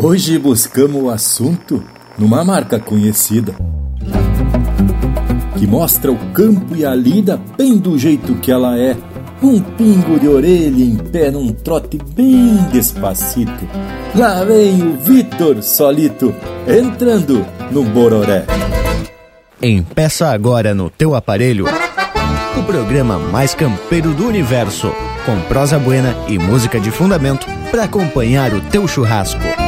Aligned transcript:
Hoje 0.00 0.38
buscamos 0.38 1.02
o 1.02 1.10
assunto 1.10 1.82
numa 2.16 2.44
marca 2.44 2.78
conhecida 2.78 3.52
que 5.58 5.66
mostra 5.66 6.12
o 6.12 6.16
campo 6.32 6.76
e 6.76 6.86
a 6.86 6.94
lida 6.94 7.36
bem 7.56 7.76
do 7.76 7.98
jeito 7.98 8.36
que 8.36 8.52
ela 8.52 8.78
é. 8.78 8.96
Um 9.42 9.60
pingo 9.60 10.20
de 10.20 10.28
orelha 10.28 10.84
em 10.84 10.96
pé 10.96 11.32
num 11.32 11.52
trote 11.52 11.98
bem 12.14 12.54
despacito. 12.70 13.68
Lá 14.14 14.44
vem 14.44 14.80
o 14.80 14.96
Vitor 14.98 15.60
Solito 15.64 16.32
entrando 16.68 17.44
no 17.72 17.82
Bororé. 17.82 18.46
Empeça 19.60 20.28
agora 20.28 20.76
no 20.76 20.88
teu 20.90 21.16
aparelho 21.16 21.66
o 22.56 22.62
programa 22.62 23.18
mais 23.18 23.52
campeiro 23.52 24.14
do 24.14 24.28
universo, 24.28 24.92
com 25.26 25.40
prosa 25.48 25.76
buena 25.76 26.14
e 26.28 26.38
música 26.38 26.78
de 26.78 26.92
fundamento 26.92 27.48
para 27.72 27.82
acompanhar 27.82 28.54
o 28.54 28.60
teu 28.60 28.86
churrasco. 28.86 29.67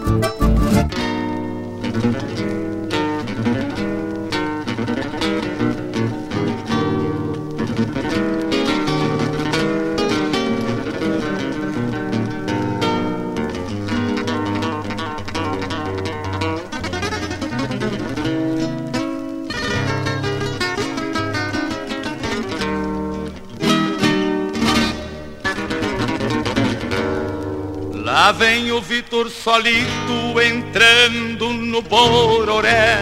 Solito 29.61 30.41
entrando 30.41 31.53
no 31.53 31.83
Bororé. 31.83 32.97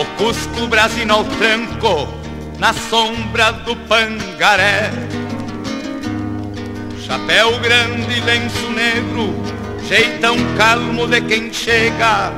O 0.00 0.04
Cusco 0.16 0.66
Brasino 0.66 1.14
ao 1.14 1.24
tranco, 1.24 2.08
na 2.58 2.72
sombra 2.72 3.52
do 3.52 3.76
Pangaré. 3.86 4.90
Chapéu 7.06 7.56
grande, 7.60 8.20
lenço 8.22 8.68
negro, 8.70 9.32
jeitão 9.88 10.36
calmo 10.56 11.06
de 11.06 11.20
quem 11.20 11.52
chega. 11.52 12.32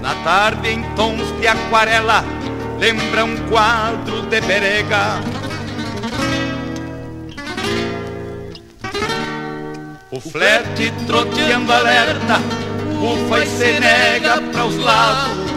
Na 0.00 0.14
tarde 0.24 0.70
em 0.70 0.82
tons 0.94 1.30
de 1.38 1.46
aquarela, 1.46 2.24
lembra 2.78 3.26
um 3.26 3.36
quadro 3.50 4.22
de 4.22 4.40
perega 4.40 5.39
O 10.22 10.30
flete 10.30 10.92
troteando 11.06 11.72
alerta, 11.72 12.42
ufa 13.00 13.42
e 13.42 13.46
se 13.46 13.80
nega 13.80 14.38
para 14.52 14.66
os 14.66 14.76
lados. 14.76 15.50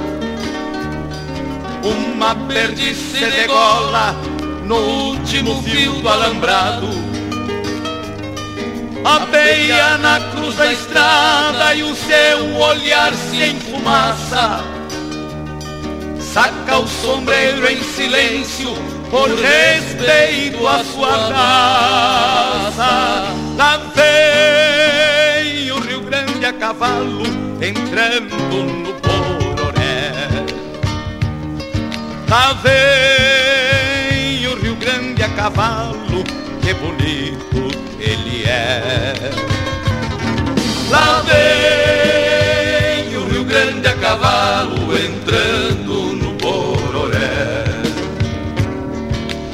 Uma 1.83 2.33
perdiz 2.47 2.95
se 2.95 3.25
degola 3.25 4.15
no 4.65 4.77
último 4.77 5.61
fio 5.63 5.91
do 6.01 6.07
alambrado. 6.07 6.87
Apeia 9.03 9.97
na 9.97 10.21
cruz 10.31 10.55
da 10.55 10.71
estrada 10.71 11.75
e 11.75 11.83
o 11.83 11.93
seu 11.93 12.55
olhar 12.55 13.13
se 13.13 13.43
enfumaça. 13.43 14.63
Saca 16.21 16.77
o 16.77 16.87
sombreiro 16.87 17.69
em 17.69 17.83
silêncio 17.83 18.73
por 19.11 19.27
respeito 19.27 20.65
à 20.65 20.81
sua 20.85 21.17
raça. 22.71 23.42
Lá 23.55 23.77
vem 23.95 25.71
o 25.71 25.79
Rio 25.79 26.01
Grande 26.01 26.45
a 26.45 26.53
cavalo 26.53 27.23
entrando 27.61 28.35
no 28.35 28.93
Bororé. 28.99 30.11
Lá 32.27 32.53
vem 32.53 34.47
o 34.47 34.55
Rio 34.59 34.75
Grande 34.75 35.21
a 35.21 35.29
cavalo, 35.29 36.23
que 36.61 36.73
bonito 36.73 37.69
ele 37.99 38.43
é. 38.45 39.13
Lá 40.89 41.21
vem 41.21 43.15
o 43.17 43.25
Rio 43.27 43.43
Grande 43.45 43.87
a 43.87 43.95
cavalo 43.97 44.97
entrando 44.97 46.13
no 46.13 46.33
Bororé. 46.33 47.65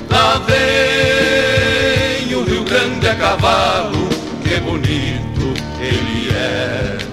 Lá 0.10 0.42
vem 0.48 1.29
cavalo, 3.20 4.08
que 4.42 4.60
bonito 4.62 5.54
ele 5.82 6.30
é. 6.34 7.09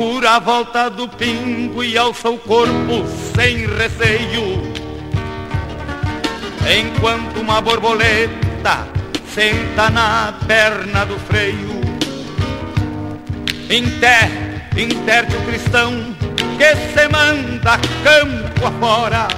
Procura 0.00 0.36
a 0.36 0.38
volta 0.38 0.88
do 0.88 1.06
pingo 1.06 1.84
e 1.84 1.98
alça 1.98 2.30
o 2.30 2.38
corpo 2.38 3.04
sem 3.36 3.66
receio. 3.66 4.72
Enquanto 6.66 7.38
uma 7.38 7.60
borboleta 7.60 8.88
senta 9.28 9.90
na 9.90 10.32
perna 10.46 11.04
do 11.04 11.18
freio. 11.18 11.82
Inter, 13.68 14.70
interte 14.74 15.36
o 15.36 15.42
cristão 15.42 16.16
que 16.56 16.76
se 16.94 17.06
manda 17.08 17.78
campo 18.02 18.66
afora. 18.66 19.28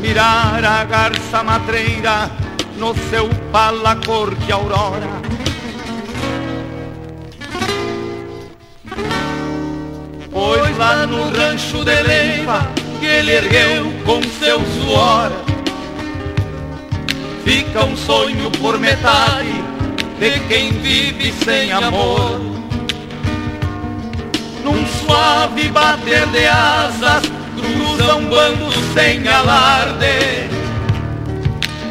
Mirar 0.00 0.64
a 0.64 0.84
garça 0.84 1.42
matreira 1.42 2.30
no 2.76 2.94
seu 3.10 3.28
pala 3.50 3.96
cor 4.06 4.32
de 4.36 4.52
aurora 4.52 5.33
Pois 10.30 10.76
lá 10.76 11.06
no 11.06 11.30
rancho 11.30 11.84
de 11.84 12.02
Leiva 12.02 12.68
que 12.98 13.06
ele 13.06 13.32
ergueu 13.32 13.92
com 14.04 14.22
seu 14.22 14.60
suor. 14.60 15.30
Fica 17.44 17.84
um 17.84 17.96
sonho 17.96 18.50
por 18.52 18.78
metade 18.78 19.62
de 20.18 20.40
quem 20.48 20.72
vive 20.72 21.32
sem 21.44 21.70
amor. 21.72 22.40
Num 24.64 24.86
suave 24.86 25.68
bater 25.68 26.26
de 26.28 26.46
asas 26.46 27.22
cruzam 27.56 28.24
bandos 28.24 28.74
sem 28.94 29.26
alarde. 29.28 30.48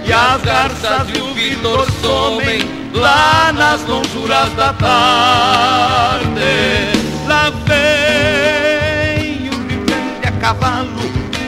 E 0.05 0.11
as 0.11 0.41
garças 0.41 1.07
e 1.15 1.21
o 1.21 1.33
Vitor 1.33 1.87
somem 2.01 2.82
lá 2.93 3.51
nas 3.53 3.85
lonjuras 3.85 4.53
da 4.53 4.73
tarde 4.73 6.33
Lá 7.27 7.49
vem 7.65 9.49
o 9.49 9.67
Rio 9.67 9.85
Grande 9.85 10.27
a 10.27 10.31
cavalo 10.33 10.99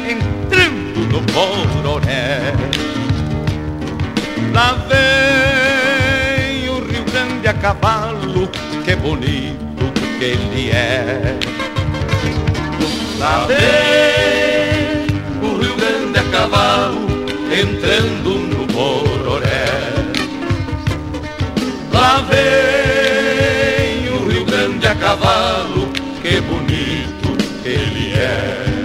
entrando 0.09 0.99
no 1.11 1.19
Bororé. 1.33 2.53
Lá 4.53 4.77
vem 4.87 6.69
o 6.69 6.79
Rio 6.79 7.03
Grande 7.11 7.47
a 7.47 7.53
cavalo, 7.53 8.49
que 8.85 8.95
bonito 8.95 9.91
que 10.17 10.23
ele 10.23 10.71
é. 10.71 11.37
Lá 13.19 13.45
vem 13.47 15.07
o 15.41 15.57
Rio 15.61 15.75
Grande 15.75 16.19
a 16.19 16.23
cavalo 16.31 17.05
entrando 17.51 18.29
no 18.29 18.65
Bororé. 18.67 19.94
Lá 22.05 22.21
vem 22.21 24.09
o 24.09 24.29
Rio 24.29 24.45
Grande 24.45 24.85
a 24.85 24.93
cavalo, 24.93 25.91
que 26.21 26.39
bonito 26.39 27.35
ele 27.65 28.13
é. 28.13 28.83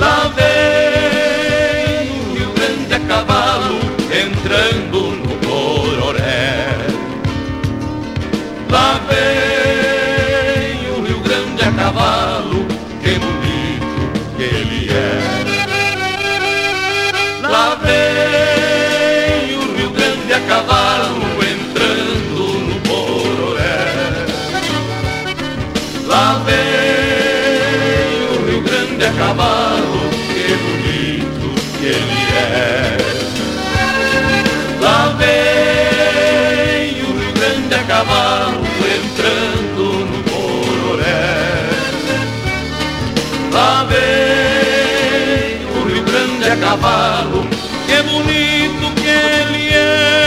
Lá 0.00 0.32
vem 0.34 2.10
o 2.10 2.34
Rio 2.34 2.50
Grande 2.54 2.92
a 2.92 2.98
cavalo, 3.06 3.78
entrando 4.10 5.12
no 5.12 5.36
Bororé. 5.46 6.76
Lá 8.68 9.00
vem 9.08 10.90
o 10.90 11.02
Rio 11.06 11.20
Grande 11.20 11.62
a 11.62 11.70
cavalo, 11.70 12.66
que 13.00 13.16
bonito 13.16 14.10
ele 14.40 14.90
é. 14.90 15.20
Lá 17.48 17.76
vem 17.76 18.57
cavalo, 46.68 47.46
que 47.86 48.02
bonito 48.02 48.94
que 48.94 49.08
ele 49.08 49.68
é. 49.72 50.18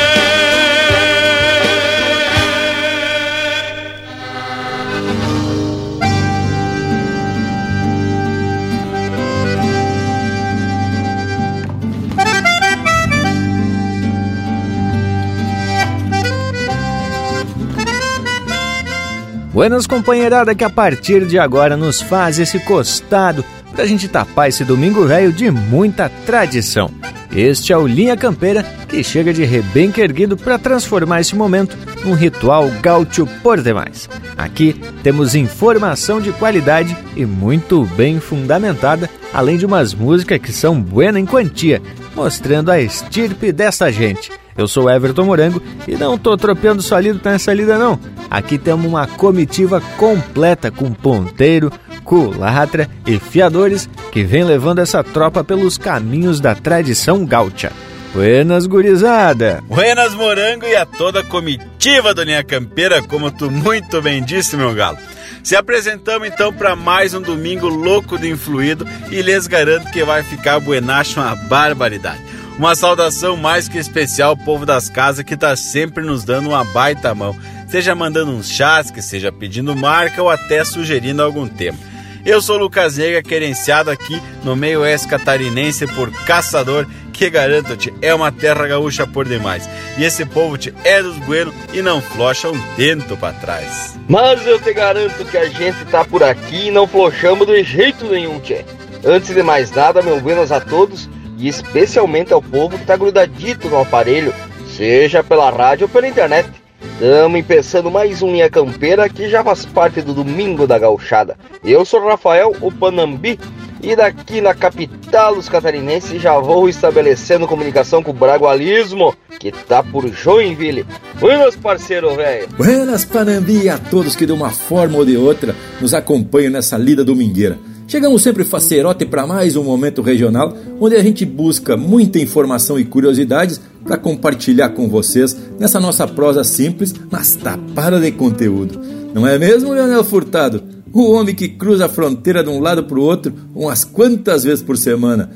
Buenas 19.53 19.85
companheirada 19.85 20.55
que 20.55 20.63
a 20.63 20.69
partir 20.71 21.27
de 21.27 21.37
agora 21.37 21.77
nos 21.77 22.01
faz 22.01 22.39
esse 22.39 22.59
costado 22.61 23.45
pra 23.73 23.85
gente 23.85 24.07
tapar 24.07 24.49
esse 24.49 24.63
domingo 24.63 25.05
velho 25.05 25.31
de 25.31 25.49
muita 25.49 26.09
tradição. 26.25 26.89
Este 27.33 27.71
é 27.71 27.77
o 27.77 27.87
Linha 27.87 28.17
Campeira 28.17 28.63
que 28.89 29.01
chega 29.03 29.33
de 29.33 29.45
rebenque 29.45 30.01
erguido 30.01 30.35
para 30.35 30.59
transformar 30.59 31.21
esse 31.21 31.33
momento 31.33 31.77
num 32.03 32.13
ritual 32.13 32.69
gaúcho 32.81 33.25
por 33.41 33.61
demais. 33.61 34.09
Aqui 34.37 34.75
temos 35.01 35.33
informação 35.33 36.19
de 36.19 36.33
qualidade 36.33 36.95
e 37.15 37.25
muito 37.25 37.85
bem 37.95 38.19
fundamentada, 38.19 39.09
além 39.33 39.57
de 39.57 39.65
umas 39.65 39.93
músicas 39.93 40.39
que 40.39 40.51
são 40.51 40.81
buena 40.81 41.19
em 41.19 41.25
quantia, 41.25 41.81
mostrando 42.13 42.69
a 42.69 42.81
estirpe 42.81 43.53
dessa 43.53 43.89
gente. 43.89 44.29
Eu 44.57 44.67
sou 44.67 44.89
Everton 44.89 45.23
Morango 45.23 45.61
e 45.87 45.95
não 45.95 46.17
tô 46.17 46.35
tropeando 46.35 46.81
solido 46.81 47.21
nessa 47.23 47.53
lida 47.53 47.77
não. 47.77 47.97
Aqui 48.29 48.57
temos 48.57 48.85
uma 48.85 49.07
comitiva 49.07 49.81
completa 49.97 50.69
com 50.69 50.91
ponteiro, 50.91 51.71
culatra 52.11 52.89
e 53.07 53.17
fiadores 53.17 53.89
que 54.11 54.21
vem 54.21 54.43
levando 54.43 54.79
essa 54.79 55.01
tropa 55.01 55.45
pelos 55.45 55.77
caminhos 55.77 56.41
da 56.41 56.53
tradição 56.53 57.23
gaúcha. 57.23 57.71
Buenas, 58.13 58.67
gurizada! 58.67 59.63
Buenas, 59.65 60.13
Morango 60.13 60.65
e 60.65 60.75
a 60.75 60.85
toda 60.85 61.21
a 61.21 61.23
comitiva 61.23 62.13
do 62.13 62.21
Linha 62.21 62.43
Campeira, 62.43 63.01
como 63.01 63.31
tu 63.31 63.49
muito 63.49 64.01
bem 64.01 64.21
disse, 64.21 64.57
meu 64.57 64.75
galo. 64.75 64.97
Se 65.41 65.55
apresentamos 65.55 66.27
então 66.27 66.51
para 66.51 66.75
mais 66.75 67.13
um 67.13 67.21
domingo 67.21 67.69
louco 67.69 68.17
de 68.17 68.27
influído 68.27 68.85
e 69.09 69.21
lhes 69.21 69.47
garanto 69.47 69.89
que 69.89 70.03
vai 70.03 70.21
ficar 70.21 70.59
buenacho 70.59 71.21
uma 71.21 71.33
barbaridade. 71.33 72.19
Uma 72.57 72.75
saudação 72.75 73.37
mais 73.37 73.69
que 73.69 73.77
especial 73.77 74.31
ao 74.31 74.37
povo 74.37 74.65
das 74.65 74.89
casas 74.89 75.23
que 75.23 75.37
tá 75.37 75.55
sempre 75.55 76.03
nos 76.03 76.25
dando 76.25 76.49
uma 76.49 76.65
baita 76.65 77.15
mão, 77.15 77.33
seja 77.69 77.95
mandando 77.95 78.31
uns 78.31 78.49
chás, 78.49 78.91
que 78.91 79.01
seja 79.01 79.31
pedindo 79.31 79.73
marca 79.77 80.21
ou 80.21 80.29
até 80.29 80.65
sugerindo 80.65 81.23
algum 81.23 81.47
tema. 81.47 81.77
Eu 82.23 82.39
sou 82.39 82.57
Lucas 82.57 82.97
Nega, 82.97 83.23
querenciado 83.23 83.89
aqui 83.89 84.21
no 84.43 84.55
meio 84.55 84.81
oeste 84.81 85.07
catarinense 85.07 85.87
por 85.87 86.11
Caçador, 86.23 86.85
que 87.11 87.27
garanto-te 87.31 87.91
é 87.99 88.13
uma 88.13 88.31
terra 88.31 88.67
gaúcha 88.67 89.07
por 89.07 89.27
demais. 89.27 89.67
E 89.97 90.03
esse 90.03 90.23
povo 90.23 90.55
te 90.55 90.71
é 90.83 91.01
dos 91.01 91.17
buenos 91.17 91.53
e 91.73 91.81
não 91.81 91.99
flocha 91.99 92.47
um 92.49 92.75
dento 92.77 93.17
para 93.17 93.33
trás. 93.33 93.99
Mas 94.07 94.45
eu 94.45 94.59
te 94.59 94.71
garanto 94.71 95.25
que 95.25 95.37
a 95.37 95.45
gente 95.45 95.83
tá 95.85 96.05
por 96.05 96.23
aqui 96.23 96.67
e 96.67 96.71
não 96.71 96.87
flochamos 96.87 97.47
de 97.47 97.63
jeito 97.63 98.05
nenhum, 98.05 98.39
tchê. 98.39 98.65
Antes 99.03 99.33
de 99.33 99.41
mais 99.41 99.71
nada, 99.71 100.03
meu 100.03 100.21
buenas 100.21 100.51
a 100.51 100.61
todos 100.61 101.09
e 101.39 101.47
especialmente 101.47 102.31
ao 102.31 102.41
povo 102.41 102.77
que 102.77 102.85
tá 102.85 102.95
grudadito 102.95 103.67
no 103.67 103.81
aparelho, 103.81 104.31
seja 104.77 105.23
pela 105.23 105.49
rádio 105.49 105.85
ou 105.85 105.89
pela 105.89 106.07
internet. 106.07 106.60
Estamos 106.81 107.39
empeçando 107.39 107.91
mais 107.91 108.21
um 108.21 108.31
Linha 108.31 108.49
Campeira 108.49 109.07
que 109.09 109.29
já 109.29 109.43
faz 109.43 109.65
parte 109.65 110.01
do 110.01 110.13
Domingo 110.13 110.67
da 110.67 110.77
Gauchada. 110.77 111.37
Eu 111.63 111.83
sou 111.85 112.07
Rafael, 112.07 112.55
o 112.61 112.71
Panambi, 112.71 113.39
e 113.81 113.95
daqui 113.95 114.41
na 114.41 114.53
capital 114.53 115.35
dos 115.35 115.49
catarinenses 115.49 116.21
já 116.21 116.37
vou 116.39 116.69
estabelecendo 116.69 117.47
comunicação 117.47 118.03
com 118.03 118.11
o 118.11 118.13
Bragualismo, 118.13 119.15
que 119.39 119.51
tá 119.51 119.81
por 119.81 120.07
Joinville. 120.07 120.85
Buenas, 121.19 121.55
parceiro 121.55 122.15
velho! 122.15 122.47
Buenas, 122.57 123.05
Panambi, 123.05 123.69
a 123.69 123.77
todos 123.77 124.15
que 124.15 124.25
de 124.25 124.31
uma 124.31 124.51
forma 124.51 124.97
ou 124.97 125.05
de 125.05 125.17
outra 125.17 125.55
nos 125.79 125.93
acompanham 125.93 126.51
nessa 126.51 126.77
lida 126.77 127.03
domingueira. 127.03 127.57
Chegamos 127.91 128.21
sempre 128.23 128.45
facerote 128.45 129.05
para 129.05 129.27
mais 129.27 129.57
um 129.57 129.65
momento 129.65 130.01
regional, 130.01 130.55
onde 130.79 130.95
a 130.95 131.03
gente 131.03 131.25
busca 131.25 131.75
muita 131.75 132.19
informação 132.19 132.79
e 132.79 132.85
curiosidades 132.85 133.59
para 133.83 133.97
compartilhar 133.97 134.69
com 134.69 134.87
vocês 134.87 135.35
nessa 135.59 135.77
nossa 135.77 136.07
prosa 136.07 136.41
simples, 136.45 136.95
mas 137.11 137.35
tapada 137.35 137.99
de 137.99 138.09
conteúdo. 138.13 138.79
Não 139.13 139.27
é 139.27 139.37
mesmo, 139.37 139.73
Leonel 139.73 140.05
Furtado? 140.05 140.63
O 140.93 141.11
homem 141.11 141.35
que 141.35 141.49
cruza 141.49 141.87
a 141.87 141.89
fronteira 141.89 142.41
de 142.41 142.49
um 142.49 142.61
lado 142.61 142.85
para 142.85 142.97
o 142.97 143.03
outro 143.03 143.33
umas 143.53 143.83
quantas 143.83 144.45
vezes 144.45 144.63
por 144.63 144.77
semana. 144.77 145.29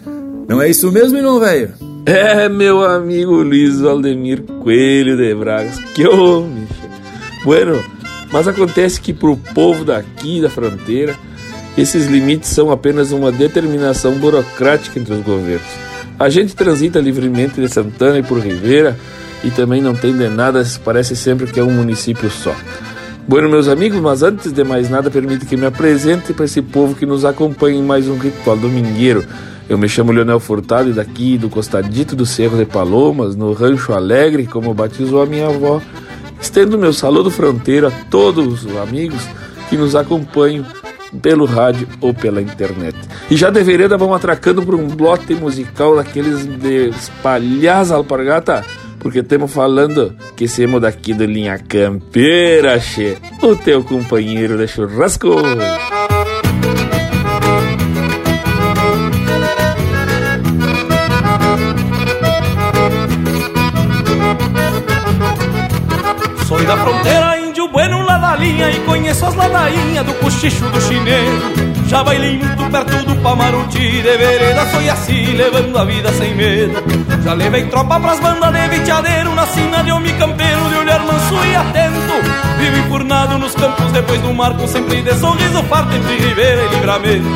Não 0.48 0.62
é 0.62 0.70
isso 0.70 0.90
mesmo, 0.94 1.22
não, 1.22 1.42
velho? 1.42 1.74
É, 2.06 2.48
meu 2.48 2.86
amigo 2.86 3.34
Luiz 3.34 3.82
Valdemir 3.82 4.44
Coelho 4.64 5.18
de 5.18 5.36
Bragas. 5.36 5.78
Que 5.94 6.08
homem! 6.08 6.66
Bueno, 7.44 7.84
mas 8.32 8.48
acontece 8.48 9.02
que 9.02 9.12
pro 9.12 9.36
povo 9.36 9.84
daqui 9.84 10.40
da 10.40 10.50
fronteira 10.50 11.18
esses 11.78 12.06
limites 12.08 12.50
são 12.50 12.72
apenas 12.72 13.12
uma 13.12 13.32
determinação 13.32 14.14
burocrática 14.14 15.00
entre 15.00 15.14
os 15.14 15.22
governos. 15.22 15.68
A 16.18 16.30
gente 16.30 16.56
transita 16.56 17.00
livremente 17.00 17.60
de 17.60 17.68
Santana 17.68 18.20
e 18.20 18.24
por 18.24 18.40
Ribeira 18.40 18.98
e 19.44 19.52
também 19.52 19.82
não 19.82 19.94
tem 19.94 20.16
de 20.16 20.30
nada, 20.30 20.64
parece 20.84 21.16
sempre 21.16 21.48
que 21.48 21.60
é 21.60 21.64
um 21.64 21.72
município 21.72 22.30
só. 22.30 22.56
Bueno, 23.28 23.50
meus 23.50 23.68
amigos, 23.68 24.00
mas 24.00 24.24
antes 24.24 24.52
de 24.52 24.64
mais 24.64 24.90
nada, 24.90 25.10
permite 25.10 25.46
que 25.46 25.58
me 25.58 25.66
apresente 25.66 26.32
para 26.32 26.46
esse 26.46 26.62
povo 26.62 26.96
que 26.96 27.06
nos 27.06 27.26
acompanha 27.26 27.78
em 27.78 27.84
mais 27.84 28.08
um 28.08 28.18
ritual 28.18 28.56
domingueiro. 28.56 29.26
Eu 29.68 29.78
me 29.78 29.90
chamo 29.90 30.12
Leonel 30.12 30.40
Furtado 30.40 30.92
e 30.92 30.94
daqui 30.94 31.38
do 31.38 31.50
costadito 31.50 32.16
do 32.16 32.26
Cerro 32.26 32.56
de 32.56 32.66
Palomas, 32.66 33.36
no 33.36 33.52
Rancho 33.52 33.94
Alegre, 33.94 34.46
como 34.46 34.74
batizou 34.76 35.24
a 35.24 35.26
minha 35.26 35.48
avó. 35.48 35.82
Estendo 36.40 36.78
meu 36.78 36.94
saludo 36.94 37.32
fronteiro 37.32 37.88
a 37.88 37.92
todos 38.12 38.64
os 38.64 38.78
amigos 38.78 39.22
que 39.70 39.76
nos 39.76 39.96
acompanham 39.96 40.64
pelo 41.16 41.46
rádio 41.46 41.88
ou 42.02 42.14
pela 42.14 42.42
internet. 42.42 42.98
E 43.30 43.36
já 43.36 43.50
de 43.50 43.64
vereda 43.64 43.98
vamos 43.98 44.16
atracando 44.16 44.62
por 44.64 44.76
um 44.76 44.88
blote 44.88 45.34
musical 45.36 45.96
daqueles 45.96 46.46
de 46.46 46.90
espalhar 46.90 47.92
alpargata, 47.92 48.66
porque 49.00 49.20
estamos 49.20 49.52
falando 49.52 50.16
que 50.36 50.48
somos 50.48 50.82
daqui 50.82 51.14
do 51.14 51.26
Linha 51.26 51.60
Campeira, 51.60 52.80
che, 52.80 53.18
o 53.42 53.56
teu 53.56 53.84
companheiro 53.84 54.58
de 54.58 54.68
churrasco. 54.68 55.30
Sou 66.48 66.64
da 66.64 66.78
fronteira 66.78 67.25
e 68.62 68.80
conheço 68.86 69.26
as 69.26 69.36
ladainhas 69.36 70.06
do 70.06 70.14
cochicho 70.16 70.66
do 70.70 70.82
chineiro. 70.82 71.76
Já 71.88 72.04
bailei 72.04 72.38
muito 72.38 72.72
perto 72.72 73.06
do 73.06 73.16
Pamaruti, 73.22 73.78
de 73.78 74.02
vereda 74.02 74.66
foi 74.68 74.90
assim, 74.90 75.26
levando 75.34 75.78
a 75.78 75.86
vida 75.86 76.12
sem 76.14 76.34
medo. 76.34 76.84
Já 77.24 77.34
levei 77.34 77.66
tropa 77.66 78.00
pras 78.00 78.20
bandas 78.20 78.52
de 78.54 78.68
viteadeiro, 78.68 79.36
na 79.36 79.46
sina 79.48 79.84
de 79.84 79.92
homem 79.92 80.16
campeiro, 80.18 80.70
de 80.70 80.76
olhar 80.76 81.00
manso 81.02 81.36
e 81.46 81.56
atento. 81.56 82.06
Vivo 82.58 82.78
enfurnado 82.78 83.38
nos 83.38 83.54
campos 83.54 83.92
depois 83.92 84.20
do 84.22 84.34
marco, 84.34 84.68
sempre 84.68 85.02
de 85.02 85.14
sorriso 85.16 85.64
farto 85.64 85.94
entre 85.96 86.18
Ribeira 86.18 86.64
e 86.64 86.68
Livramento. 86.70 87.28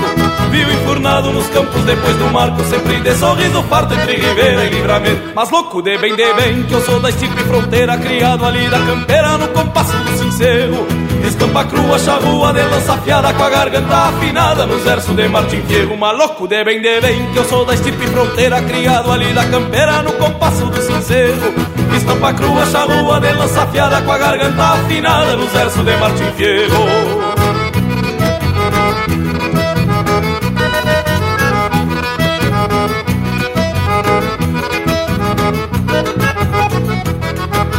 Vivo 0.49 0.71
enfurnado 0.71 1.31
nos 1.31 1.47
campos 1.47 1.83
depois 1.83 2.15
do 2.15 2.31
marco, 2.31 2.63
sempre 2.63 2.99
de 3.01 3.15
sorriso 3.15 3.61
farto 3.63 3.93
entre 3.93 4.15
Ribeira 4.15 4.65
e 4.65 4.69
Livramento. 4.69 5.21
Mas 5.35 5.51
louco 5.51 5.81
de 5.81 5.97
bem, 5.97 6.15
de 6.15 6.33
bem, 6.33 6.63
que 6.63 6.73
eu 6.73 6.81
sou 6.81 6.99
da 6.99 7.09
estipe 7.09 7.43
fronteira, 7.43 7.97
criado 7.97 8.45
ali 8.45 8.67
da 8.67 8.79
campeira, 8.79 9.37
no 9.37 9.47
compasso 9.49 9.95
do 9.97 10.17
sincero. 10.17 11.08
Estampa 11.29 11.63
crua, 11.65 11.99
charrua, 11.99 12.51
de 12.51 12.63
lança 12.63 12.93
afiada, 12.93 13.31
com 13.33 13.43
a 13.43 13.49
garganta 13.51 13.95
afinada, 13.95 14.65
nos 14.65 14.81
versos 14.81 15.15
de 15.15 15.27
Martim 15.27 15.61
Fierro. 15.61 15.95
Maluco 15.95 16.47
de 16.47 16.63
bem, 16.63 16.81
de 16.81 16.99
bem, 16.99 17.31
que 17.31 17.37
eu 17.37 17.45
sou 17.45 17.63
da 17.63 17.75
estipe 17.75 18.07
fronteira, 18.07 18.59
criado 18.63 19.11
ali 19.11 19.31
da 19.31 19.45
campeira, 19.45 20.01
no 20.01 20.11
compasso 20.13 20.65
do 20.65 20.81
sincero. 20.81 21.53
Estampa 21.95 22.33
crua, 22.33 22.65
charrua, 22.65 23.19
de 23.19 23.31
lança 23.33 23.61
afiada, 23.61 24.01
com 24.01 24.11
a 24.11 24.17
garganta 24.17 24.63
afinada, 24.73 25.35
nos 25.35 25.51
versos 25.51 25.85
de 25.85 25.95
Martim 25.97 26.31
Fierro. 26.35 27.48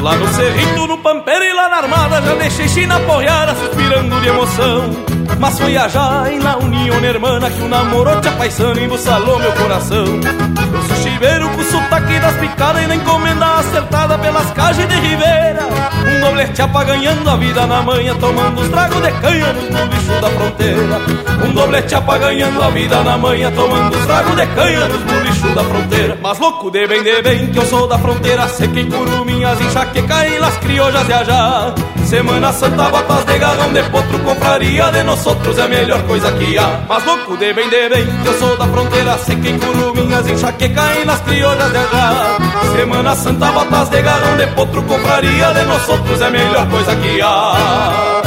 Lá 0.03 0.17
no 0.17 0.27
cerrito, 0.29 0.87
no 0.87 0.99
pampeiro 0.99 1.45
e 1.45 1.53
lá 1.53 1.69
na 1.69 1.77
armada 1.77 2.23
Já 2.23 2.35
deixei 2.35 2.69
China 2.69 2.99
porreada, 3.01 3.55
suspirando 3.55 4.21
de 4.21 4.29
emoção. 4.29 4.91
Mas 5.39 5.59
foi 5.59 5.77
a 5.77 5.89
já 5.89 6.25
na 6.43 6.57
união 6.57 7.05
hermana 7.05 7.51
Que 7.51 7.63
o 7.63 7.69
namoro 7.69 8.21
te 8.21 8.29
apaixonou 8.29 8.77
é 8.77 8.81
e 8.81 8.85
embussalou 8.85 9.39
meu 9.39 9.53
coração. 9.53 10.05
Eu 10.73 10.97
chiveiro 11.03 11.49
com 11.51 11.63
sotaque 11.65 12.19
das 12.21 12.37
picadas 12.37 12.83
e 12.83 12.87
na 12.87 12.97
encomenda 12.97 13.47
acertada 13.59 14.19
pelas 14.19 14.51
cajas 14.53 14.89
de 14.89 14.95
Ribeira 14.95 15.67
Um 16.07 16.21
doblete 16.21 16.63
ganhando 16.87 17.31
a 17.31 17.37
vida 17.37 17.67
na 17.67 17.83
manhã 17.83 18.15
tomando 18.17 18.61
os 18.61 18.69
tragos 18.69 19.03
de 19.03 19.13
canha 19.13 19.53
no 19.53 19.87
bicho 19.89 20.21
da 20.21 20.31
fronteira. 20.31 21.01
Um 21.47 21.53
doblete 21.53 21.95
ganhando 22.21 22.63
a 22.63 22.71
vida 22.71 23.03
na 23.03 23.19
manhã 23.19 23.53
tomando 23.53 23.97
os 23.97 24.07
tragos 24.07 24.37
de 24.37 24.47
canha 24.47 24.89
no 24.89 25.21
bicho 25.21 25.55
da 25.55 25.65
fronteira. 25.65 26.19
Mas 26.23 26.39
louco 26.39 26.71
de 26.71 26.87
bem 26.87 27.03
de 27.03 27.23
bem 27.23 27.47
que 27.49 27.59
eu 27.59 27.67
sou 27.67 27.87
da 27.87 27.99
fronteira. 27.99 28.49
Sequei 28.49 28.85
curuminhas, 28.87 29.61
enxaqueca 29.61 30.27
e 30.27 30.39
las 30.39 30.57
criollas 30.59 31.07
de 31.07 31.13
allá. 31.13 31.75
Semana 32.05 32.53
Santa, 32.53 32.89
botas 32.89 33.25
de 33.25 33.39
garrão 33.39 33.73
de 33.73 33.83
potro 33.85 34.19
Compraria 34.19 34.91
de 34.91 35.03
nós 35.05 35.25
outros 35.27 35.59
é 35.59 35.63
a 35.63 35.69
melhor 35.69 36.03
coisa 36.03 36.33
que 36.33 36.59
há. 36.59 36.81
Mas 36.89 37.05
louco 37.05 37.37
de 37.37 37.53
bem, 37.53 37.69
de 37.69 37.89
bem, 37.89 38.07
eu 38.25 38.39
sou 38.39 38.57
da 38.57 38.67
fronteira. 38.67 39.19
Sequei 39.19 39.59
curuminhas, 39.59 40.27
enxaqueca 40.61 41.01
e 41.01 41.05
nas 41.05 41.21
criollas 41.23 41.73
de 41.73 42.77
Semana 42.77 43.17
Santa, 43.17 43.51
botas 43.53 43.89
de 43.89 44.03
garrão 44.03 44.37
de 44.37 44.47
potro 44.49 44.83
Compraria 44.83 45.53
de 45.55 45.63
nós 45.65 45.89
outros 45.89 46.21
é 46.21 46.27
a 46.27 46.31
melhor 46.31 46.69
coisa 46.69 46.97
que 46.97 47.21
há 47.23 48.23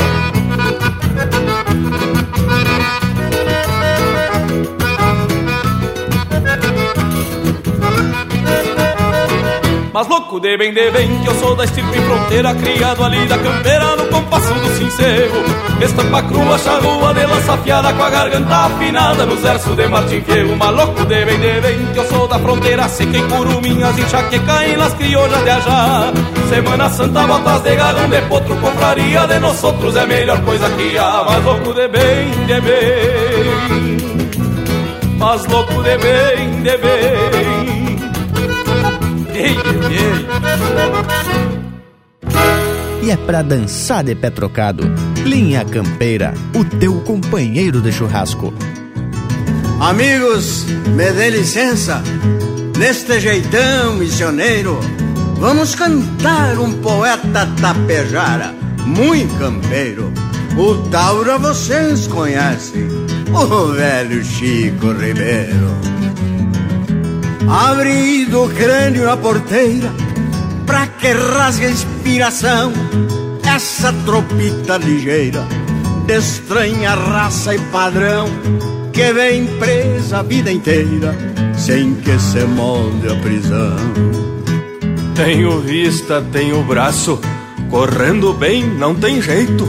Mas 9.94 10.08
louco 10.08 10.40
de 10.40 10.58
bem, 10.58 10.74
de 10.74 10.90
bem, 10.90 11.22
que 11.22 11.28
eu 11.28 11.36
sou 11.36 11.56
da 11.56 11.66
estirpe 11.66 12.00
fronteira 12.02 12.56
Criado 12.56 13.04
ali 13.04 13.28
da 13.28 13.38
campeira, 13.38 13.92
compasso 14.13 14.53
do 14.53 14.70
sincero. 14.77 15.43
Estampa 15.82 16.22
crua, 16.24 16.58
charrua 16.58 17.13
de 17.13 17.25
lança 17.25 17.58
fiada 17.58 17.91
Com 17.93 18.03
a 18.03 18.10
garganta 18.10 18.55
afinada 18.55 19.25
nos 19.25 19.41
versos 19.41 19.75
de 19.75 19.88
Martin 19.88 20.22
Fierro 20.22 20.55
Mas 20.55 20.75
louco 20.75 21.03
de 21.05 21.25
bem, 21.25 21.39
de 21.39 21.60
bem, 21.62 21.86
que 21.91 22.00
eu 22.00 22.08
sou 22.08 22.25
da 22.27 22.39
fronteira 22.39 22.88
Sequei 22.88 23.22
curuminhas, 23.24 23.98
enxaqueca 23.98 24.77
nas 24.77 24.93
criollas 24.93 25.43
de 25.43 25.50
ajá. 25.50 26.13
Semana 26.48 26.89
Santa, 26.89 27.27
botas 27.27 27.62
de 27.63 27.75
galão 27.75 28.08
de 28.10 28.22
potro 28.22 28.55
Confraria 28.55 29.27
de 29.27 29.39
nós 29.39 29.62
outros 29.63 29.96
é 29.96 30.01
a 30.01 30.05
melhor 30.05 30.41
coisa 30.41 30.70
que 30.70 30.98
há. 30.98 31.25
Mas 31.27 31.43
louco 31.43 31.74
de 31.74 31.88
bem, 31.89 32.32
de 32.46 32.62
bem. 32.62 33.98
Mas 35.17 35.46
louco 35.48 35.84
de 35.84 35.98
bem, 35.98 36.62
de 36.62 36.77
bem 36.77 37.63
e 43.03 43.12
é 43.12 43.17
pra 43.17 43.41
dançar 43.41 44.01
de 44.01 44.15
pé 44.15 44.29
trocado. 44.29 44.89
Linha 45.25 45.65
Campeira, 45.65 46.33
o 46.55 46.63
teu 46.63 47.01
companheiro 47.01 47.81
de 47.81 47.91
churrasco. 47.91 48.53
Amigos, 49.81 50.65
me 50.95 51.12
dê 51.12 51.29
licença. 51.29 52.01
Neste 52.77 53.19
jeitão 53.19 53.95
missioneiro, 53.95 54.79
vamos 55.38 55.75
cantar 55.75 56.57
um 56.57 56.72
poeta 56.81 57.45
tapejara, 57.60 58.55
muito 58.86 59.38
campeiro. 59.38 60.10
O 60.57 60.75
Taura 60.89 61.38
vocês 61.38 62.07
conhecem, 62.07 62.88
o 63.33 63.67
velho 63.74 64.24
Chico 64.24 64.93
Ribeiro. 64.93 65.75
Abrindo 67.50 68.45
o 68.45 68.50
crânio 68.50 69.03
na 69.03 69.17
porteira 69.17 69.91
Pra 70.65 70.88
que 70.88 71.12
rasgue 71.12 71.65
a 71.65 71.70
inspiração 71.72 72.72
Essa 73.43 73.93
tropita 74.05 74.77
ligeira 74.77 75.46
De 76.05 76.17
estranha 76.17 76.96
raça 76.96 77.55
e 77.55 77.60
padrão 77.60 78.27
Que 78.91 79.12
vem 79.13 79.46
presa 79.58 80.20
a 80.20 80.24
vida 80.24 80.51
inteira 80.51 81.15
Sem 81.58 81.96
que 81.96 82.17
se 82.20 82.43
molde 82.46 83.10
a 83.10 83.15
prisão. 83.15 83.75
Tenho 85.15 85.60
vista, 85.60 86.22
tenho 86.32 86.63
braço 86.63 87.20
Correndo 87.70 88.34
bem, 88.34 88.63
não 88.63 88.93
tem 88.93 89.22
jeito. 89.22 89.65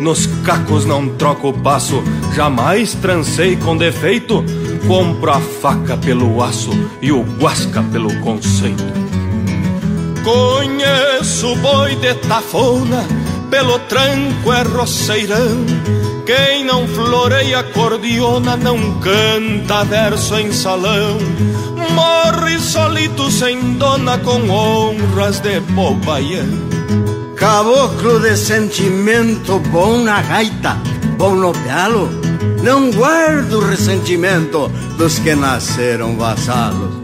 Nos 0.00 0.26
cacos 0.44 0.84
não 0.84 1.08
troco 1.08 1.48
o 1.48 1.52
passo 1.52 2.02
Jamais 2.34 2.92
trancei 2.94 3.56
com 3.56 3.76
defeito. 3.76 4.44
Compro 4.86 5.30
a 5.30 5.40
faca 5.40 5.96
pelo 5.96 6.42
aço 6.42 6.70
e 7.00 7.10
o 7.10 7.22
guasca 7.22 7.82
pelo 7.82 8.14
conceito. 8.20 8.84
Conheço 10.26 11.54
boi 11.62 11.94
de 11.94 12.12
tafona, 12.14 13.04
pelo 13.48 13.78
tranco 13.78 14.52
é 14.52 14.62
roceirão. 14.62 15.64
Quem 16.26 16.64
não 16.64 16.88
floreia 16.88 17.62
cordiona 17.62 18.56
não 18.56 18.98
canta 18.98 19.84
verso 19.84 20.36
em 20.36 20.50
salão. 20.50 21.18
Morre 21.94 22.58
solito 22.58 23.30
sem 23.30 23.74
dona 23.74 24.18
com 24.18 24.50
honras 24.50 25.38
de 25.38 25.60
bobaião. 25.60 26.66
Caboclo 27.36 28.18
de 28.18 28.36
sentimento 28.36 29.60
bom 29.70 29.98
na 29.98 30.20
gaita, 30.22 30.76
bom 31.16 31.36
no 31.36 31.52
pialo 31.52 32.26
não 32.66 32.90
guardo 32.90 33.60
ressentimento 33.60 34.68
dos 34.98 35.20
que 35.20 35.36
nasceram 35.36 36.16
vassalos. 36.16 36.95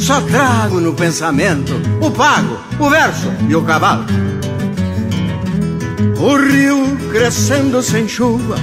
Só 0.00 0.18
trago 0.22 0.80
no 0.80 0.94
pensamento 0.94 1.74
o 2.00 2.10
pago, 2.10 2.58
o 2.78 2.88
verso 2.88 3.30
e 3.46 3.54
o 3.54 3.62
cavalo. 3.62 4.06
O 6.18 6.36
rio 6.36 6.96
crescendo 7.12 7.82
sem 7.82 8.08
chuva 8.08 8.56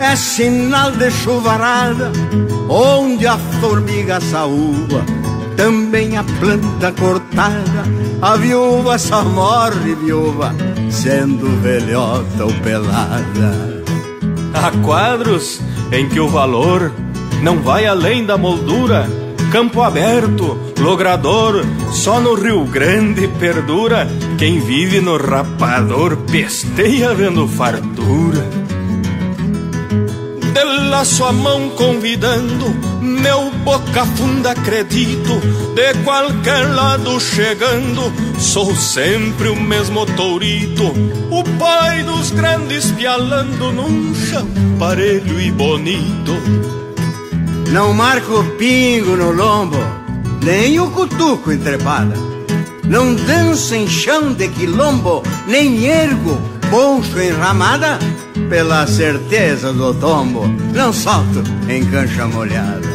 é 0.00 0.16
sinal 0.16 0.90
de 0.90 1.08
chuvarada, 1.08 2.10
onde 2.68 3.28
a 3.28 3.38
formiga 3.38 4.20
saúva, 4.20 5.04
também 5.56 6.16
a 6.16 6.24
planta 6.24 6.90
cortada, 6.90 7.84
a 8.20 8.36
viúva 8.36 8.98
só 8.98 9.24
morre 9.24 9.94
viúva, 9.94 10.52
sendo 10.90 11.48
velhota 11.62 12.44
ou 12.44 12.52
pelada. 12.54 13.84
Há 14.52 14.72
quadros 14.84 15.60
em 15.92 16.08
que 16.08 16.18
o 16.18 16.28
valor 16.28 16.90
não 17.40 17.62
vai 17.62 17.86
além 17.86 18.26
da 18.26 18.36
moldura. 18.36 19.21
Campo 19.52 19.82
aberto, 19.82 20.58
logrador, 20.78 21.62
só 21.92 22.18
no 22.18 22.32
Rio 22.32 22.64
Grande 22.64 23.28
perdura. 23.38 24.08
Quem 24.38 24.58
vive 24.60 24.98
no 24.98 25.18
rapador 25.18 26.16
pesteia 26.30 27.12
vendo 27.14 27.46
fartura. 27.46 28.48
De 30.54 30.64
laço 30.88 31.22
a 31.26 31.32
mão 31.34 31.68
convidando, 31.76 32.70
meu 33.02 33.50
boca 33.62 34.06
funda 34.16 34.52
acredito, 34.52 35.38
de 35.74 36.02
qualquer 36.02 36.74
lado 36.74 37.20
chegando, 37.20 38.10
sou 38.38 38.74
sempre 38.74 39.50
o 39.50 39.60
mesmo 39.60 40.06
tourito, 40.06 40.84
o 41.30 41.44
pai 41.58 42.02
dos 42.04 42.30
grandes 42.30 42.90
pialando 42.92 43.70
num 43.70 44.14
chaparelho 44.14 45.38
e 45.38 45.50
bonito. 45.50 46.81
Não 47.72 47.94
marco 47.94 48.44
pingo 48.58 49.16
no 49.16 49.32
lombo, 49.32 49.78
nem 50.44 50.78
o 50.78 50.90
cutuco 50.90 51.50
entrepada. 51.50 52.14
Não 52.84 53.14
danço 53.14 53.74
em 53.74 53.88
chão 53.88 54.34
de 54.34 54.46
quilombo, 54.48 55.22
nem 55.46 55.86
ergo 55.86 56.38
poncho 56.70 57.18
em 57.18 57.30
ramada. 57.30 57.98
Pela 58.50 58.86
certeza 58.86 59.72
do 59.72 59.94
tombo, 59.94 60.46
não 60.74 60.92
solto 60.92 61.42
em 61.66 61.82
cancha 61.86 62.26
molhada. 62.26 62.88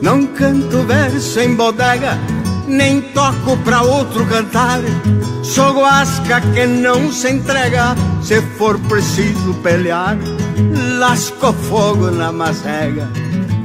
Não 0.00 0.26
canto 0.26 0.82
verso 0.84 1.40
em 1.40 1.54
bodega, 1.54 2.18
nem 2.66 3.02
toco 3.02 3.58
pra 3.58 3.82
outro 3.82 4.24
cantar. 4.24 4.80
Sou 5.42 5.74
guasca 5.74 6.40
que 6.54 6.66
não 6.66 7.12
se 7.12 7.30
entrega, 7.30 7.94
se 8.22 8.40
for 8.56 8.78
preciso 8.78 9.52
pelear. 9.62 10.16
Lasco 10.98 11.52
fogo 11.68 12.10
na 12.10 12.32
macega, 12.32 13.06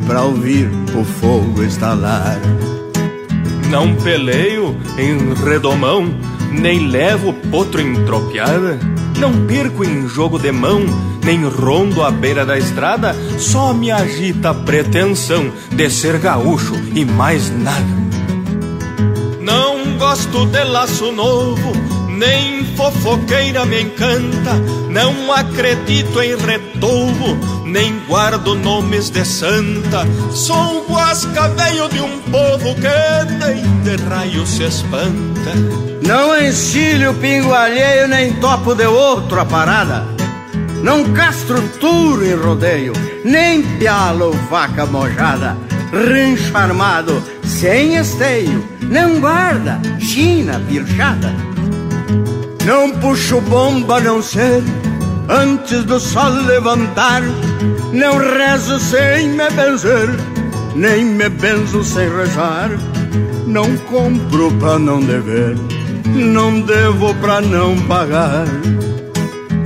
pra 0.10 0.24
ouvir 0.24 0.68
o 1.00 1.06
fogo 1.06 1.62
estalar. 1.62 2.40
Não 3.70 3.94
peleio 3.94 4.76
em 4.98 5.36
redomão, 5.36 6.12
nem 6.52 6.88
levo 6.88 7.32
potro 7.52 7.80
em 7.80 7.94
tropiada. 8.06 8.80
Não 9.20 9.46
perco 9.46 9.86
em 9.86 10.08
jogo 10.08 10.40
de 10.40 10.52
mão, 10.52 10.82
nem 11.24 11.46
rondo 11.46 12.02
à 12.02 12.10
beira 12.10 12.44
da 12.44 12.58
estrada. 12.58 13.16
Só 13.38 13.72
me 13.72 13.92
agita 13.92 14.50
a 14.50 14.54
pretensão 14.56 15.52
de 15.72 15.88
ser 15.92 16.18
gaúcho 16.18 16.74
e 16.96 17.06
mais 17.06 17.52
nada. 17.52 18.00
Não 19.40 19.96
gosto 20.00 20.48
de 20.48 20.64
laço 20.64 21.12
novo, 21.12 21.72
nem 22.20 22.66
fofoqueira 22.76 23.66
me 23.66 23.82
encanta. 23.82 24.54
Não 24.90 25.32
acredito 25.32 26.22
em 26.22 26.36
retolvo, 26.36 27.38
nem 27.66 27.98
guardo 28.08 28.56
nomes 28.56 29.10
de 29.10 29.24
santa. 29.24 30.06
Sou 30.32 30.86
guasca 30.88 31.48
velho 31.50 31.88
de 31.88 32.02
um 32.02 32.20
povo 32.24 32.76
que 32.76 33.46
nem 33.46 33.64
de 33.84 34.04
raio 34.04 34.46
se 34.46 34.64
espanta. 34.64 35.54
Não 36.06 36.38
encilho 36.38 37.14
pingo 37.16 37.54
alheio, 37.54 38.08
nem 38.08 38.34
topo 38.34 38.76
de 38.76 38.86
outro 38.86 39.40
a 39.40 39.46
parada. 39.46 40.06
não 40.84 41.14
castro 41.14 41.62
touro 41.80 42.26
em 42.26 42.36
rodeio, 42.36 42.94
nem 43.24 43.62
pialo 43.78 44.32
vaca 44.50 44.86
mojada. 44.86 45.58
Rancho 45.92 46.56
armado, 46.56 47.24
sem 47.44 47.96
esteio, 47.96 48.64
não 48.82 49.20
guarda 49.20 49.80
china 50.00 50.62
pilchada. 50.68 51.49
Não 52.70 52.92
puxo 52.92 53.42
bomba, 53.42 54.00
não 54.00 54.22
sei, 54.22 54.64
antes 55.28 55.84
do 55.86 56.00
sol 56.00 56.30
levantar. 56.30 57.24
Não 57.92 58.20
rezo 58.20 58.80
sem 58.80 59.30
me 59.30 59.50
benzer, 59.50 60.08
nem 60.76 61.04
me 61.04 61.28
benzo 61.30 61.84
sem 61.84 62.08
rezar. 62.16 62.70
Não 63.48 63.76
compro 63.76 64.52
pra 64.60 64.78
não 64.78 65.00
dever, 65.00 65.58
não 66.14 66.62
devo 66.62 67.16
pra 67.16 67.42
não 67.42 67.76
pagar. 67.88 68.46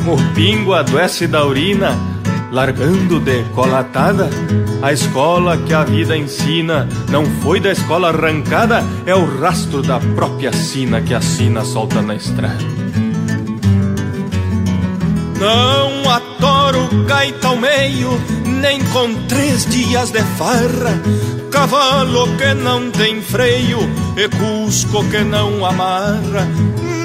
O 0.08 0.34
pingo 0.34 0.74
adoece 0.74 1.28
da 1.28 1.46
urina, 1.46 2.00
largando 2.54 3.20
decolatada. 3.20 4.30
A 4.82 4.94
escola 4.94 5.58
que 5.58 5.74
a 5.74 5.84
vida 5.84 6.16
ensina 6.16 6.88
não 7.10 7.26
foi 7.42 7.60
da 7.60 7.74
escola 7.74 8.08
arrancada, 8.08 8.82
é 9.06 9.14
o 9.14 9.26
rastro 9.42 9.82
da 9.82 10.00
própria 10.00 10.54
sina 10.54 11.02
que 11.02 11.14
a 11.14 11.20
sina 11.20 11.66
solta 11.66 12.02
na 12.02 12.16
estrada. 12.16 12.83
Não 15.44 16.10
atoro 16.10 16.88
gaita 17.06 17.50
ao 17.50 17.58
meio, 17.58 18.12
nem 18.46 18.82
com 18.86 19.14
três 19.28 19.66
dias 19.66 20.10
de 20.10 20.22
farra. 20.38 20.98
Cavalo 21.52 22.38
que 22.38 22.54
não 22.54 22.90
tem 22.90 23.22
freio 23.22 23.80
e 24.16 24.30
cusco 24.30 25.04
que 25.10 25.20
não 25.20 25.66
amarra 25.66 26.48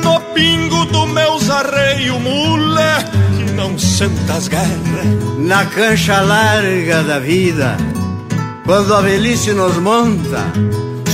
no 0.04 0.20
pingo 0.32 0.84
do 0.84 1.04
meu 1.06 1.36
zarreio, 1.40 2.20
moleque, 2.20 3.50
não 3.56 3.76
senta 3.76 4.34
as 4.34 4.46
guerras. 4.46 5.38
Na 5.38 5.66
cancha 5.66 6.20
larga 6.20 7.02
da 7.02 7.18
vida, 7.18 7.76
quando 8.64 8.94
a 8.94 9.00
velhice 9.00 9.52
nos 9.52 9.76
monta, 9.78 10.44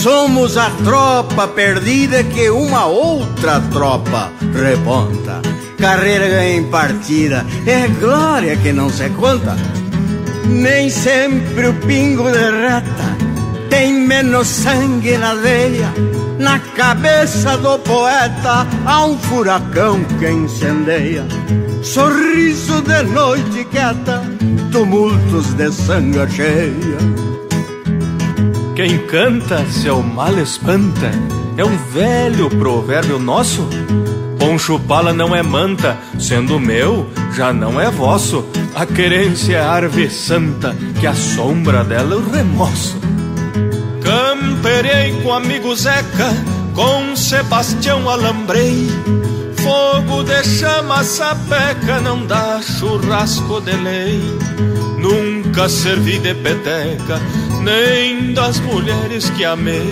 somos 0.05 0.59
a 0.59 0.69
tropa 0.85 1.49
perdida 1.49 2.23
que 2.23 2.51
uma 2.51 2.85
outra 2.85 3.59
tropa 3.73 4.31
reponta. 4.53 5.41
Carreira 5.79 6.47
em 6.47 6.65
partida, 6.65 7.43
é 7.65 7.89
glória 7.89 8.55
que 8.59 8.71
não 8.71 8.91
se 8.91 9.09
conta. 9.09 9.57
Nem 10.45 10.91
sempre 10.91 11.69
o 11.69 11.75
pingo 11.87 12.31
derreta, 12.31 13.17
tem 13.71 13.95
menos 13.95 14.47
sangue 14.47 15.17
na 15.17 15.35
veia 15.37 15.91
na 16.39 16.59
cabeça 16.59 17.57
do 17.57 17.79
poeta 17.79 18.67
há 18.85 19.07
um 19.07 19.17
furacão 19.17 20.05
que 20.19 20.29
incendeia. 20.29 21.25
Sorriso 21.83 22.83
de 22.83 23.03
noite 23.05 23.65
quieta, 23.71 24.23
tumultos 24.71 25.55
de 25.55 25.73
sangue 25.73 26.31
cheia. 26.31 27.25
Quem 28.75 28.99
canta 29.07 29.65
seu 29.67 30.03
mal 30.03 30.37
espanta 30.37 31.13
é 31.57 31.65
um 31.65 31.77
velho 31.93 32.51
provérbio 32.51 33.21
nosso. 33.21 33.69
Poncho 34.37 34.81
pala 34.81 35.13
não 35.13 35.35
é 35.35 35.45
manta, 35.45 35.97
sendo 36.19 36.59
meu, 36.59 37.09
já 37.37 37.53
não 37.53 37.81
é 37.81 37.89
vosso. 37.89 38.45
A 38.75 38.85
querência 38.85 39.59
é 39.59 39.61
árvore 39.65 40.11
santa, 40.11 40.75
que 41.01 41.07
a 41.07 41.15
sombra 41.15 41.85
dela 41.85 42.17
eu 42.17 42.29
remoço. 42.29 42.99
Camperei 44.03 45.23
com 45.23 45.33
amigo 45.33 45.73
Zeca, 45.77 46.33
com 46.75 47.15
Sebastião 47.15 48.11
alambrei. 48.11 48.89
Fogo 49.59 50.25
de 50.25 50.43
chama 50.43 51.05
sapeca, 51.05 52.01
não 52.01 52.27
dá 52.27 52.61
churrasco 52.61 53.61
de 53.61 53.77
lei. 53.77 54.21
Nunca 54.99 55.69
servi 55.69 56.19
de 56.19 56.35
peteca, 56.35 57.21
nem 57.65 58.35
das 58.35 58.61
mulheres 58.61 59.31
que 59.31 59.45
amei. 59.45 59.91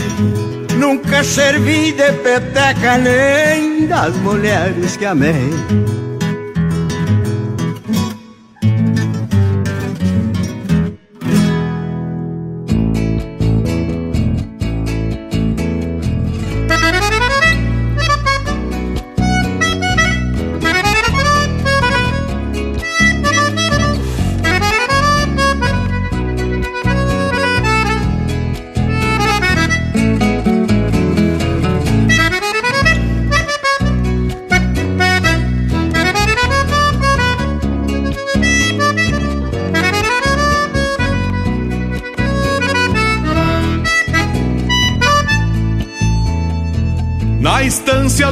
Nunca 0.77 1.25
servi 1.25 1.93
de 1.93 2.13
peteca, 2.13 2.99
nem 2.99 3.87
das 3.87 4.15
mulheres 4.17 4.97
que 4.97 5.07
amei. 5.07 5.51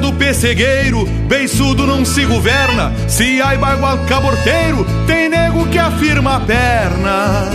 Do 0.00 0.12
pessegueiro, 0.12 1.04
beiçudo 1.28 1.86
não 1.86 2.04
se 2.04 2.24
governa. 2.24 2.92
Se 3.08 3.40
ai 3.42 3.58
bagual 3.58 3.98
caborteiro, 4.06 4.86
tem 5.06 5.28
nego 5.28 5.66
que 5.66 5.78
afirma 5.78 6.36
a 6.36 6.40
perna. 6.40 7.50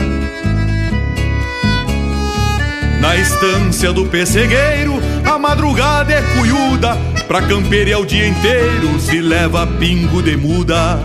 Na 3.00 3.16
estância 3.16 3.94
do 3.94 4.06
pessegueiro, 4.06 5.00
a 5.26 5.40
madrugada 5.40 6.14
é 6.14 6.22
cuiuda. 6.38 6.98
Pra 7.28 7.42
campear 7.42 8.00
o 8.00 8.06
dia 8.06 8.28
inteiro, 8.28 9.00
se 9.00 9.20
leva 9.20 9.66
pingo 9.66 10.22
de 10.22 10.38
muda. 10.38 11.00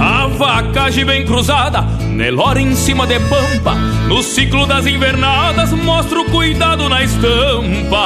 A 0.00 0.26
vacagem 0.26 1.04
bem 1.04 1.24
cruzada, 1.24 1.84
Nelora 2.14 2.60
em 2.60 2.76
cima 2.76 3.08
de 3.08 3.18
pampa, 3.18 3.74
no 4.08 4.22
ciclo 4.22 4.66
das 4.66 4.86
invernadas 4.86 5.72
mostra 5.72 6.20
o 6.20 6.24
cuidado 6.26 6.88
na 6.88 7.02
estampa. 7.02 7.98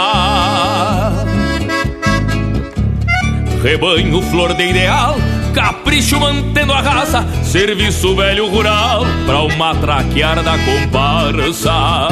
Rebanho 3.63 4.23
flor 4.23 4.55
de 4.55 4.71
ideal, 4.71 5.15
capricho 5.55 6.19
mantendo 6.19 6.73
a 6.73 6.81
raça, 6.81 7.27
serviço 7.43 8.17
velho 8.17 8.49
rural 8.49 9.05
pra 9.27 9.41
o 9.41 9.55
matraquear 9.59 10.43
da 10.43 10.57
comparsa. 10.59 12.09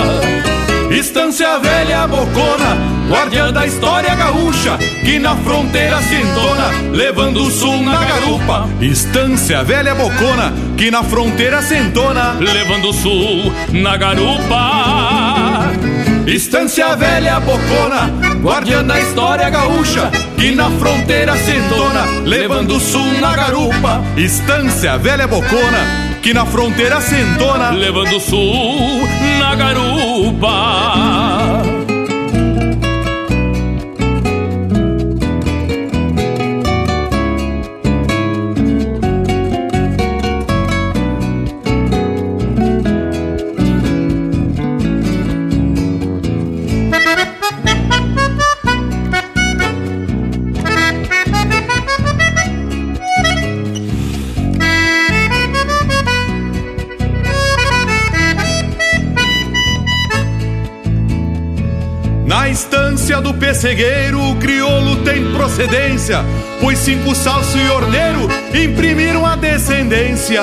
Estância 0.90 1.59
velha 1.59 2.06
bocona, 2.06 2.76
guardiã 3.09 3.52
da 3.52 3.66
história 3.66 4.14
gaúcha, 4.14 4.78
que 5.04 5.18
na 5.18 5.35
fronteira 5.37 6.00
se 6.02 6.14
entona, 6.14 6.70
levando 6.92 7.42
o 7.42 7.50
sul 7.50 7.82
na 7.82 8.04
garupa. 8.04 8.68
Estância 8.80 9.64
velha 9.64 9.94
bocona, 9.94 10.52
que 10.77 10.91
na 10.91 11.03
fronteira 11.03 11.62
se 11.62 11.77
entona, 11.77 12.33
levando 12.39 12.91
o 12.91 12.93
sul 12.93 13.53
na 13.73 13.97
garupa. 13.97 15.73
Estância 16.27 16.95
velha 16.97 17.41
bocona, 17.41 18.11
guardiã 18.43 18.85
da 18.85 19.01
história 19.01 19.49
gaúcha, 19.49 20.11
que 20.37 20.55
na 20.55 20.71
fronteira 20.73 21.37
se 21.37 21.53
entona, 21.53 22.05
levando 22.25 22.77
o 22.77 22.81
sul 22.81 23.21
na 23.21 23.35
garupa. 23.35 24.03
Estância 24.17 24.99
velha 24.99 25.27
bocona, 25.27 26.19
que 26.21 26.35
na 26.35 26.45
fronteira 26.45 27.01
se 27.01 27.15
entona, 27.15 27.71
levando 27.71 28.17
o 28.17 28.21
sul 28.21 29.09
na 29.39 29.55
garupa. 29.55 31.36
Pessegueiro, 63.57 64.21
o 64.21 64.37
crioulo 64.37 64.97
tem 64.97 65.33
procedência, 65.33 66.23
pois 66.61 66.79
cinco 66.79 67.14
salso 67.14 67.57
e 67.57 67.71
orneiro 67.71 68.29
imprimiram 68.55 69.25
a 69.25 69.35
descendência. 69.35 70.42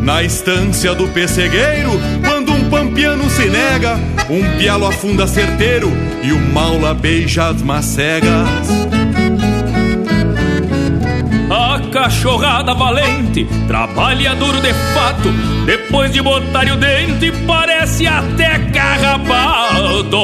Na 0.00 0.24
estância 0.24 0.92
do 0.92 1.06
pessegueiro, 1.06 1.92
quando 2.24 2.52
um 2.52 2.68
pampiano 2.68 3.30
se 3.30 3.48
nega, 3.48 3.96
Um 4.28 4.58
pialo 4.58 4.88
afunda 4.88 5.24
certeiro 5.24 5.88
e 6.20 6.32
o 6.32 6.40
maula 6.52 6.92
beija 6.92 7.46
as 7.46 7.62
macegas. 7.62 8.48
A 11.48 11.80
cachorrada 11.92 12.74
valente 12.74 13.46
trabalha 13.68 14.34
duro 14.34 14.60
de 14.60 14.74
fato. 14.92 15.30
Depois 15.64 16.12
de 16.12 16.20
botar 16.20 16.66
o 16.72 16.76
dente, 16.76 17.30
parece 17.46 17.75
até 18.06 18.58
carrapato. 18.72 20.16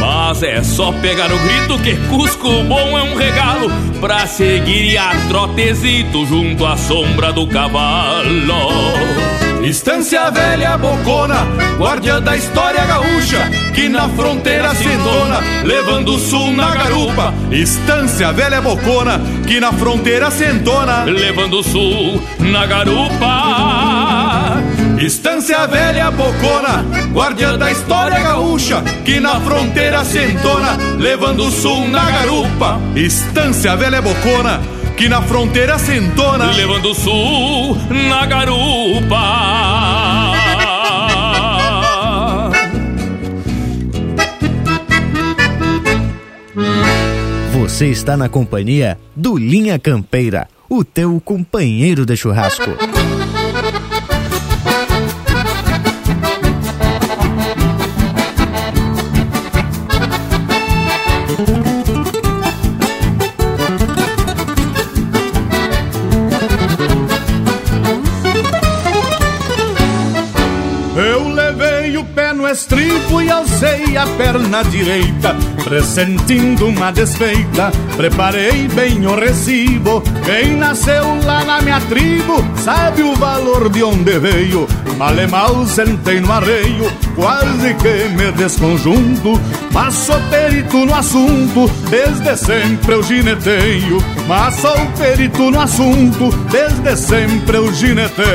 Mas 0.00 0.42
é 0.42 0.62
só 0.62 0.92
pegar 0.92 1.30
o 1.30 1.38
grito 1.38 1.78
que 1.82 1.96
Cusco 2.08 2.62
bom 2.64 2.98
é 2.98 3.02
um 3.02 3.16
regalo 3.16 3.70
Pra 4.00 4.26
seguir 4.26 4.96
a 4.98 5.12
trotezito 5.28 6.26
junto 6.26 6.66
à 6.66 6.76
sombra 6.76 7.32
do 7.32 7.46
cavalo 7.46 8.28
Estância 9.62 10.30
velha 10.30 10.78
bocona, 10.78 11.46
guardiã 11.78 12.22
da 12.22 12.36
história 12.36 12.84
gaúcha, 12.86 13.50
que 13.74 13.88
na 13.88 14.08
fronteira 14.08 14.72
se 14.74 14.84
entona, 14.84 15.40
levando 15.64 16.14
o 16.14 16.18
sul 16.18 16.52
na 16.52 16.74
garupa. 16.74 17.34
Estância 17.50 18.32
velha 18.32 18.62
bocona, 18.62 19.20
que 19.46 19.60
na 19.60 19.72
fronteira 19.72 20.30
se 20.30 20.44
entona, 20.44 21.04
levando 21.04 21.58
o 21.58 21.62
sul 21.62 22.22
na 22.38 22.66
garupa. 22.66 23.77
Estância 25.00 25.64
velha 25.68 26.10
bocona, 26.10 26.84
guardiã 27.12 27.56
da 27.56 27.70
história 27.70 28.18
gaúcha, 28.18 28.82
que 29.04 29.20
na 29.20 29.40
fronteira 29.40 30.04
se 30.04 30.18
entona, 30.18 30.76
levando 30.98 31.46
o 31.46 31.50
sul 31.52 31.86
na 31.86 32.10
garupa. 32.10 32.80
Estância 32.96 33.76
velha 33.76 34.02
bocona, 34.02 34.60
que 34.96 35.08
na 35.08 35.22
fronteira 35.22 35.78
se 35.78 35.96
entona, 35.96 36.50
levando 36.50 36.90
o 36.90 36.94
sul 36.94 37.76
na 38.08 38.26
garupa. 38.26 39.22
Você 47.52 47.86
está 47.86 48.16
na 48.16 48.28
companhia 48.28 48.98
do 49.14 49.38
Linha 49.38 49.78
Campeira, 49.78 50.48
o 50.68 50.82
teu 50.82 51.20
companheiro 51.24 52.04
de 52.04 52.16
churrasco. 52.16 52.76
Estribo 72.58 73.22
e 73.22 73.30
alcei 73.30 73.96
a 73.96 74.04
perna 74.04 74.64
direita, 74.64 75.36
pressentindo 75.62 76.66
uma 76.66 76.90
desfeita. 76.90 77.70
Preparei 77.96 78.66
bem 78.74 79.06
o 79.06 79.14
recibo. 79.14 80.02
Quem 80.24 80.56
nasceu 80.56 81.04
lá 81.24 81.44
na 81.44 81.60
minha 81.60 81.80
tribo 81.82 82.44
sabe 82.56 83.04
o 83.04 83.14
valor 83.14 83.68
de 83.68 83.84
onde 83.84 84.18
veio. 84.18 84.66
Mal 84.96 85.14
e 85.16 85.26
mal 85.28 85.64
sentei 85.66 86.18
no 86.20 86.32
arreio, 86.32 86.92
quase 87.14 87.74
que 87.74 88.08
me 88.16 88.32
desconjunto. 88.32 89.40
Mas 89.70 89.94
sou 89.94 90.20
perito 90.22 90.84
no 90.84 90.94
assunto, 90.94 91.70
desde 91.88 92.36
sempre 92.36 92.94
eu 92.94 93.02
gineteio. 93.04 94.02
Mas 94.26 94.56
sou 94.56 94.76
perito 94.98 95.48
no 95.52 95.60
assunto, 95.60 96.30
desde 96.50 96.96
sempre 96.96 97.56
eu 97.56 97.72
gineteio. 97.72 98.28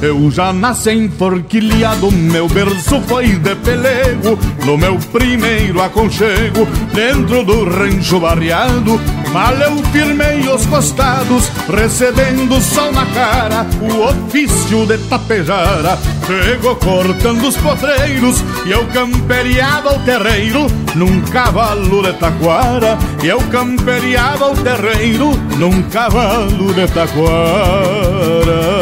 Eu 0.00 0.30
já 0.30 0.52
nasci 0.52 0.92
enforquilhado, 0.92 2.12
meu 2.12 2.48
berço 2.48 3.00
foi 3.08 3.30
de 3.30 3.54
pelego 3.56 4.38
No 4.64 4.78
meu 4.78 4.96
primeiro 5.10 5.82
aconchego, 5.82 6.68
dentro 6.94 7.44
do 7.44 7.64
rancho 7.64 8.20
barreado 8.20 9.00
Mal 9.32 9.54
eu 9.54 9.82
firmei 9.86 10.48
os 10.48 10.64
costados, 10.66 11.50
recebendo 11.68 12.60
sol 12.60 12.92
na 12.92 13.06
cara 13.06 13.66
O 13.80 14.08
ofício 14.08 14.86
de 14.86 14.98
tapejara 15.08 15.98
chegou 16.26 16.76
cortando 16.76 17.48
os 17.48 17.56
potreiros 17.56 18.44
E 18.66 18.70
eu 18.70 18.86
camperiava 18.86 19.96
o 19.96 19.98
terreiro 20.04 20.68
num 20.94 21.20
cavalo 21.22 22.04
de 22.04 22.12
taquara 22.12 22.96
E 23.22 23.26
eu 23.26 23.40
camperiava 23.50 24.52
o 24.52 24.56
terreiro 24.56 25.32
num 25.58 25.82
cavalo 25.90 26.72
de 26.72 26.86
taquara 26.86 28.77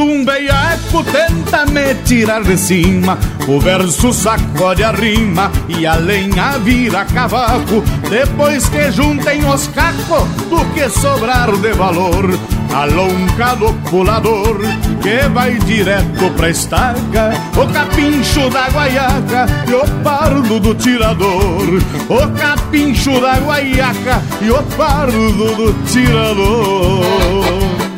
quando 0.00 0.04
um 0.04 0.24
veiaco 0.24 1.04
tenta 1.04 1.66
me 1.66 1.94
tirar 2.06 2.42
de 2.42 2.56
cima. 2.56 3.18
O 3.46 3.60
verso 3.60 4.12
sacode 4.12 4.82
a 4.82 4.92
rima 4.92 5.50
e 5.68 5.86
a 5.86 5.96
lenha 5.96 6.58
vira 6.58 7.04
cavaco. 7.04 7.82
Depois 8.08 8.68
que 8.68 8.90
juntem 8.90 9.44
os 9.44 9.68
cacos 9.68 10.24
do 10.48 10.64
que 10.72 10.88
sobrar 10.88 11.52
de 11.52 11.72
valor? 11.72 12.30
A 12.72 12.84
lonca 12.84 13.56
do 13.56 13.72
pulador 13.90 14.60
que 15.02 15.28
vai 15.28 15.58
direto 15.58 16.30
pra 16.36 16.48
estaca. 16.48 17.32
O 17.56 17.66
capincho 17.72 18.48
da 18.48 18.68
guaiaca 18.68 19.46
e 19.68 19.74
o 19.74 20.02
pardo 20.02 20.60
do 20.60 20.74
tirador. 20.74 21.66
O 22.08 22.38
capincho 22.38 23.20
da 23.20 23.38
guaiaca 23.38 24.22
e 24.40 24.50
o 24.50 24.62
pardo 24.76 25.56
do 25.56 25.72
tirador 25.84 27.89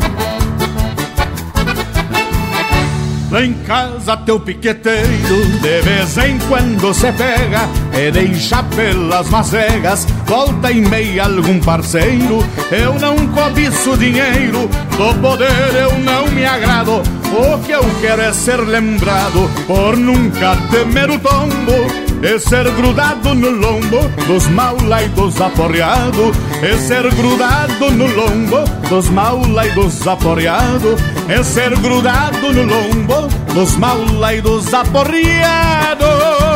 Lá 3.33 3.43
em 3.43 3.55
casa 3.65 4.15
teu 4.15 4.39
piqueteiro 4.39 5.47
de 5.63 5.81
vez 5.81 6.19
em 6.19 6.39
quando 6.51 6.93
se 6.93 7.11
pega 7.13 7.67
e 7.99 8.11
deixa 8.11 8.63
pelas 8.63 9.27
macegas, 9.31 10.07
volta 10.27 10.71
e 10.71 10.83
meia 10.83 11.25
algum 11.25 11.59
parceiro. 11.59 12.45
Eu 12.71 12.93
não 12.99 13.27
cobiço 13.29 13.97
dinheiro, 13.97 14.69
do 14.99 15.19
poder 15.23 15.75
eu 15.75 15.99
não 16.01 16.27
me 16.27 16.45
agrado. 16.45 17.03
O 17.33 17.59
que 17.65 17.73
eu 17.73 17.83
quero 18.03 18.21
é 18.21 18.35
ser 18.35 18.61
lembrado 18.61 19.51
por 19.67 19.97
nunca 19.97 20.55
temer 20.71 21.09
o 21.09 21.19
tombo 21.19 22.12
e 22.23 22.39
ser 22.39 22.71
grudado 22.71 23.35
no 23.35 23.51
lombo 23.51 24.09
dos 24.29 24.47
maula 24.49 25.03
e 25.03 25.09
dos 25.09 25.41
aporreado 25.41 26.31
E 26.63 26.79
ser 26.79 27.13
grudado 27.15 27.91
no 27.91 28.07
lombo 28.07 28.59
dos 28.89 29.11
maula 29.11 29.67
e 29.67 29.71
dos 29.73 30.07
aporreado 30.07 30.97
E 31.29 31.43
ser 31.43 31.77
grudado 31.79 32.53
no 32.53 32.63
lombo 32.63 33.29
dos 33.53 33.77
maula 33.77 34.35
e 34.35 34.41
dos 34.41 34.73
aporreado 34.73 36.52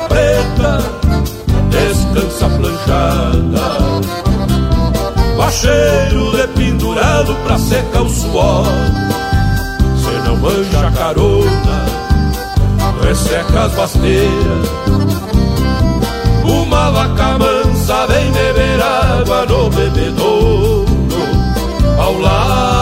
preta 0.00 0.78
descansa 1.70 2.48
planchada. 2.48 3.66
Bacheiro 5.36 6.32
dependurado 6.36 7.34
pra 7.44 7.58
secar 7.58 8.02
o 8.02 8.08
suor, 8.08 8.64
cê 10.02 10.28
não 10.28 10.36
manja 10.38 10.90
carona, 10.92 11.86
resseca 13.02 13.64
as 13.64 13.72
basteiras. 13.72 14.68
Uma 16.44 16.90
vaca 16.90 17.38
mansa 17.38 18.06
vem 18.06 18.32
beber 18.32 18.80
água 18.82 19.46
no 19.46 19.70
bebedouro 19.70 20.86
ao 21.98 22.18
lado 22.20 22.75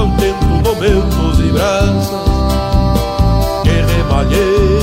um 0.00 0.16
tempo 0.16 0.44
momentos 0.46 1.38
e 1.38 1.52
braças 1.52 2.10
que 3.62 3.70
remalhei 3.70 4.78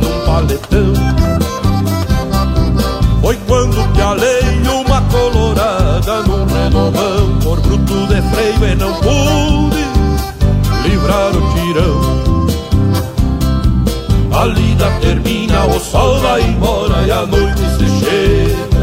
num 0.00 0.26
paletão. 0.26 0.92
Foi 3.20 3.36
quando 3.48 3.92
que 3.92 4.00
alei 4.00 4.62
uma 4.68 5.00
colorada 5.02 6.22
num 6.22 6.46
renomão 6.46 7.38
por 7.42 7.60
bruto 7.60 8.06
de 8.06 8.22
freio 8.30 8.72
e 8.72 8.74
não 8.76 8.94
pude 8.94 9.84
livrar 10.84 11.32
o 11.36 11.54
tirão. 11.54 12.22
A 14.32 14.44
lida 14.46 14.90
termina, 15.00 15.66
o 15.66 15.80
sol 15.80 16.20
vai 16.20 16.42
embora 16.42 17.06
e 17.06 17.10
a 17.10 17.26
noite 17.26 17.60
se 17.76 17.86
chega. 18.04 18.82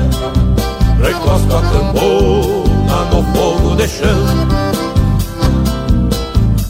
Recosta 1.01 1.59
a 1.59 1.61
cambona 1.61 3.05
no 3.11 3.23
fogo 3.33 3.75
de 3.77 3.87
chão 3.87 4.68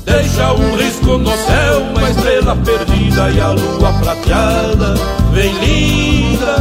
deixa 0.10 0.54
um 0.54 0.76
risco 0.76 1.17
no 1.17 1.30
céu, 1.30 1.82
uma 1.95 2.10
estrela 2.10 2.56
perdida 2.56 3.30
e 3.30 3.39
a 3.39 3.52
lua 3.52 3.93
prateada 4.02 4.93
vem 5.32 5.54
linda 5.60 6.56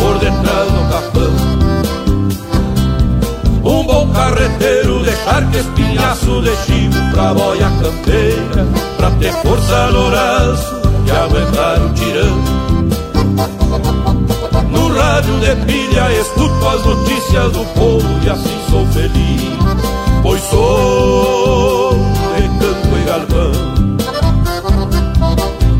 por 0.00 0.18
detrás 0.18 0.72
do 0.72 0.88
capão. 0.90 1.52
Um 3.64 3.84
bom 3.84 4.08
carreteiro 4.12 5.04
deixar 5.04 5.48
que 5.50 5.58
espinhaço 5.58 6.42
de 6.42 6.56
chivo 6.66 7.12
pra 7.12 7.32
boia 7.32 7.70
campeira, 7.80 8.66
pra 8.96 9.10
ter 9.12 9.32
força 9.34 9.86
no 9.92 10.10
braço 10.10 10.82
e 11.06 11.10
aguentar 11.10 11.80
o 11.80 11.92
tirão. 11.94 12.42
No 14.70 14.94
rádio 14.94 15.38
de 15.40 15.56
pilha 15.66 16.12
escuto 16.20 16.68
as 16.68 16.84
notícias 16.84 17.52
do 17.52 17.64
povo 17.74 18.08
e 18.24 18.30
assim 18.30 18.58
sou 18.68 18.86
feliz, 18.88 19.42
pois 20.22 20.42
sou 20.42 21.21
galpão. 23.12 23.52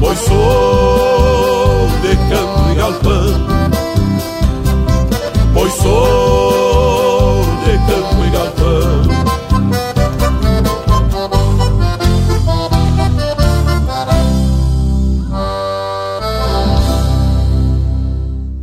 Pois 0.00 0.18
sou 0.18 1.88
de 2.02 2.16
campo 2.28 2.70
e 2.70 2.74
galpão. 2.74 3.46
Pois 5.54 5.72
sou 5.74 7.44
de 7.64 7.72
campo 7.86 8.24
e 8.26 8.30
galpão. 8.30 9.02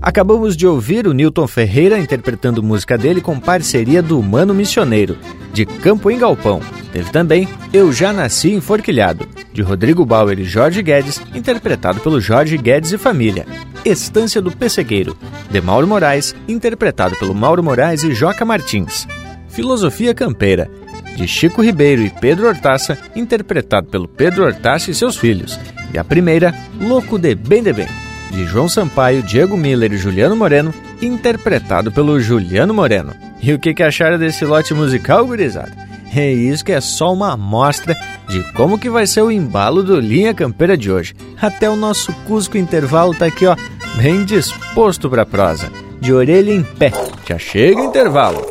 Acabamos 0.01 0.55
de 0.55 0.67
ouvir 0.67 1.07
o 1.07 1.13
Newton 1.13 1.47
Ferreira 1.47 1.97
interpretando 1.97 2.63
música 2.63 2.97
dele 2.97 3.21
com 3.21 3.39
parceria 3.39 4.01
do 4.01 4.21
Mano 4.21 4.53
Missioneiro, 4.53 5.17
de 5.53 5.65
Campo 5.65 6.09
em 6.09 6.17
Galpão. 6.17 6.61
Teve 6.91 7.11
também 7.11 7.47
Eu 7.71 7.93
Já 7.93 8.11
Nasci 8.11 8.51
Enforquilhado, 8.51 9.27
de 9.53 9.61
Rodrigo 9.61 10.05
Bauer 10.05 10.39
e 10.39 10.43
Jorge 10.43 10.81
Guedes, 10.81 11.21
interpretado 11.33 11.99
pelo 11.99 12.19
Jorge 12.19 12.57
Guedes 12.57 12.91
e 12.91 12.97
Família. 12.97 13.45
Estância 13.85 14.41
do 14.41 14.51
Pessegueiro, 14.51 15.17
de 15.49 15.61
Mauro 15.61 15.87
Moraes, 15.87 16.35
interpretado 16.47 17.15
pelo 17.15 17.35
Mauro 17.35 17.63
Moraes 17.63 18.03
e 18.03 18.13
Joca 18.13 18.43
Martins. 18.43 19.07
Filosofia 19.49 20.13
Campeira, 20.13 20.69
de 21.15 21.27
Chico 21.27 21.61
Ribeiro 21.61 22.01
e 22.01 22.09
Pedro 22.09 22.47
Hortaça, 22.47 22.97
interpretado 23.15 23.87
pelo 23.87 24.07
Pedro 24.07 24.45
Hortaça 24.45 24.89
e 24.89 24.95
seus 24.95 25.15
filhos. 25.15 25.59
E 25.93 25.97
a 25.97 26.03
primeira, 26.03 26.53
Louco 26.79 27.17
de 27.17 27.35
Bem 27.35 27.61
de 27.63 27.73
Bem, 27.73 27.87
de 28.31 28.45
João 28.45 28.69
Sampaio, 28.69 29.23
Diego 29.23 29.57
Miller 29.57 29.91
e 29.91 29.97
Juliano 29.97 30.35
Moreno, 30.35 30.73
interpretado 31.01 31.91
pelo 31.91 32.19
Juliano 32.19 32.73
Moreno. 32.73 33.13
E 33.41 33.53
o 33.53 33.59
que, 33.59 33.73
que 33.73 33.83
acharam 33.83 34.17
desse 34.17 34.45
lote 34.45 34.73
musical, 34.73 35.25
gurizada? 35.25 35.88
É 36.15 36.31
isso 36.31 36.65
que 36.65 36.71
é 36.71 36.81
só 36.81 37.13
uma 37.13 37.33
amostra 37.33 37.95
de 38.27 38.41
como 38.53 38.79
que 38.79 38.89
vai 38.89 39.05
ser 39.05 39.21
o 39.21 39.31
embalo 39.31 39.83
do 39.83 39.99
Linha 39.99 40.33
Campeira 40.33 40.77
de 40.77 40.91
hoje. 40.91 41.15
Até 41.39 41.69
o 41.69 41.75
nosso 41.75 42.11
Cusco 42.27 42.57
Intervalo 42.57 43.13
tá 43.13 43.25
aqui, 43.25 43.45
ó, 43.45 43.55
bem 43.95 44.25
disposto 44.25 45.09
pra 45.09 45.25
prosa. 45.25 45.71
De 45.99 46.13
orelha 46.13 46.51
em 46.51 46.63
pé. 46.63 46.91
Já 47.27 47.37
chega 47.37 47.81
intervalo. 47.81 48.41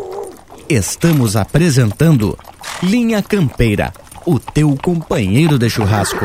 Estamos 0.69 1.35
apresentando 1.35 2.39
Linha 2.83 3.23
Campeira, 3.23 3.93
o 4.27 4.39
teu 4.39 4.77
companheiro 4.83 5.59
de 5.59 5.71
churrasco. 5.71 6.25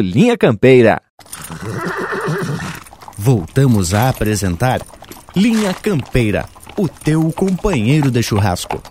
Linha 0.00 0.36
Campeira. 0.36 1.00
Voltamos 3.16 3.94
a 3.94 4.08
apresentar 4.08 4.80
Linha 5.34 5.72
Campeira, 5.74 6.46
o 6.76 6.88
teu 6.88 7.32
companheiro 7.32 8.10
de 8.10 8.22
churrasco. 8.22 8.82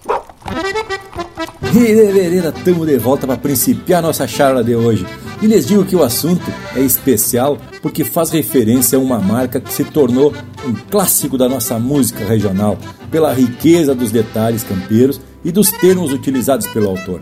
E 1.76 2.64
tamo 2.64 2.86
de 2.86 2.98
volta 2.98 3.26
para 3.26 3.38
principiar 3.38 4.02
nossa 4.02 4.28
charla 4.28 4.64
de 4.64 4.76
hoje. 4.76 5.06
E 5.42 5.48
lhes 5.48 5.66
digo 5.66 5.84
que 5.84 5.96
o 5.96 6.04
assunto 6.04 6.44
é 6.76 6.80
especial 6.80 7.58
porque 7.82 8.04
faz 8.04 8.30
referência 8.30 8.98
a 8.98 9.02
uma 9.02 9.20
marca 9.20 9.60
que 9.60 9.74
se 9.74 9.84
tornou 9.84 10.34
um 10.66 10.74
clássico 10.90 11.38
da 11.38 11.50
nossa 11.50 11.78
música 11.80 12.24
regional, 12.24 12.78
pela 13.12 13.34
riqueza 13.34 13.94
dos 13.94 14.12
detalhes 14.12 14.64
campeiros 14.64 15.20
e 15.44 15.52
dos 15.52 15.72
termos 15.72 16.12
utilizados 16.12 16.68
pelo 16.68 16.90
autor. 16.90 17.22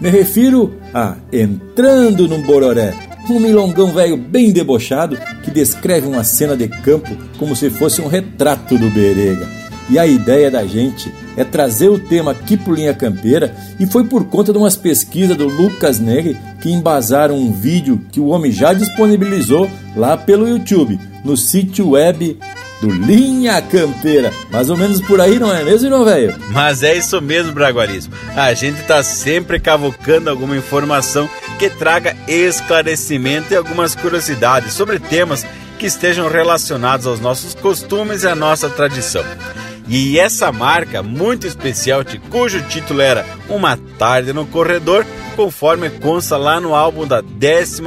Me 0.00 0.10
refiro 0.10 0.74
a 0.92 1.16
Entrando 1.32 2.26
num 2.26 2.42
Bororé, 2.42 2.92
um 3.30 3.38
milongão 3.38 3.92
velho 3.92 4.16
bem 4.16 4.50
debochado 4.50 5.18
que 5.42 5.50
descreve 5.50 6.06
uma 6.06 6.24
cena 6.24 6.56
de 6.56 6.68
campo 6.68 7.16
como 7.38 7.54
se 7.54 7.70
fosse 7.70 8.00
um 8.00 8.08
retrato 8.08 8.76
do 8.76 8.90
Berega. 8.90 9.48
E 9.90 9.98
a 9.98 10.06
ideia 10.06 10.50
da 10.50 10.64
gente 10.64 11.12
é 11.36 11.44
trazer 11.44 11.88
o 11.88 11.98
tema 11.98 12.30
aqui 12.30 12.56
pro 12.56 12.74
Linha 12.74 12.94
Campeira 12.94 13.54
e 13.78 13.86
foi 13.86 14.04
por 14.04 14.24
conta 14.24 14.52
de 14.52 14.58
umas 14.58 14.76
pesquisas 14.76 15.36
do 15.36 15.46
Lucas 15.46 15.98
Negri 15.98 16.36
que 16.60 16.70
embasaram 16.70 17.36
um 17.36 17.52
vídeo 17.52 18.00
que 18.10 18.20
o 18.20 18.28
homem 18.28 18.52
já 18.52 18.72
disponibilizou 18.72 19.68
lá 19.96 20.16
pelo 20.16 20.48
YouTube, 20.48 20.98
no 21.24 21.36
sítio 21.36 21.90
web 21.90 22.38
do 22.82 22.90
Linha 22.90 23.62
Campeira. 23.62 24.32
Mais 24.50 24.68
ou 24.68 24.76
menos 24.76 25.00
por 25.00 25.20
aí, 25.20 25.38
não 25.38 25.54
é 25.54 25.62
mesmo, 25.62 25.88
não, 25.88 26.04
velho? 26.04 26.34
Mas 26.50 26.82
é 26.82 26.96
isso 26.96 27.22
mesmo, 27.22 27.52
Bragualismo. 27.52 28.12
A 28.34 28.52
gente 28.54 28.82
tá 28.82 29.04
sempre 29.04 29.60
cavocando 29.60 30.28
alguma 30.28 30.56
informação 30.56 31.30
que 31.60 31.70
traga 31.70 32.16
esclarecimento 32.26 33.52
e 33.52 33.56
algumas 33.56 33.94
curiosidades 33.94 34.72
sobre 34.72 34.98
temas 34.98 35.46
que 35.78 35.86
estejam 35.86 36.28
relacionados 36.28 37.06
aos 37.06 37.20
nossos 37.20 37.54
costumes 37.54 38.24
e 38.24 38.28
à 38.28 38.34
nossa 38.34 38.68
tradição. 38.68 39.24
E 39.94 40.18
essa 40.18 40.50
marca 40.50 41.02
muito 41.02 41.46
especial, 41.46 42.02
cujo 42.30 42.62
título 42.62 43.02
era 43.02 43.26
Uma 43.46 43.76
Tarde 43.76 44.32
no 44.32 44.46
Corredor, 44.46 45.04
conforme 45.36 45.90
consta 45.90 46.38
lá 46.38 46.58
no 46.58 46.74
álbum 46.74 47.06
da 47.06 47.20
12 47.20 47.82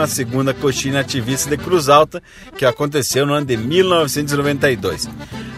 Coxinha 0.62 1.00
Ativista 1.00 1.50
de 1.50 1.58
Cruz 1.58 1.90
Alta, 1.90 2.22
que 2.56 2.64
aconteceu 2.64 3.26
no 3.26 3.34
ano 3.34 3.48
de 3.48 3.58
1992. 3.58 5.10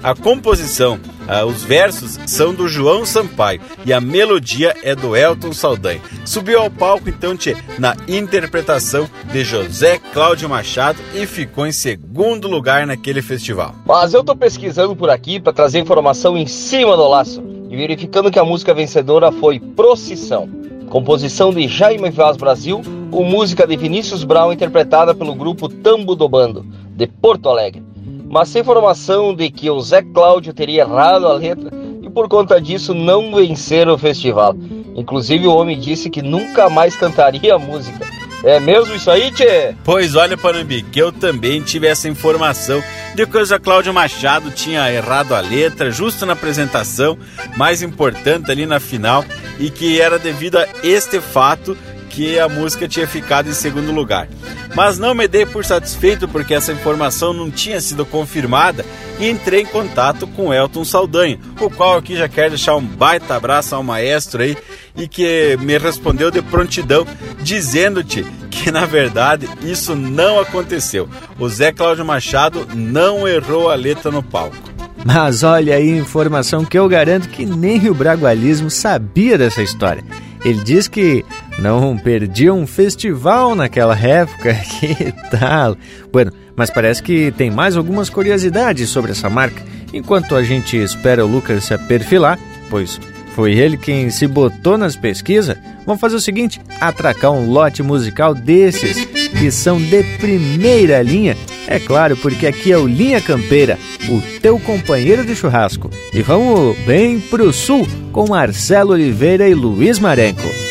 A 0.02 0.16
composição, 0.16 0.98
ah, 1.28 1.46
os 1.46 1.64
versos 1.64 2.18
são 2.26 2.54
do 2.54 2.68
João 2.68 3.06
Sampaio 3.06 3.62
e 3.86 3.92
a 3.92 4.00
melodia 4.00 4.76
é 4.82 4.96
do 4.96 5.16
Elton 5.16 5.52
Saldanha. 5.54 6.02
Subiu 6.26 6.60
ao 6.60 6.72
palco 6.72 7.10
então 7.10 7.36
tchê, 7.36 7.56
na 7.78 7.96
interpretação 8.08 9.10
de 9.32 9.44
José 9.44 10.00
Cláudio 10.14 10.50
Machado 10.50 11.00
e 11.14 11.26
ficou 11.26 11.68
em 11.68 11.72
segundo 11.72 12.48
lugar 12.48 12.88
naquele 12.88 13.22
festival. 13.22 13.76
Mas 13.86 14.14
eu 14.14 14.24
tô 14.24 14.36
pesquisando 14.36 14.96
por 14.96 15.10
aqui 15.10 15.40
para 15.40 15.54
trazer 15.54 15.80
informação 15.80 16.38
em 16.38 16.48
cima 16.48 16.96
do 16.96 17.08
laço 17.08 17.44
e 17.70 17.76
verificando 17.76 18.32
que 18.32 18.40
a 18.40 18.46
música 18.46 18.74
vencedora 18.74 19.32
foi 19.32 19.60
Procissão. 19.60 20.50
Composição 20.90 21.52
de 21.52 21.68
Jaime 21.68 22.10
Vaz 22.10 22.38
Brasil, 22.38 22.82
com 23.12 23.24
música 23.24 23.68
de 23.68 23.76
Vinícius 23.76 24.24
Brown 24.24 24.54
interpretada 24.54 25.14
pelo 25.14 25.36
grupo 25.36 25.68
Tambo 25.68 26.16
do 26.16 26.30
Bando, 26.30 26.66
de 26.96 27.08
Porto 27.08 27.50
Alegre. 27.50 27.84
Mas 28.30 28.50
sem 28.50 28.62
informação 28.62 29.34
de 29.34 29.50
que 29.50 29.70
o 29.70 29.80
Zé 29.80 30.02
Cláudio 30.02 30.54
teria 30.54 30.82
errado 30.82 31.28
a 31.28 31.34
letra 31.34 31.72
e 32.02 32.10
por 32.10 32.28
conta 32.28 32.60
disso 32.60 32.94
não 32.94 33.34
venceram 33.34 33.94
o 33.94 33.98
festival. 33.98 34.56
Inclusive 34.96 35.48
o 35.48 35.56
homem 35.56 35.80
disse 35.80 36.10
que 36.10 36.22
nunca 36.22 36.70
mais 36.70 36.96
cantaria 36.96 37.56
a 37.56 37.60
música. 37.60 38.06
É 38.44 38.60
mesmo 38.60 38.96
isso 38.96 39.10
aí, 39.10 39.32
Tchê? 39.32 39.76
Pois 39.84 40.16
olha, 40.16 40.38
Panambi, 40.38 40.84
que 40.84 41.00
eu 41.00 41.12
também 41.12 41.62
tive 41.62 41.88
essa 41.88 42.08
informação 42.08 42.84
de 43.16 43.26
que 43.26 43.38
o 43.38 43.46
Zé 43.46 43.58
Cláudio 43.58 43.94
Machado 43.94 44.52
tinha 44.52 44.92
errado 44.92 45.34
a 45.34 45.40
letra 45.40 45.90
justo 45.90 46.26
na 46.26 46.34
apresentação, 46.34 47.18
mais 47.56 47.82
importante 47.82 48.52
ali 48.52 48.66
na 48.66 48.80
final, 48.80 49.26
e 49.60 49.72
que 49.72 50.00
era 50.00 50.20
devido 50.20 50.58
a 50.58 50.68
este 50.84 51.20
fato 51.20 51.76
que 52.10 52.40
a 52.40 52.50
música 52.50 52.88
tinha 52.88 53.08
ficado 53.08 53.50
em 53.50 53.54
segundo 53.54 53.92
lugar. 53.92 54.28
Mas 54.76 54.98
não 54.98 55.14
me 55.14 55.28
dei 55.28 55.46
por 55.46 55.66
satisfeito 55.66 56.28
porque 56.28 56.54
essa 56.54 56.72
informação 56.72 57.34
não 57.34 57.50
tinha 57.50 57.80
sido 57.82 58.06
confirmada 58.06 58.86
e 59.20 59.30
entrei 59.30 59.62
em 59.62 59.66
contato 59.66 60.28
com 60.28 60.54
Elton 60.54 60.86
Saldanha, 60.86 61.40
o 61.60 61.70
qual 61.70 61.98
aqui 61.98 62.16
já 62.16 62.28
quero 62.28 62.50
deixar 62.50 62.76
um 62.76 62.84
baita 62.84 63.36
abraço 63.36 63.76
ao 63.76 63.84
maestro 63.84 64.44
aí 64.44 64.58
e 64.96 65.08
que 65.08 65.58
me 65.62 65.78
respondeu 65.78 66.32
de 66.32 66.42
prontidão 66.42 67.06
dizendo-te 67.42 68.26
que 68.50 68.72
na 68.72 68.86
verdade 68.86 69.48
isso 69.62 69.96
não 69.96 70.40
aconteceu. 70.40 71.08
O 71.40 71.48
Zé 71.48 71.72
Cláudio 71.72 72.06
Machado 72.06 72.68
não 72.74 73.28
errou 73.28 73.70
a 73.70 73.76
letra 73.76 74.12
no 74.12 74.24
palco. 74.24 74.68
Mas 75.06 75.44
olha 75.44 75.76
aí 75.76 75.90
informação 75.90 76.66
que 76.66 76.78
eu 76.78 76.88
garanto 76.90 77.30
que 77.30 77.46
nem 77.46 77.88
o 77.90 77.94
Bragualismo 77.94 78.70
sabia 78.70 79.38
dessa 79.38 79.62
história. 79.62 80.04
Ele 80.44 80.64
diz 80.64 80.88
que 80.88 81.26
não 81.60 81.98
perdia 81.98 82.54
um 82.54 82.68
festival 82.68 83.56
naquela 83.56 83.98
época. 83.98 84.56
Que 84.80 85.12
tal? 85.32 85.76
Bueno, 86.12 86.32
mas 86.56 86.70
parece 86.70 87.02
que 87.02 87.32
tem 87.32 87.50
mais 87.50 87.76
algumas 87.76 88.10
curiosidades 88.10 88.90
sobre 88.90 89.12
essa 89.12 89.30
marca. 89.30 89.62
Enquanto 89.94 90.36
a 90.36 90.44
gente 90.44 90.78
espera 90.78 91.26
o 91.26 91.28
Lucas 91.28 91.64
se 91.64 91.78
perfilar, 91.78 92.38
pois 92.70 93.00
foi 93.38 93.54
ele 93.54 93.78
quem 93.78 94.10
se 94.10 94.26
botou 94.26 94.78
nas 94.78 94.96
pesquisas, 94.96 95.56
vamos 95.86 96.02
fazer 96.02 96.16
o 96.16 96.20
seguinte: 96.20 96.60
atracar 96.82 97.32
um 97.32 97.50
lote 97.52 97.84
musical 97.84 98.34
desses 98.34 99.08
que 99.28 99.52
são 99.52 99.80
de 99.80 100.04
primeira 100.18 101.02
linha. 101.02 101.36
É 101.68 101.80
claro, 101.80 102.16
porque 102.18 102.48
aqui 102.48 102.72
é 102.72 102.78
o 102.78 102.88
Linha 102.88 103.22
Campeira, 103.22 103.78
o 104.10 104.22
teu 104.40 104.58
companheiro 104.60 105.26
de 105.26 105.36
churrasco. 105.36 105.90
E 106.14 106.22
vamos 106.22 106.78
bem 106.86 107.20
pro 107.20 107.52
sul 107.52 107.88
com 108.12 108.28
Marcelo 108.28 108.94
Oliveira 108.94 109.48
e 109.48 109.54
Luiz 109.54 110.00
Marenco. 110.00 110.67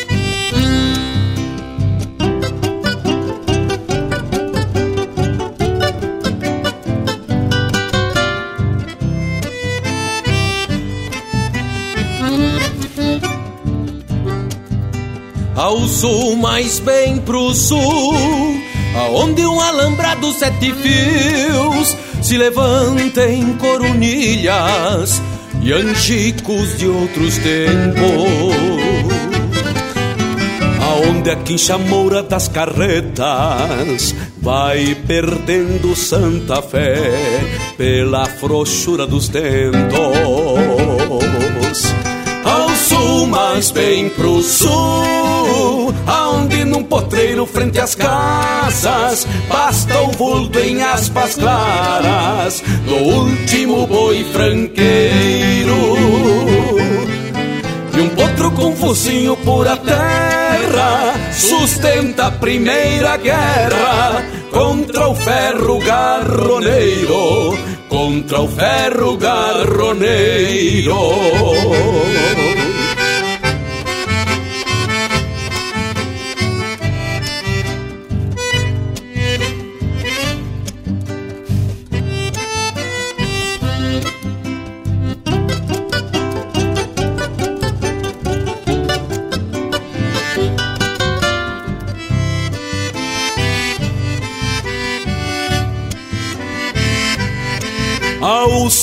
Ao 15.77 15.87
sul, 15.87 16.35
mais 16.35 16.79
bem 16.79 17.19
pro 17.19 17.53
sul, 17.53 18.15
aonde 18.95 19.45
um 19.45 19.59
alambrado 19.61 20.33
sete 20.33 20.73
fios 20.73 21.95
se 22.19 22.35
levanta 22.35 23.29
em 23.29 23.53
coronilhas 23.57 25.21
e 25.61 25.71
angicos 25.71 26.79
de 26.79 26.87
outros 26.87 27.37
tempos. 27.37 28.01
Aonde 30.81 31.29
a 31.29 31.35
quincha 31.35 31.77
moura 31.77 32.23
das 32.23 32.47
carretas 32.47 34.15
vai 34.41 34.97
perdendo 35.05 35.95
santa 35.95 36.59
fé 36.59 36.97
pela 37.77 38.25
frouxura 38.25 39.05
dos 39.05 39.29
dentos. 39.29 40.56
Ao 42.47 42.69
sul, 42.69 43.27
mais 43.27 43.71
bem 43.71 44.09
pro 44.09 44.41
sul, 44.41 45.93
aonde 46.05 46.63
num 46.63 46.83
potreiro 46.83 47.45
frente 47.45 47.79
às 47.79 47.93
casas 47.93 49.27
basta 49.49 50.01
o 50.01 50.11
vulto 50.11 50.57
em 50.59 50.81
aspas 50.81 51.35
claras 51.35 52.63
do 52.85 52.95
último 52.95 53.85
boi 53.85 54.23
franqueiro. 54.31 55.75
E 57.97 57.99
um 57.99 58.09
potro 58.09 58.51
com 58.51 58.75
focinho 58.75 59.35
por 59.37 59.67
a 59.67 59.75
terra 60.67 61.13
sustenta 61.31 62.27
a 62.27 62.31
primeira 62.31 63.17
guerra 63.17 64.23
contra 64.51 65.07
o 65.07 65.15
ferro 65.15 65.79
garroneiro, 65.79 67.57
contra 67.87 68.41
o 68.41 68.47
ferro 68.47 69.17
garroneiro. 69.17 70.97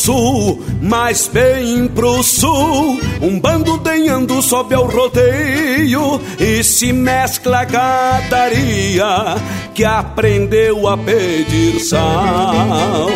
Sul, 0.05 0.63
mais 0.83 1.29
bem 1.29 1.89
pro 1.89 2.23
sul. 2.23 3.01
Um 3.23 3.41
bando 3.41 3.79
denhando 3.79 4.43
sobe 4.43 4.75
ao 4.75 4.87
rodeio 4.87 6.21
e 6.39 6.63
se 6.63 6.93
mescla 6.93 7.61
a 7.61 7.65
gadaria 7.65 9.35
que 9.75 9.83
aprendeu 9.83 10.87
a 10.87 10.99
pedir 10.99 11.81
sal. 11.81 13.09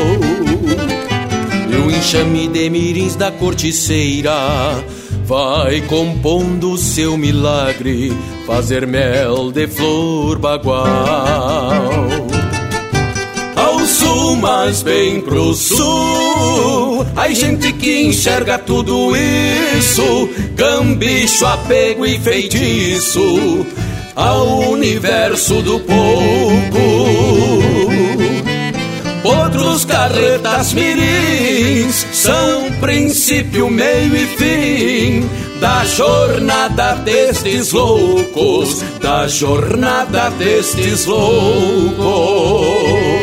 E 1.70 1.76
o 1.76 1.90
enxame 1.90 2.48
de 2.48 2.70
mirins 2.70 3.16
da 3.16 3.30
corticeira 3.30 4.82
vai 5.26 5.82
compondo 5.82 6.78
seu 6.78 7.18
milagre, 7.18 8.16
fazer 8.46 8.86
mel 8.86 9.52
de 9.52 9.68
flor 9.68 10.38
bagual 10.38 12.27
sul, 13.98 14.36
mas 14.36 14.82
bem 14.82 15.20
pro 15.20 15.54
sul. 15.54 17.04
Ai, 17.16 17.34
gente 17.34 17.72
que 17.72 18.02
enxerga 18.02 18.58
tudo 18.58 19.12
isso, 19.16 20.28
cambicho, 20.56 21.44
apego 21.46 22.06
e 22.06 22.18
feitiço 22.18 23.66
ao 24.14 24.70
universo 24.70 25.62
do 25.62 25.80
pouco. 25.80 26.78
Outros 29.24 29.84
carretas 29.84 30.72
mirins 30.72 32.06
são 32.12 32.70
princípio, 32.80 33.68
meio 33.68 34.16
e 34.16 34.26
fim 34.26 35.47
da 35.60 35.84
jornada 35.84 36.94
destes 36.96 37.72
loucos, 37.72 38.82
da 39.00 39.26
jornada 39.26 40.30
destes 40.30 41.06
loucos. 41.06 41.98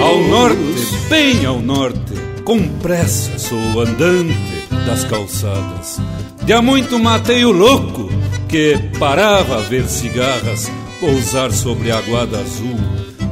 Ao 0.01 0.17
norte, 0.27 0.87
bem 1.09 1.45
ao 1.45 1.59
norte, 1.59 2.13
com 2.43 2.67
pressa 2.79 3.37
sou 3.39 3.81
andante 3.81 4.67
das 4.85 5.03
calçadas. 5.05 5.99
De 6.43 6.53
há 6.53 6.61
muito 6.61 6.99
matei 6.99 7.45
o 7.45 7.51
louco 7.51 8.09
que 8.47 8.77
parava 8.99 9.57
a 9.57 9.61
ver 9.61 9.87
cigarras 9.87 10.69
pousar 10.99 11.51
sobre 11.51 11.91
a 11.91 11.97
aguada 11.97 12.39
azul 12.39 12.77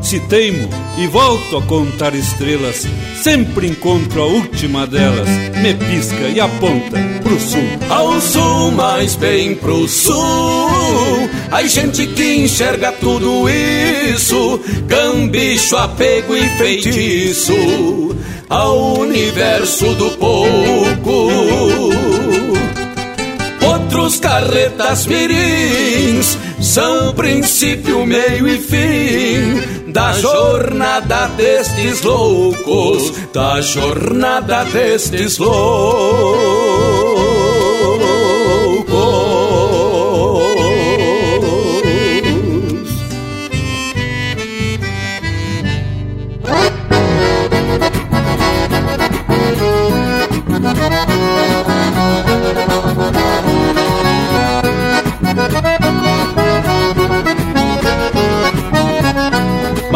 Se 0.04 0.20
teimo 0.20 0.70
e 0.98 1.08
volto 1.08 1.58
a 1.58 1.62
contar 1.62 2.14
estrelas, 2.14 2.86
sempre 3.24 3.68
encontro 3.68 4.22
a 4.22 4.26
última 4.26 4.86
delas, 4.86 5.30
me 5.62 5.74
pisca 5.74 6.28
e 6.28 6.40
aponta 6.42 6.98
pro 7.24 7.40
sul. 7.40 7.64
Ao 7.90 8.20
sul, 8.20 8.72
mais 8.72 9.16
bem 9.16 9.56
pro 9.56 9.88
sul, 9.88 11.30
a 11.50 11.64
gente 11.64 12.06
que 12.08 12.36
enxerga 12.36 12.92
tudo 12.92 13.50
isso, 13.50 14.60
cambicho, 14.88 15.78
apego 15.78 16.36
e 16.36 16.50
feitiço, 16.58 18.16
ao 18.50 19.00
universo 19.00 19.96
do 19.96 20.12
pouco 20.12 21.30
outros 23.66 24.20
carretas 24.20 25.06
mirins 25.06 26.38
são 26.60 27.14
princípio, 27.14 28.06
meio 28.06 28.48
e 28.48 28.58
fim 28.58 29.83
da 29.94 30.12
jornada 30.14 31.28
destes 31.38 32.02
loucos, 32.02 33.12
da 33.32 33.62
jornada 33.62 34.66
destes 34.66 35.38
loucos. 35.38 36.93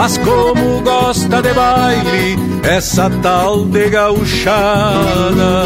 Mas 0.07 0.17
como 0.19 0.81
gosta 0.83 1.41
de 1.41 1.53
baile 1.53 2.39
essa 2.63 3.09
tal 3.21 3.65
de 3.65 3.89
gauchada. 3.89 5.65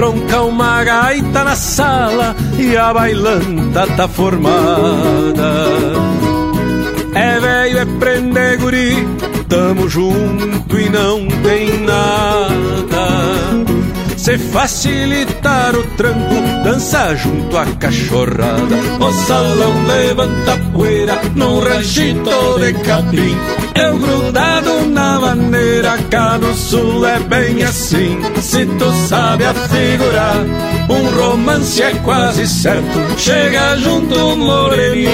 Ronca 0.00 0.40
uma 0.40 0.82
gaita 0.82 1.44
na 1.44 1.54
sala 1.54 2.34
e 2.58 2.74
a 2.74 2.94
bailanta 2.94 3.86
tá 3.98 4.08
formada. 4.08 5.52
É 7.14 7.38
velho, 7.38 7.78
é 7.80 7.84
prender 7.84 8.58
guri, 8.60 9.06
tamo 9.46 9.90
junto 9.90 10.80
e 10.80 10.88
não 10.88 11.28
tem 11.42 11.78
nada 11.80 13.75
se 14.26 14.36
facilitar 14.38 15.76
o 15.76 15.84
tranco, 15.96 16.34
dança 16.64 17.14
junto 17.14 17.56
à 17.56 17.64
cachorrada. 17.64 18.74
O 18.98 19.12
salão 19.12 19.86
levanta 19.86 20.58
poeira 20.72 21.20
num 21.36 21.60
ranchito 21.60 22.58
de 22.58 22.72
capim. 22.72 23.38
Eu 23.76 23.96
grudado 23.96 24.84
na 24.88 25.20
maneira, 25.20 25.96
cá 26.10 26.38
no 26.38 26.52
sul 26.56 27.06
é 27.06 27.20
bem 27.20 27.62
assim. 27.62 28.18
Se 28.40 28.66
tu 28.66 28.92
sabe 29.06 29.44
afigurar, 29.44 30.38
um 30.90 31.20
romance 31.20 31.80
é 31.80 31.94
quase 32.02 32.48
certo. 32.48 32.98
Chega 33.16 33.76
junto, 33.76 34.36
moreninha. 34.36 35.06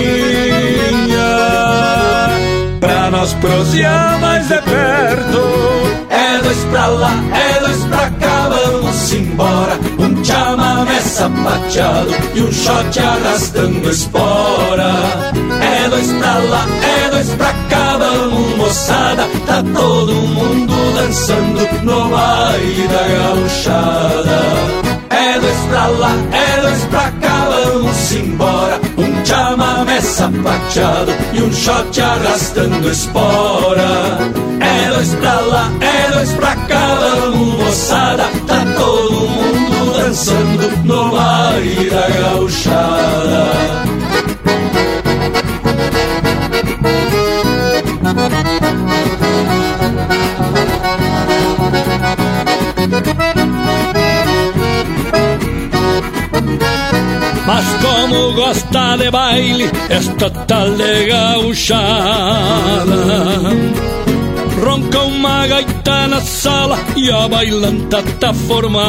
Pra 2.81 3.11
nós 3.11 3.35
prosear 3.35 4.19
mais 4.21 4.49
de 4.49 4.59
perto. 4.63 5.93
É 6.09 6.39
dois 6.43 6.65
pra 6.71 6.87
lá, 6.87 7.13
é 7.35 7.61
dois 7.61 7.85
pra 7.85 8.11
cá, 8.11 8.22
vamos 8.65 9.13
embora. 9.13 9.79
Um 9.99 10.25
chamamé 10.25 11.01
sapateado 11.01 12.11
e 12.35 12.41
um 12.43 12.53
shot 12.53 12.99
arrastando 12.99 13.91
espora. 13.91 15.33
É 15.61 15.89
dois 15.89 16.13
pra 16.13 16.39
lá, 16.39 16.67
é 16.83 17.11
dois 17.11 17.29
pra 17.31 17.53
cá, 17.69 17.99
vamos 17.99 18.57
moçada. 18.57 19.29
Tá 19.47 19.63
todo 19.75 20.15
mundo 20.15 20.73
dançando 20.95 21.85
no 21.85 22.09
baile 22.09 22.89
da 22.89 23.09
gauchada. 23.09 24.43
É 25.11 25.41
dois 25.41 25.59
pra 25.69 25.87
lá, 25.87 26.13
é 26.33 26.61
dois 26.61 26.85
pra 26.85 27.11
cá, 27.11 27.49
vamos 27.51 28.13
embora. 28.13 28.82
Chamamé 29.25 30.01
sapateado 30.01 31.13
e 31.33 31.43
um 31.43 31.53
shot 31.53 32.01
arrastando 32.01 32.91
espora. 32.91 34.19
É 34.61 34.89
dois 34.91 35.15
pra 35.15 35.41
lá, 35.41 35.71
é 35.81 36.11
dois 36.13 36.33
pra 36.33 36.57
cá, 36.57 36.99
vamos 37.01 37.59
moçada. 37.59 38.25
Tá 38.47 38.65
todo 38.77 39.29
mundo 39.29 39.99
dançando 39.99 40.85
no 40.85 41.11
baile 41.11 41.91
da 41.91 42.09
gauchada. 42.09 44.02
Mas 57.55 57.69
como 57.85 58.33
gosta 58.33 58.97
de 58.97 59.11
baile 59.11 59.71
esta 59.91 60.31
tal 60.31 60.71
de 60.71 61.05
gauchada. 61.05 61.77
Ronca 64.65 65.03
uma 65.03 65.47
gaita 65.47 66.09
na 66.09 66.21
sala 66.23 66.79
e 66.97 67.11
a 67.11 67.29
bailanta 67.29 68.03
tá 68.21 68.33
formada 68.33 68.89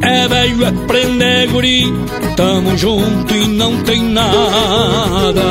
É 0.00 0.28
velho, 0.28 0.64
é 0.64 0.70
prender 0.86 1.50
guri, 1.50 1.92
tamo 2.36 2.78
junto 2.78 3.34
e 3.34 3.48
não 3.48 3.82
tem 3.82 4.00
nada 4.00 5.42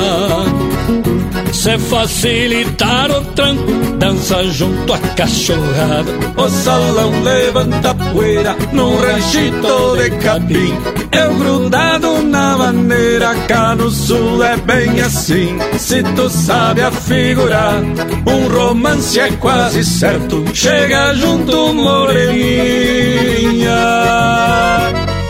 se 1.53 1.77
facilitar 1.77 3.11
o 3.11 3.21
tranco, 3.25 3.71
dança 3.97 4.43
junto 4.45 4.91
à 4.91 4.97
cachorrada. 4.97 6.11
O 6.35 6.49
salão 6.49 7.21
levanta 7.21 7.93
poeira 7.93 8.55
num 8.71 8.97
ranchito 8.97 9.95
de 9.95 10.09
capim. 10.17 10.75
Eu 11.11 11.35
grudado 11.35 12.23
na 12.23 12.57
maneira, 12.57 13.35
cá 13.47 13.75
no 13.75 13.91
sul 13.91 14.43
é 14.43 14.57
bem 14.57 14.99
assim. 14.99 15.57
Se 15.77 16.01
tu 16.01 16.27
sabe 16.29 16.81
afigurar, 16.81 17.81
um 18.25 18.47
romance 18.47 19.19
é 19.19 19.31
quase 19.33 19.83
certo. 19.83 20.43
Chega 20.53 21.13
junto, 21.13 21.73
moreninha 21.73 22.93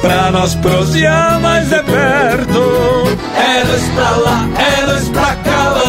pra 0.01 0.31
nós 0.31 0.55
prosear 0.55 1.39
mais 1.41 1.67
de 1.69 1.83
perto. 1.83 2.61
É 3.35 3.65
dois 3.65 3.83
pra 3.89 4.09
lá, 4.17 4.49
é 4.57 4.73
pra 4.83 5.12
cá, 5.12 5.12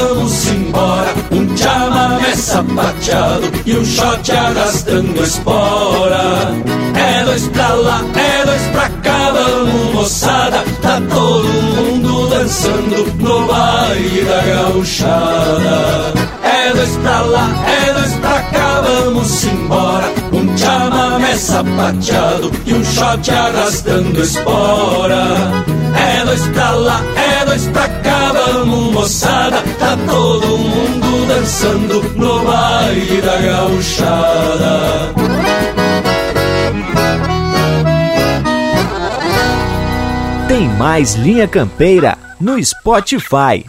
vamos 0.05 0.49
embora. 0.49 1.15
Um 1.31 1.57
chamamé 1.57 2.35
sapateado 2.37 3.51
e 3.65 3.77
um 3.77 3.85
shot 3.85 4.33
arrastando 4.33 5.23
espora. 5.23 6.55
É 6.95 7.25
dois 7.25 7.49
pra 7.49 7.69
lá, 7.75 8.03
é 8.15 8.47
dois 8.47 8.63
pra 8.73 8.89
cá, 8.89 9.33
vamos 9.33 9.95
moçada. 9.95 10.65
Tá 10.83 11.01
todo 11.11 11.49
mundo 11.49 12.29
dançando 12.29 13.13
no 13.19 13.47
baile 13.47 14.25
da 14.25 14.43
gauchada. 14.43 16.13
É 16.43 16.73
dois 16.75 16.97
pra 16.97 17.21
lá, 17.23 17.49
é 17.67 17.93
dois 17.93 18.15
pra 18.15 18.41
cá, 18.43 18.83
vamos 18.83 19.45
embora. 19.45 20.24
Chamamé 21.35 21.37
sapateado 21.37 22.51
e 22.67 22.75
um 22.75 22.85
shot 22.85 23.31
arrastando 23.31 24.21
espora. 24.21 25.25
É 25.97 26.25
dois 26.25 26.47
pra 26.49 26.71
lá, 26.71 27.01
é 27.17 27.45
dois 27.45 27.67
pra 27.69 27.89
cá, 27.89 28.33
vamos 28.33 28.93
moçada. 28.93 29.63
Tá 29.79 29.97
todo 30.07 30.47
mundo 30.59 31.27
dançando 31.27 32.03
no 32.17 32.45
baile 32.45 33.23
da 33.23 33.37
gauchada. 33.37 35.15
Tem 40.49 40.69
mais 40.69 41.15
Linha 41.15 41.49
Campeira 41.49 42.17
no 42.41 42.63
Spotify. 42.63 43.65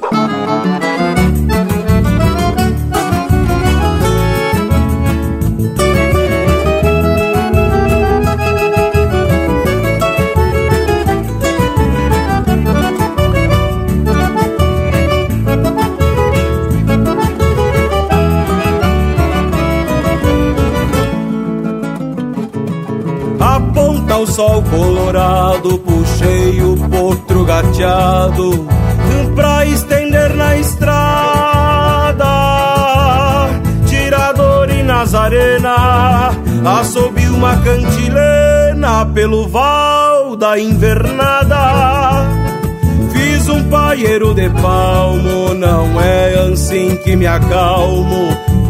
Sol 24.25 24.61
colorado, 24.63 25.77
puxei 25.79 26.61
o 26.61 26.75
potro 26.89 27.45
gateado 27.45 28.67
pra 29.35 29.65
estender 29.65 30.35
na 30.35 30.57
estrada. 30.57 32.25
Tirador 33.87 34.69
e 34.69 34.83
Nazarena, 34.83 36.31
assobi 36.79 37.27
uma 37.27 37.57
cantilena 37.57 39.05
pelo 39.13 39.47
val 39.47 40.35
da 40.35 40.57
invernada. 40.59 42.25
Fiz 43.11 43.49
um 43.49 43.63
pai 43.69 43.85
Companheiro 43.95 44.33
de 44.33 44.49
palmo, 44.49 45.53
não 45.53 46.01
é 46.01 46.51
assim 46.51 46.97
que 46.97 47.15
me 47.15 47.25
acalmo 47.25 48.27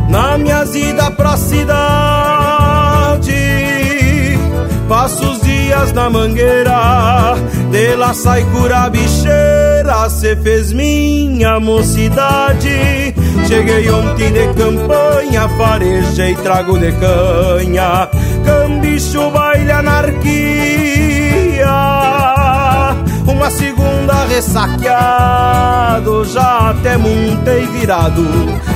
na 0.08 0.38
minha 0.38 0.64
ida 0.64 1.10
pra 1.10 1.36
cidade. 1.36 3.34
Passo 4.88 5.31
os 5.31 5.41
dias 5.41 5.91
na 5.93 6.11
mangueira, 6.11 7.33
de 7.71 7.95
lá 7.95 8.13
sai 8.13 8.43
cura 8.45 8.88
bicheira, 8.89 10.07
cê 10.09 10.36
fez 10.36 10.71
minha 10.71 11.59
mocidade. 11.59 13.15
Cheguei 13.47 13.89
ontem 13.89 14.31
de 14.31 14.47
campanha, 14.53 15.49
farejei 15.57 16.36
trago 16.36 16.77
de 16.77 16.91
canha, 16.91 18.07
cambicho 18.45 19.31
baile 19.31 19.71
anarquia. 19.71 20.36
Uma 23.27 23.49
segunda 23.49 24.25
ressaqueado, 24.25 26.25
já 26.25 26.69
até 26.69 26.95
montei 26.95 27.65
virado, 27.67 28.23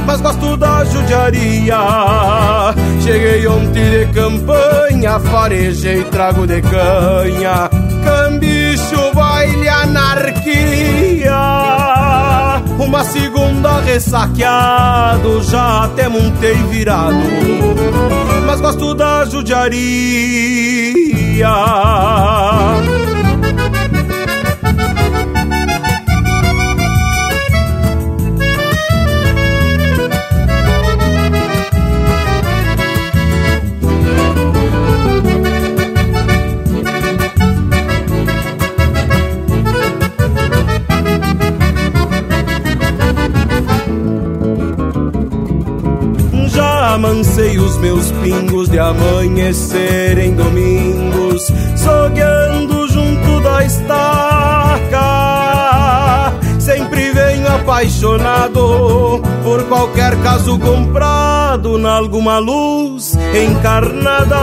mas 0.09 0.21
gosto 0.21 0.57
da 0.57 0.83
judiaria. 0.85 1.77
Cheguei 2.99 3.45
ontem 3.45 3.91
de 3.91 4.07
campanha, 4.07 5.19
farejei 5.19 6.03
trago 6.05 6.47
de 6.47 6.59
canha, 6.63 7.69
cambicho 8.03 9.13
baile 9.13 9.69
anarquia. 9.69 11.31
Uma 12.79 13.03
segunda 13.03 13.81
ressaqueado, 13.81 15.43
já 15.43 15.83
até 15.83 16.09
montei 16.09 16.55
virado, 16.55 17.19
mas 18.47 18.59
gosto 18.61 18.95
da 18.95 19.25
judiaria. 19.25 19.69
Amancei 46.93 47.57
os 47.59 47.77
meus 47.77 48.11
pingos 48.23 48.67
de 48.67 48.79
amanhecer 48.79 50.17
em 50.17 50.33
domingos, 50.33 51.51
sogueando 51.75 52.87
junto 52.87 53.39
da 53.41 53.63
estaca. 53.63 55.03
Sempre 56.59 57.11
venho 57.11 57.47
apaixonado 57.47 59.21
por 59.43 59.63
qualquer 59.65 60.15
caso 60.23 60.57
comprado 60.57 61.77
na 61.77 61.91
alguma 61.93 62.39
luz 62.39 63.15
encarnada. 63.35 64.39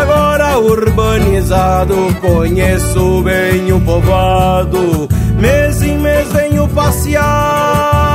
Agora 0.00 0.58
urbanizado, 0.58 1.94
conheço 2.20 3.22
bem 3.22 3.72
o 3.72 3.80
povoado, 3.80 5.08
mês 5.38 5.82
em 5.82 5.98
mês 5.98 6.32
venho 6.32 6.66
passear 6.68 8.14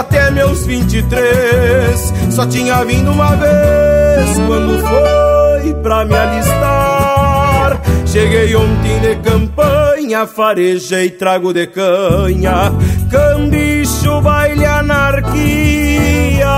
até 0.00 0.30
meus 0.30 0.64
23 0.64 2.14
só 2.30 2.46
tinha 2.46 2.82
vindo 2.84 3.10
uma 3.10 3.36
vez 3.36 4.38
quando 4.46 4.78
foi 4.78 5.74
pra 5.82 6.06
me 6.06 6.14
alistar. 6.14 7.78
Cheguei 8.06 8.56
ontem 8.56 8.98
de 9.00 9.16
campanha, 9.16 10.26
farejei 10.26 11.10
trago 11.10 11.52
de 11.52 11.66
canha, 11.66 12.72
cambicho, 13.10 14.22
baile, 14.22 14.64
anarquia. 14.64 16.48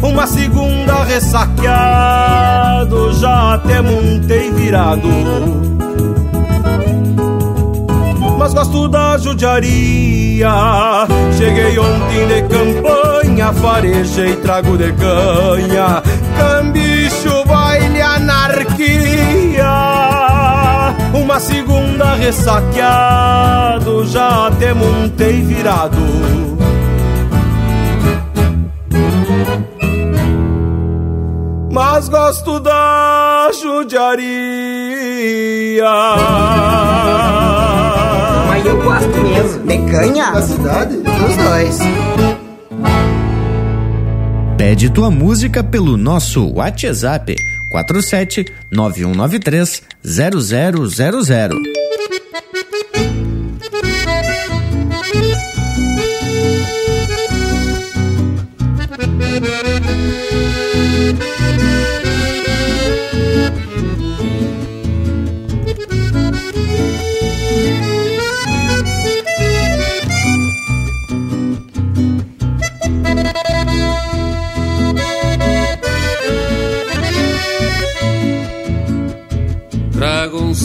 Uma 0.00 0.28
segunda 0.28 1.02
ressaqueado, 1.02 3.12
já 3.14 3.54
até 3.54 3.82
montei 3.82 4.52
virado 4.52 5.08
mas 8.46 8.54
gosto 8.54 8.86
da 8.86 9.18
judiaria. 9.18 10.48
Cheguei 11.36 11.76
ontem 11.78 12.28
de 12.28 12.42
campanha, 12.42 13.52
farejei 13.54 14.36
trago 14.36 14.78
de 14.78 14.92
canha, 14.92 16.00
cambicho, 16.38 17.44
baile, 17.44 18.00
anarquia. 18.00 19.66
Uma 21.12 21.40
segunda 21.40 22.14
ressaqueado, 22.14 24.06
já 24.06 24.46
até 24.46 24.72
montei 24.72 25.42
virado. 25.42 25.96
Mas 31.72 32.08
gosto 32.08 32.60
da 32.60 33.50
judiaria 33.60 34.46
eu 38.66 38.82
gosto 38.82 39.18
mesmo. 39.22 39.66
De 39.66 39.78
canha? 39.90 40.32
Da 40.32 40.42
cidade? 40.42 40.96
Dos 40.96 41.36
dois. 41.36 41.78
Pede 44.58 44.90
tua 44.90 45.10
música 45.10 45.62
pelo 45.62 45.96
nosso 45.96 46.52
WhatsApp 46.52 47.36
47 47.70 48.46
9193 48.70 49.82
0000. 50.02 51.85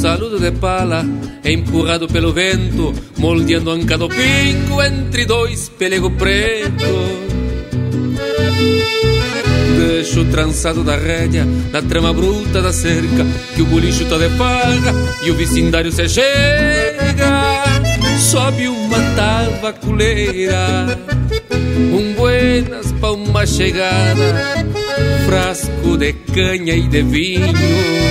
Saludo 0.02 0.40
de 0.40 0.52
pala, 0.52 1.06
empurrado 1.46 2.08
pelo 2.08 2.34
vento, 2.34 2.92
moldeando 3.20 3.70
anca 3.70 4.00
do 4.00 4.10
pingo 4.10 4.82
entre 4.82 5.26
dois 5.26 5.70
pelego 5.70 6.10
preto. 6.10 6.92
Deixo 9.78 10.26
trançado 10.26 10.84
da 10.84 10.96
rédea 10.96 11.46
na 11.72 11.84
trama 11.84 12.12
bruta 12.12 12.64
da 12.64 12.74
cerca, 12.74 13.28
que 13.56 13.62
o 13.62 13.66
bolicho 13.68 14.04
tá 14.06 14.18
de 14.18 14.30
farra 14.30 14.92
e 15.24 15.30
o 15.30 15.36
vecindário 15.36 15.92
se 15.92 16.10
chega. 16.10 17.64
Sobe 18.18 18.68
uma 18.70 18.98
tabaculeira, 19.16 20.98
um 21.94 22.14
buenas 22.14 22.92
pra 22.94 23.12
uma 23.12 23.46
chegada, 23.46 24.66
frasco 25.28 25.96
de 25.96 26.14
canha 26.14 26.74
e 26.74 26.88
de 26.88 27.04
vinho 27.04 28.11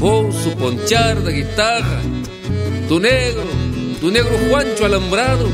Ouço 0.00 0.54
pontear 0.56 1.16
da 1.20 1.30
guitarra 1.30 2.02
do 2.88 3.00
negro, 3.00 3.48
do 4.00 4.10
negro 4.10 4.36
Juancho 4.48 4.84
alambrado 4.84 5.50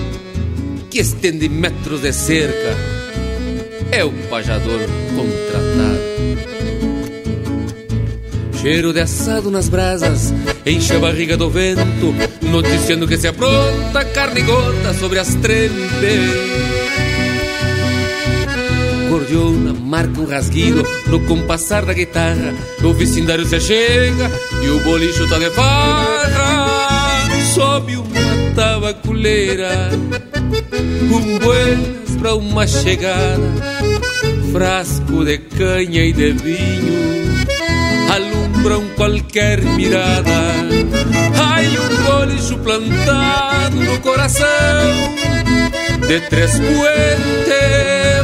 que 0.91 0.99
estende 0.99 1.49
metros 1.49 2.01
de 2.01 2.13
cerca. 2.13 2.77
É 3.91 4.05
o 4.05 4.13
pajador 4.29 4.81
contratado. 5.15 6.03
Cheiro 8.61 8.93
de 8.93 9.01
assado 9.01 9.51
nas 9.51 9.69
brasas, 9.69 10.33
enche 10.67 10.95
a 10.95 10.99
barriga 10.99 11.37
do 11.37 11.49
vento, 11.49 12.15
noticiando 12.43 13.09
que 13.09 13.17
se 13.17 13.29
apronta 13.29 14.05
carne 14.13 14.43
gota 14.43 14.95
sobre 14.95 15.19
as 15.19 15.35
trempes 15.37 16.63
cordiona 19.33 19.73
marca 19.73 20.21
um 20.21 20.27
rasguido 20.27 20.87
no 21.07 21.21
compassar 21.21 21.85
da 21.87 21.95
guitarra. 21.95 22.55
O 22.83 22.93
vecindário 22.93 23.47
se 23.47 23.59
chega 23.61 24.31
e 24.63 24.69
o 24.69 24.81
bolicho 24.81 25.27
tá 25.29 25.39
de 25.39 25.51
farra. 25.51 27.29
Sobe 27.55 27.97
uma 27.97 28.55
tabaculeira, 28.55 29.91
um 31.11 31.39
buenas 31.39 32.17
pra 32.19 32.35
uma 32.35 32.67
chegada. 32.67 33.43
Frasco 34.53 35.25
de 35.25 35.39
canha 35.39 36.05
e 36.05 36.13
de 36.13 36.33
vinho 36.33 37.13
alumbram 38.13 38.85
qualquer 38.97 39.63
mirada. 39.63 40.31
Ai, 41.43 41.69
um 41.69 42.05
bolicho 42.05 42.59
plantado 42.59 43.77
no 43.77 43.99
coração 44.01 45.23
de 46.07 46.21
Três 46.29 46.53
Puentes, 46.53 48.22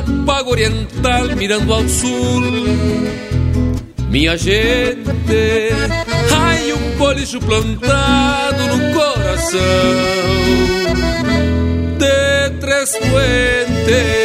ao 0.00 0.24
pago 0.24 0.50
oriental, 0.50 1.36
mirando 1.36 1.72
ao 1.72 1.86
sul. 1.88 2.42
Minha 4.08 4.36
gente, 4.36 5.10
ai, 6.32 6.72
um 6.72 6.96
bolicho 6.98 7.38
plantado 7.40 8.62
no 8.66 8.94
coração 8.94 9.60
de 11.98 12.50
Três 12.60 12.90
Puentes. 12.98 14.20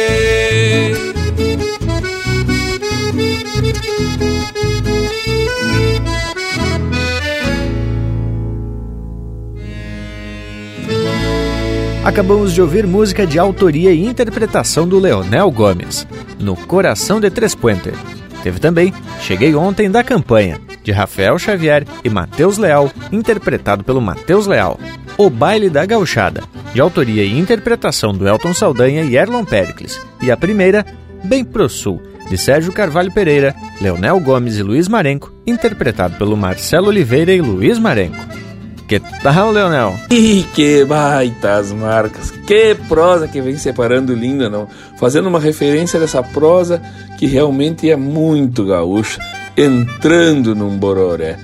Acabamos 12.06 12.54
de 12.54 12.62
ouvir 12.62 12.86
música 12.86 13.26
de 13.26 13.36
autoria 13.36 13.92
e 13.92 14.06
interpretação 14.06 14.86
do 14.86 14.96
Leonel 14.96 15.50
Gomes, 15.50 16.06
No 16.38 16.54
Coração 16.54 17.18
de 17.18 17.28
Três 17.30 17.52
Puentes. 17.52 17.98
Teve 18.44 18.60
também 18.60 18.94
Cheguei 19.20 19.56
Ontem 19.56 19.90
da 19.90 20.04
Campanha, 20.04 20.60
de 20.84 20.92
Rafael 20.92 21.36
Xavier 21.36 21.84
e 22.04 22.08
Matheus 22.08 22.58
Leal, 22.58 22.92
interpretado 23.10 23.82
pelo 23.82 24.00
Matheus 24.00 24.46
Leal. 24.46 24.78
O 25.18 25.28
Baile 25.28 25.68
da 25.68 25.84
Gauchada, 25.84 26.44
de 26.72 26.80
autoria 26.80 27.24
e 27.24 27.36
interpretação 27.36 28.14
do 28.14 28.28
Elton 28.28 28.54
Saldanha 28.54 29.02
e 29.02 29.16
Erlon 29.16 29.44
Pericles. 29.44 30.00
E 30.22 30.30
a 30.30 30.36
primeira, 30.36 30.86
Bem 31.24 31.44
Pro 31.44 31.68
Sul, 31.68 32.00
de 32.30 32.38
Sérgio 32.38 32.72
Carvalho 32.72 33.10
Pereira, 33.10 33.52
Leonel 33.80 34.20
Gomes 34.20 34.58
e 34.58 34.62
Luiz 34.62 34.86
Marenco, 34.86 35.34
interpretado 35.44 36.16
pelo 36.16 36.36
Marcelo 36.36 36.86
Oliveira 36.86 37.32
e 37.32 37.40
Luiz 37.40 37.80
Marenco. 37.80 38.45
Que 38.86 39.00
tal, 39.00 39.50
Leonel? 39.50 39.98
Ih, 40.10 40.46
que 40.54 40.84
baitas 40.84 41.72
marcas! 41.72 42.30
Que 42.30 42.76
prosa 42.88 43.26
que 43.26 43.40
vem 43.40 43.56
separando 43.58 44.14
linda, 44.14 44.48
não? 44.48 44.68
Fazendo 44.96 45.28
uma 45.28 45.40
referência 45.40 45.98
dessa 45.98 46.22
prosa 46.22 46.80
que 47.18 47.26
realmente 47.26 47.90
é 47.90 47.96
muito 47.96 48.64
gaúcha, 48.64 49.20
entrando 49.56 50.54
num 50.54 50.78
bororé. 50.78 51.36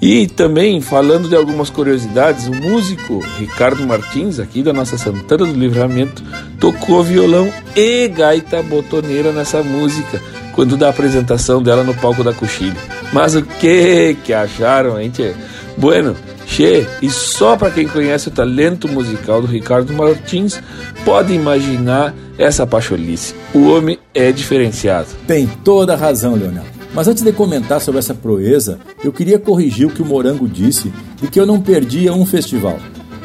E 0.00 0.28
também, 0.28 0.80
falando 0.80 1.28
de 1.28 1.34
algumas 1.34 1.68
curiosidades, 1.68 2.46
o 2.46 2.54
músico 2.54 3.24
Ricardo 3.38 3.84
Martins, 3.84 4.38
aqui 4.38 4.62
da 4.62 4.72
nossa 4.72 4.96
Santana 4.96 5.46
do 5.46 5.58
Livramento, 5.58 6.22
tocou 6.60 7.02
violão 7.02 7.52
e 7.74 8.06
gaita 8.06 8.62
botoneira 8.62 9.32
nessa 9.32 9.64
música, 9.64 10.20
quando 10.52 10.76
da 10.76 10.90
apresentação 10.90 11.60
dela 11.60 11.82
no 11.82 11.94
palco 11.94 12.22
da 12.22 12.32
Coxilha. 12.32 12.76
Mas 13.12 13.34
o 13.34 13.42
que 13.42 14.16
que 14.22 14.32
acharam, 14.32 15.00
hein, 15.00 15.10
tchê? 15.10 15.32
Bueno, 15.76 16.14
Che, 16.46 16.86
e 17.02 17.10
só 17.10 17.56
para 17.56 17.70
quem 17.70 17.88
conhece 17.88 18.28
o 18.28 18.30
talento 18.30 18.88
musical 18.88 19.40
do 19.40 19.46
Ricardo 19.46 19.92
Martins 19.92 20.60
pode 21.04 21.32
imaginar 21.32 22.14
essa 22.38 22.66
pacholice. 22.66 23.34
O 23.54 23.68
homem 23.68 23.98
é 24.14 24.30
diferenciado. 24.30 25.08
Tem 25.26 25.46
toda 25.64 25.94
a 25.94 25.96
razão, 25.96 26.34
Leonel. 26.34 26.64
Mas 26.94 27.08
antes 27.08 27.24
de 27.24 27.32
comentar 27.32 27.80
sobre 27.80 27.98
essa 27.98 28.14
proeza, 28.14 28.78
eu 29.02 29.12
queria 29.12 29.38
corrigir 29.38 29.86
o 29.86 29.90
que 29.90 30.02
o 30.02 30.06
Morango 30.06 30.46
disse 30.46 30.92
de 31.20 31.26
que 31.26 31.40
eu 31.40 31.46
não 31.46 31.60
perdia 31.60 32.12
um 32.12 32.24
festival. 32.24 32.78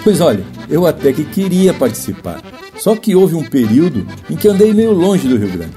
Pois 0.04 0.22
olha, 0.22 0.44
eu 0.70 0.88
até 0.88 1.14
que 1.14 1.24
queria 1.24 1.74
participar. 1.74 2.42
Só 2.78 2.96
que 2.96 3.16
houve 3.16 3.36
um 3.36 3.44
período 3.44 4.08
em 4.30 4.36
que 4.36 4.48
andei 4.48 4.74
meio 4.74 4.92
longe 4.92 5.28
do 5.28 5.38
Rio 5.38 5.52
Grande. 5.52 5.74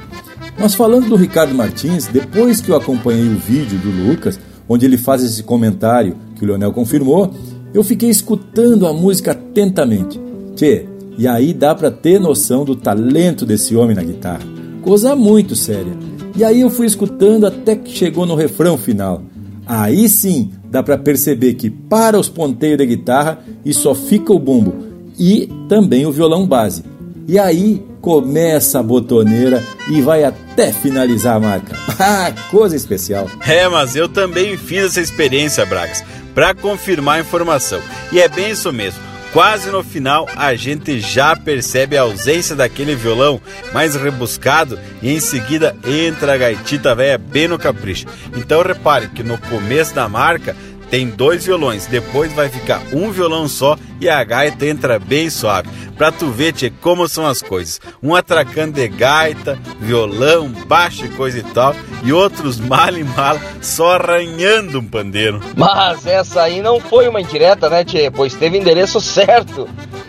Mas 0.59 0.75
falando 0.75 1.09
do 1.09 1.17
Ricardo 1.17 1.55
Martins, 1.55 2.07
depois 2.07 2.61
que 2.61 2.71
eu 2.71 2.77
acompanhei 2.77 3.29
o 3.29 3.37
vídeo 3.37 3.79
do 3.79 3.91
Lucas, 3.91 4.39
onde 4.69 4.87
ele 4.87 4.97
faz 4.97 5.23
esse 5.23 5.43
comentário 5.43 6.17
que 6.43 6.47
o 6.47 6.49
Leonel 6.49 6.73
confirmou, 6.73 7.33
eu 7.73 7.85
fiquei 7.85 8.11
escutando 8.11 8.89
a 8.89 8.93
música 8.93 9.31
atentamente. 9.31 10.21
Tchê, 10.57 10.87
e 11.17 11.29
aí 11.29 11.55
dá 11.55 11.73
para 11.73 11.89
ter 11.89 12.19
noção 12.19 12.65
do 12.65 12.75
talento 12.75 13.47
desse 13.47 13.77
homem 13.77 13.95
na 13.95 14.03
guitarra. 14.03 14.43
Coisa 14.83 15.15
muito 15.15 15.55
séria. 15.55 15.93
E 16.37 16.43
aí 16.43 16.63
eu 16.63 16.69
fui 16.69 16.87
escutando 16.87 17.47
até 17.47 17.77
que 17.77 17.97
chegou 17.97 18.27
no 18.27 18.35
refrão 18.35 18.77
final. 18.77 19.23
Aí 19.65 20.09
sim 20.09 20.51
dá 20.69 20.83
para 20.83 20.99
perceber 20.99 21.55
que 21.55 21.71
para 21.71 22.19
os 22.19 22.29
ponteiros 22.29 22.79
de 22.79 22.97
guitarra 22.97 23.39
e 23.65 23.73
só 23.73 23.95
fica 23.95 24.33
o 24.33 24.39
bumbo 24.39 24.75
e 25.17 25.49
também 25.69 26.05
o 26.07 26.11
violão 26.11 26.45
base. 26.45 26.83
E 27.29 27.39
aí 27.39 27.85
começa 28.01 28.81
a 28.81 28.83
botoneira 28.83 29.63
e 29.89 30.03
vai 30.03 30.25
até 30.25 30.73
finalizar 30.73 31.37
a 31.37 31.41
marca. 31.41 31.77
Ah, 32.05 32.33
coisa 32.51 32.75
especial. 32.75 33.31
É, 33.47 33.69
mas 33.69 33.95
eu 33.95 34.09
também 34.09 34.57
fiz 34.57 34.87
essa 34.87 35.01
experiência, 35.01 35.65
Bragas, 35.65 36.03
para 36.35 36.55
confirmar 36.55 37.17
a 37.17 37.21
informação. 37.21 37.81
E 38.11 38.21
é 38.21 38.29
bem 38.29 38.51
isso 38.51 38.73
mesmo. 38.73 39.13
Quase 39.33 39.71
no 39.71 39.83
final 39.83 40.29
a 40.37 40.55
gente 40.55 41.01
já 41.01 41.35
percebe 41.35 41.97
a 41.97 42.03
ausência 42.03 42.55
daquele 42.55 42.95
violão 42.95 43.41
mais 43.73 43.95
rebuscado 43.95 44.79
e 45.01 45.11
em 45.11 45.21
seguida 45.21 45.75
entra 45.87 46.35
a 46.35 46.37
gaitita 46.37 46.95
velha 46.95 47.17
bem 47.17 47.49
no 47.49 47.59
capricho. 47.59 48.07
Então 48.37 48.61
repare 48.61 49.09
que 49.09 49.23
no 49.23 49.39
começo 49.39 49.95
da 49.95 50.07
marca 50.07 50.55
tem 50.93 51.09
dois 51.09 51.47
violões, 51.47 51.87
depois 51.87 52.31
vai 52.35 52.51
ficar 52.51 52.83
um 52.93 53.11
violão 53.11 53.49
só 53.49 53.79
e 53.99 54.11
a 54.11 54.23
gaita 54.23 54.67
entra 54.67 54.99
bem 54.99 55.31
suave. 55.31 55.67
Pra 55.97 56.13
tu 56.13 56.27
ver, 56.27 56.53
tchê, 56.53 56.69
como 56.69 57.09
são 57.09 57.27
as 57.27 57.41
coisas. 57.41 57.81
Um 58.03 58.15
atracando 58.15 58.75
de 58.75 58.87
gaita, 58.89 59.59
violão, 59.81 60.51
baixo 60.67 61.07
e 61.07 61.09
coisa 61.09 61.39
e 61.39 61.43
tal, 61.45 61.75
e 62.05 62.13
outros 62.13 62.61
mal 62.61 62.95
e 62.95 63.05
mal 63.05 63.39
só 63.63 63.95
arranhando 63.95 64.81
um 64.81 64.87
pandeiro. 64.87 65.41
Mas 65.57 66.07
essa 66.07 66.43
aí 66.43 66.61
não 66.61 66.79
foi 66.79 67.09
uma 67.09 67.23
indireta, 67.23 67.71
né, 67.71 67.87
tchê? 67.87 68.11
Pois 68.11 68.35
teve 68.35 68.59
endereço 68.59 69.01
certo. 69.01 69.67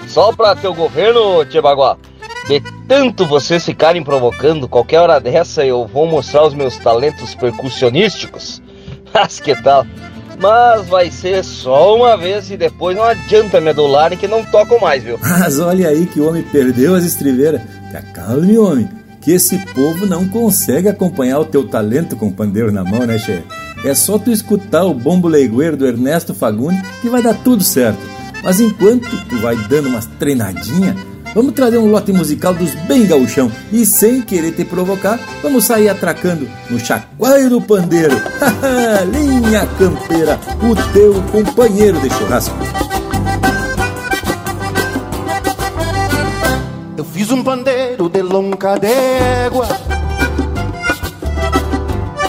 Só 0.09 0.33
pra 0.33 0.53
teu 0.53 0.73
governo, 0.73 1.45
tchê 1.45 1.61
Baguá. 1.61 1.95
De 2.45 2.59
tanto 2.89 3.25
vocês 3.25 3.63
ficarem 3.63 4.03
provocando, 4.03 4.67
qualquer 4.67 4.99
hora 4.99 5.17
dessa 5.17 5.65
eu 5.65 5.87
vou 5.87 6.05
mostrar 6.05 6.43
os 6.43 6.53
meus 6.53 6.75
talentos 6.75 7.33
percussionísticos. 7.35 8.61
Mas 9.13 9.39
que 9.39 9.55
tal? 9.55 9.85
Mas 10.39 10.87
vai 10.87 11.09
ser 11.11 11.43
só 11.43 11.95
uma 11.95 12.17
vez 12.17 12.49
e 12.51 12.57
depois 12.57 12.95
não 12.95 13.03
adianta 13.03 13.61
me 13.61 13.69
adularem 13.69 14.17
que 14.17 14.27
não 14.27 14.43
tocam 14.43 14.79
mais, 14.79 15.03
viu? 15.03 15.17
Mas 15.21 15.59
olha 15.59 15.89
aí 15.89 16.05
que 16.05 16.19
o 16.19 16.27
homem 16.27 16.43
perdeu 16.43 16.95
as 16.95 17.05
estriveiras. 17.05 17.61
Calme, 18.13 18.57
homem, 18.57 18.89
que 19.21 19.31
esse 19.31 19.57
povo 19.73 20.05
não 20.05 20.27
consegue 20.27 20.89
acompanhar 20.89 21.39
o 21.39 21.45
teu 21.45 21.67
talento 21.67 22.15
com 22.15 22.27
o 22.27 22.33
pandeiro 22.33 22.71
na 22.71 22.83
mão, 22.83 23.05
né, 23.05 23.17
che? 23.19 23.43
É 23.85 23.93
só 23.93 24.17
tu 24.17 24.31
escutar 24.31 24.83
o 24.85 24.93
bombo 24.93 25.27
leigueiro 25.27 25.77
do 25.77 25.85
Ernesto 25.85 26.33
Fagundes 26.33 26.81
que 27.01 27.09
vai 27.09 27.21
dar 27.21 27.35
tudo 27.35 27.63
certo. 27.63 27.99
Mas 28.43 28.59
enquanto 28.59 29.09
tu 29.27 29.37
vai 29.39 29.55
dando 29.55 29.89
umas 29.89 30.05
treinadinhas, 30.19 30.95
Vamos 31.33 31.53
trazer 31.53 31.79
um 31.79 31.89
lote 31.89 32.13
musical 32.13 32.53
dos 32.53 32.75
bem 32.87 33.07
gauchão 33.07 33.51
e 33.71 33.83
sem 33.87 34.21
querer 34.21 34.51
te 34.51 34.63
provocar, 34.63 35.19
vamos 35.41 35.65
sair 35.65 35.89
atracando 35.89 36.47
no 36.69 36.79
chacoalho 36.79 37.49
do 37.49 37.59
pandeiro. 37.59 38.15
Linha 39.11 39.67
Campeira, 39.79 40.39
o 40.61 40.93
teu 40.93 41.15
companheiro 41.31 41.99
de 42.01 42.09
churrasco. 42.11 42.55
Eu 46.95 47.03
fiz 47.03 47.31
um 47.31 47.43
pandeiro 47.43 48.07
de 48.07 48.21
longa 48.21 48.77
d'égua 48.77 49.67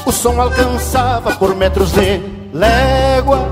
O 0.06 0.10
som 0.10 0.40
alcançava 0.40 1.32
por 1.36 1.54
metros 1.54 1.92
de 1.92 2.22
légua 2.52 3.46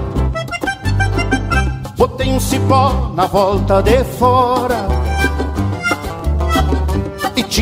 Botei 1.96 2.28
um 2.28 2.40
cipó 2.40 3.12
na 3.14 3.26
volta 3.26 3.82
de 3.82 4.02
fora 4.04 5.11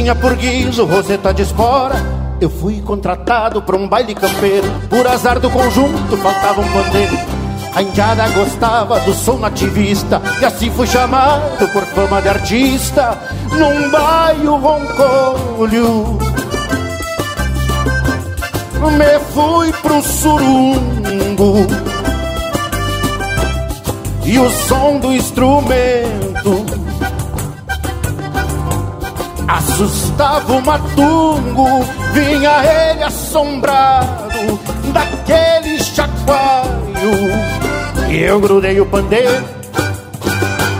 tinha 0.01 0.15
por 0.15 0.35
guiso 0.35 0.87
roseta 0.87 1.35
de 1.35 1.43
espora. 1.43 1.95
Eu 2.41 2.49
fui 2.49 2.81
contratado 2.81 3.61
para 3.61 3.77
um 3.77 3.87
baile 3.87 4.15
campeiro, 4.15 4.67
por 4.89 5.07
azar 5.07 5.39
do 5.39 5.51
conjunto 5.51 6.17
faltava 6.17 6.63
um 6.63 6.73
pandeiro. 6.73 7.19
A 7.75 7.83
indiada 7.83 8.27
gostava 8.31 8.99
do 9.01 9.15
som 9.15 9.37
nativista 9.37 10.21
E 10.41 10.45
assim 10.45 10.73
fui 10.73 10.89
chamado 10.89 11.69
por 11.73 11.85
fama 11.85 12.21
de 12.21 12.29
artista 12.29 13.17
Num 13.53 13.89
bairro 13.91 14.57
roncolho 14.57 16.19
Me 18.91 19.21
fui 19.33 19.73
pro 19.75 20.03
surungo 20.03 21.65
E 24.25 24.37
o 24.37 24.51
som 24.51 24.99
do 24.99 25.13
instrumento 25.13 26.90
Assustava 29.57 30.53
o 30.53 30.63
matungo, 30.65 31.85
vinha 32.13 32.63
ele 32.65 33.03
assombrado 33.03 34.61
daquele 34.93 35.83
chacoalho. 35.83 37.11
E 38.09 38.23
eu 38.23 38.41
grudei 38.41 38.81
o 38.81 38.87
pandeiro 38.87 39.45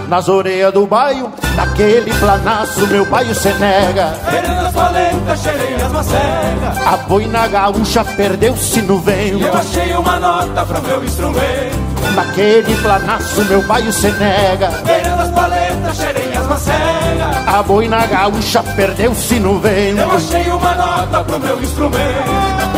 nas 0.09 0.29
orelhas 0.29 0.73
do 0.73 0.87
baio, 0.87 1.33
naquele 1.57 2.13
planaço 2.15 2.87
meu 2.87 3.05
baio 3.07 3.35
se 3.35 3.53
nega. 3.55 4.15
Veredas 4.31 4.73
valentas, 4.73 5.41
cheirei 5.41 5.75
as 5.75 5.93
macegas. 5.93 6.87
A 6.87 6.97
boina 7.09 7.49
gaúcha 7.49 8.05
perdeu-se 8.05 8.83
no 8.83 8.99
vento. 8.99 9.45
Eu 9.45 9.55
achei 9.55 9.93
uma 9.95 10.19
nota 10.21 10.65
para 10.65 10.81
meu 10.81 11.05
instrumento. 11.05 11.79
Naquele 12.15 12.75
planaço 12.77 13.45
meu 13.45 13.63
baio 13.63 13.93
se 13.93 14.11
nega. 14.13 14.69
Veredas 14.85 15.31
valentas, 15.31 15.97
cheirei 15.97 16.37
as 16.37 16.47
macegas. 16.47 17.00
A 17.47 17.63
boina 17.63 18.07
gaúcha 18.07 18.63
perdeu-se 18.63 19.41
no 19.41 19.59
vento. 19.59 20.01
Eu 20.01 20.11
achei 20.13 20.51
uma 20.51 20.75
nota 20.75 21.25
pro 21.25 21.39
meu 21.41 21.63
instrumento. 21.63 22.71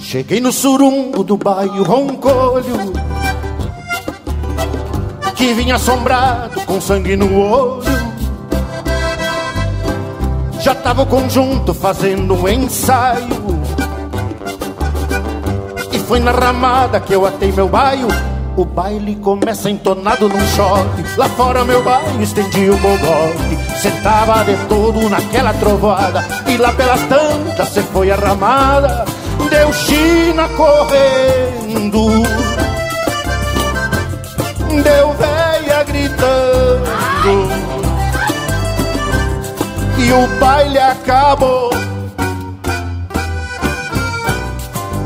Cheguei 0.00 0.40
no 0.40 0.52
surumbo 0.52 1.24
do 1.24 1.36
bairro 1.36 1.82
Roncolho 1.82 2.92
Que 5.44 5.52
vinha 5.52 5.74
assombrado 5.74 6.58
com 6.62 6.80
sangue 6.80 7.14
no 7.16 7.38
olho. 7.38 7.82
Já 10.58 10.74
tava 10.74 11.02
o 11.02 11.06
conjunto 11.06 11.74
fazendo 11.74 12.32
um 12.32 12.48
ensaio. 12.48 13.60
E 15.92 15.98
foi 15.98 16.18
na 16.18 16.30
ramada 16.30 16.98
que 16.98 17.12
eu 17.12 17.26
atei 17.26 17.52
meu 17.52 17.68
baio. 17.68 18.08
O 18.56 18.64
baile 18.64 19.16
começa 19.16 19.68
entonado 19.68 20.28
num 20.28 20.46
choque 20.46 21.02
Lá 21.16 21.28
fora 21.28 21.64
meu 21.64 21.82
baile 21.82 22.24
estendi 22.24 22.70
o 22.70 22.78
bogote. 22.78 23.78
Sentava 23.82 24.44
de 24.44 24.56
todo 24.66 25.10
naquela 25.10 25.52
trovoada 25.54 26.24
E 26.46 26.56
lá 26.56 26.72
pelas 26.72 27.02
tantas 27.02 27.68
cê 27.68 27.82
foi 27.82 28.10
a 28.10 28.16
ramada. 28.16 29.04
Deu 29.50 29.70
China 29.74 30.48
correndo. 30.56 32.22
Deu 34.82 35.12
véia 35.12 35.33
gritando. 35.84 36.84
E 39.98 40.12
o 40.12 40.26
baile 40.38 40.78
acabou. 40.78 41.70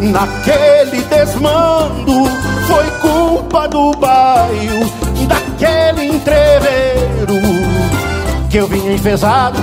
Naquele 0.00 1.02
desmando 1.10 2.24
Foi 2.68 2.90
culpa 3.00 3.66
do 3.66 3.90
bairro 3.96 4.88
Daquele 5.26 6.14
entreveiro 6.14 7.34
Que 8.48 8.58
eu 8.58 8.68
vinha 8.68 8.92
enfesado 8.92 9.58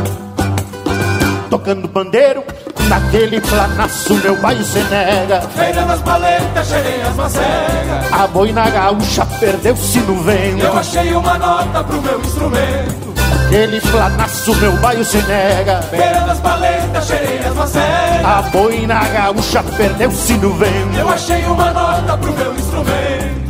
Tocando 1.49 1.87
pandeiro 1.87 2.43
Naquele 2.89 3.41
planaço 3.41 4.13
meu 4.15 4.39
bairro 4.39 4.63
se 4.63 4.79
nega 4.79 5.41
Feira 5.41 5.85
das 5.85 6.01
paletas, 6.01 6.67
cheirei 6.67 7.01
as 7.01 7.15
macegas. 7.15 8.11
A 8.11 8.27
boina 8.27 8.69
gaúcha 8.69 9.25
perdeu-se 9.39 9.99
no 10.01 10.21
vento 10.21 10.63
Eu 10.63 10.77
achei 10.77 11.13
uma 11.13 11.37
nota 11.37 11.83
pro 11.83 12.01
meu 12.01 12.21
instrumento. 12.21 13.15
Naquele 13.29 13.81
planaço 13.81 14.55
meu 14.55 14.71
bairro 14.77 15.03
se 15.03 15.17
nega 15.23 15.81
Feira 15.81 16.19
das 16.21 16.39
paletas, 16.39 17.07
cheirei 17.07 17.39
as 17.39 17.55
macegas. 17.55 18.25
A 18.25 18.41
boina 18.51 19.03
gaúcha 19.03 19.63
perdeu-se 19.63 20.33
no 20.33 20.53
vento 20.53 20.97
Eu 20.97 21.09
achei 21.09 21.43
uma 21.45 21.71
nota 21.71 22.17
pro 22.17 22.33
meu 22.33 22.53
instrumento. 22.53 23.45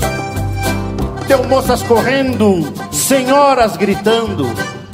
Deu 1.27 1.43
moças 1.45 1.81
correndo, 1.83 2.71
senhoras 2.91 3.75
gritando 3.75 4.49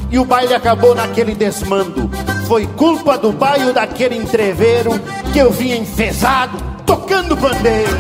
E 0.10 0.18
o 0.18 0.26
baile 0.26 0.54
acabou 0.54 0.96
naquele 0.96 1.36
desmando 1.36 2.10
Foi 2.52 2.68
culpa 2.68 3.18
do 3.18 3.32
bairro 3.32 3.72
daquele 3.72 4.18
entreveiro 4.18 4.92
Que 5.32 5.40
eu 5.40 5.52
vinha 5.52 5.78
enfesado, 5.78 6.58
tocando 6.86 7.38
pandeiro 7.38 7.96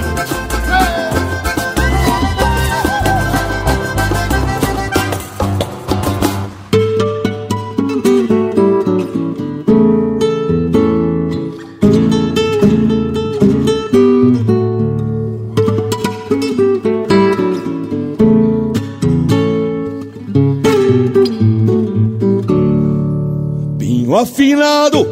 afinado, 24.31 25.05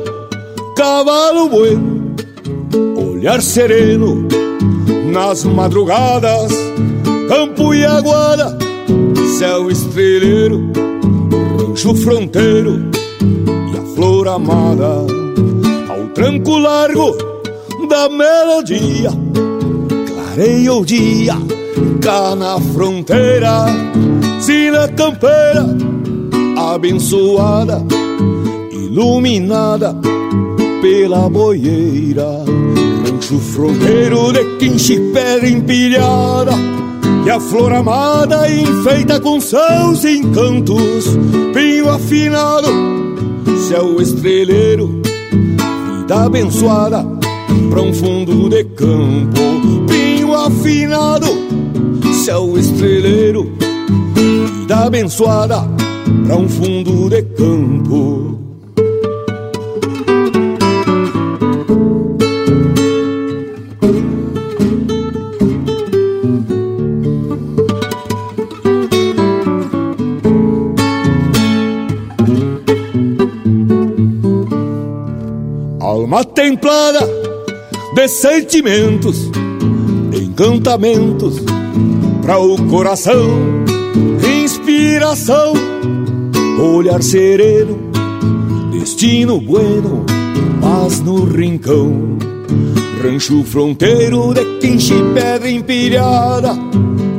cavalo 0.78 1.50
bueno, 1.50 2.16
olhar 2.96 3.42
sereno 3.42 4.26
nas 5.12 5.44
madrugadas, 5.44 6.54
campo 7.28 7.74
e 7.74 7.86
aguada, 7.86 8.58
céu 9.38 9.70
estreleiro, 9.70 10.72
rancho 11.60 11.94
fronteiro 11.96 12.90
e 13.74 13.78
a 13.78 13.96
flor 13.96 14.30
amada, 14.30 15.06
ao 15.90 16.08
tranco 16.14 16.58
largo 16.58 17.12
da 17.90 18.08
melodia, 18.08 19.12
clareia 20.08 20.74
o 20.74 20.86
dia, 20.86 21.36
cá 22.02 22.36
na 22.38 22.58
fronteira, 22.74 23.66
sina 24.40 24.88
campeira, 24.88 25.66
abençoada 26.74 27.84
iluminada 29.00 29.96
pela 30.82 31.30
boieira. 31.30 32.44
Rancho 33.06 33.40
fronteiro 33.40 34.34
de 34.34 34.44
quinche 34.58 35.00
pedra 35.14 35.50
empilhada 35.50 36.52
e 37.26 37.30
a 37.30 37.40
flor 37.40 37.72
amada 37.74 38.52
enfeita 38.52 39.18
com 39.22 39.40
seus 39.40 40.04
encantos. 40.04 41.18
Pinho 41.54 41.90
afinado, 41.90 42.68
céu 43.70 44.02
estreleiro, 44.02 45.02
vida 46.02 46.26
abençoada 46.26 47.06
pra 47.70 47.82
um 47.82 47.94
fundo 47.94 48.50
de 48.50 48.66
campo. 48.66 49.86
Pinho 49.88 50.36
afinado, 50.36 51.28
céu 52.26 52.58
estreleiro, 52.58 53.50
vida 54.14 54.76
abençoada 54.76 55.64
pra 56.26 56.36
um 56.36 56.50
fundo 56.50 57.10
de 57.10 57.22
campo. 57.22 58.19
Alma 76.10 76.26
templada 76.26 77.08
de 77.94 78.08
sentimentos, 78.08 79.30
encantamentos 80.12 81.36
para 82.24 82.40
o 82.40 82.58
coração, 82.68 83.30
inspiração, 84.44 85.54
olhar 86.60 87.04
sereno, 87.04 87.78
destino 88.72 89.40
bueno, 89.40 90.04
paz 90.60 91.00
no 91.00 91.26
rincão. 91.26 92.18
Rancho 93.04 93.44
fronteiro 93.44 94.34
de 94.34 94.58
quinche 94.62 94.96
pedra 95.14 95.48
empilhada, 95.48 96.58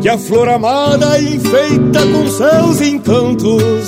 que 0.02 0.08
a 0.08 0.18
flor 0.18 0.48
amada 0.48 1.16
enfeita 1.22 2.00
com 2.08 2.26
seus 2.26 2.80
encantos. 2.80 3.84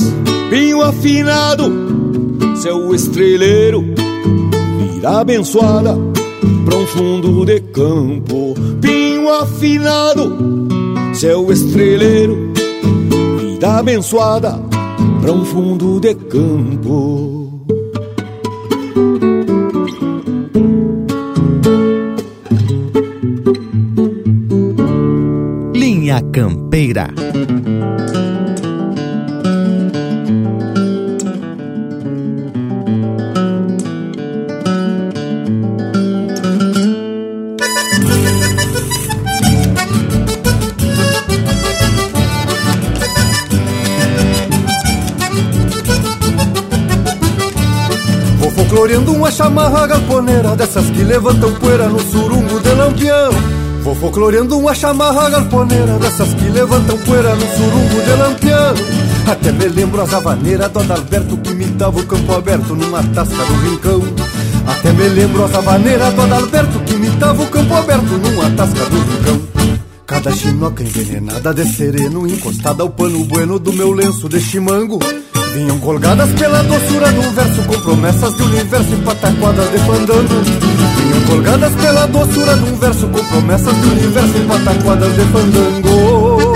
Pinho 0.48 0.80
afinado, 0.80 1.72
céu 2.62 2.94
estreleiro, 2.94 3.84
vida 5.03 5.18
abençoada 5.18 5.98
pra 6.64 6.76
um 6.76 6.86
fundo 6.86 7.44
de 7.44 7.61
campo. 7.61 8.55
Pinho 8.80 9.28
afinado, 9.32 10.68
céu 11.12 11.50
estreleiro, 11.50 12.53
vida 13.40 13.78
abençoada 13.78 14.61
pra 15.20 15.32
um 15.32 15.44
fundo 15.44 15.98
de 15.98 16.14
campo. 16.14 17.50
Linha 25.74 26.22
Campeira. 26.32 27.09
Vou 48.83 48.89
folcloreando 48.89 49.14
uma 49.14 49.30
chamarra 49.30 49.87
galponeira 49.87 50.57
Dessas 50.57 50.91
que 50.91 51.05
levantam 51.05 51.55
poeira 51.55 51.89
no 51.89 52.01
surungo 52.01 52.59
de 52.59 52.70
lampião. 52.70 53.30
Vou 53.85 53.95
folcloreando 53.95 54.59
uma 54.59 54.74
chamarra 54.74 55.30
galponeira 55.30 55.99
Dessas 56.01 56.35
que 56.35 56.49
levantam 56.49 56.99
poeira 56.99 57.33
no 57.33 57.47
surungo 57.47 58.03
de 58.05 58.11
lampião. 58.11 58.74
Até 59.30 59.53
me 59.53 59.68
lembro 59.68 60.01
as 60.01 60.12
havaneiras 60.12 60.68
do 60.72 60.80
Adalberto 60.80 61.37
Que 61.37 61.51
imitava 61.53 62.01
o 62.01 62.07
campo 62.07 62.33
aberto 62.33 62.74
numa 62.74 63.05
tasca 63.05 63.45
do 63.45 63.70
rincão. 63.70 64.03
Até 64.66 64.93
me 64.93 65.09
lembro 65.11 65.45
as 65.45 65.55
havaneiras 65.55 66.12
do 66.14 66.22
Adalberto 66.22 66.80
Que 66.80 66.95
imitava 66.95 67.41
o 67.41 67.47
campo 67.47 67.74
aberto 67.74 68.18
numa 68.18 68.51
tasca 68.51 68.85
do 68.87 68.99
rincão. 68.99 69.43
Cada 70.05 70.33
chinoca 70.33 70.83
envenenada 70.83 71.55
de 71.55 71.64
sereno 71.72 72.26
Encostada 72.26 72.83
ao 72.83 72.91
pano 72.91 73.24
bueno 73.26 73.61
do 73.61 73.72
meu 73.72 73.93
lenço 73.93 74.28
de 74.28 74.41
chimango 74.41 74.99
Vinham 75.53 75.78
colgadas 75.80 76.30
pela 76.32 76.62
doçura 76.62 77.12
do 77.12 77.22
verso 77.32 77.62
Com 77.64 77.80
promessas 77.82 78.34
de 78.34 78.42
universo 78.42 78.94
e 78.94 78.96
pataquadas 79.03 79.70
de 79.70 79.78
fandango. 79.80 80.42
Vinham 80.96 81.20
colgadas 81.26 81.74
pela 81.74 82.07
doçura 82.07 82.57
um 82.57 82.76
verso 82.78 83.07
Com 83.09 83.24
promessas 83.26 83.74
de 83.74 83.86
universo 83.88 84.38
e 84.38 84.46
pataquadas 84.46 85.14
de 85.14 85.24
fandango. 85.26 86.53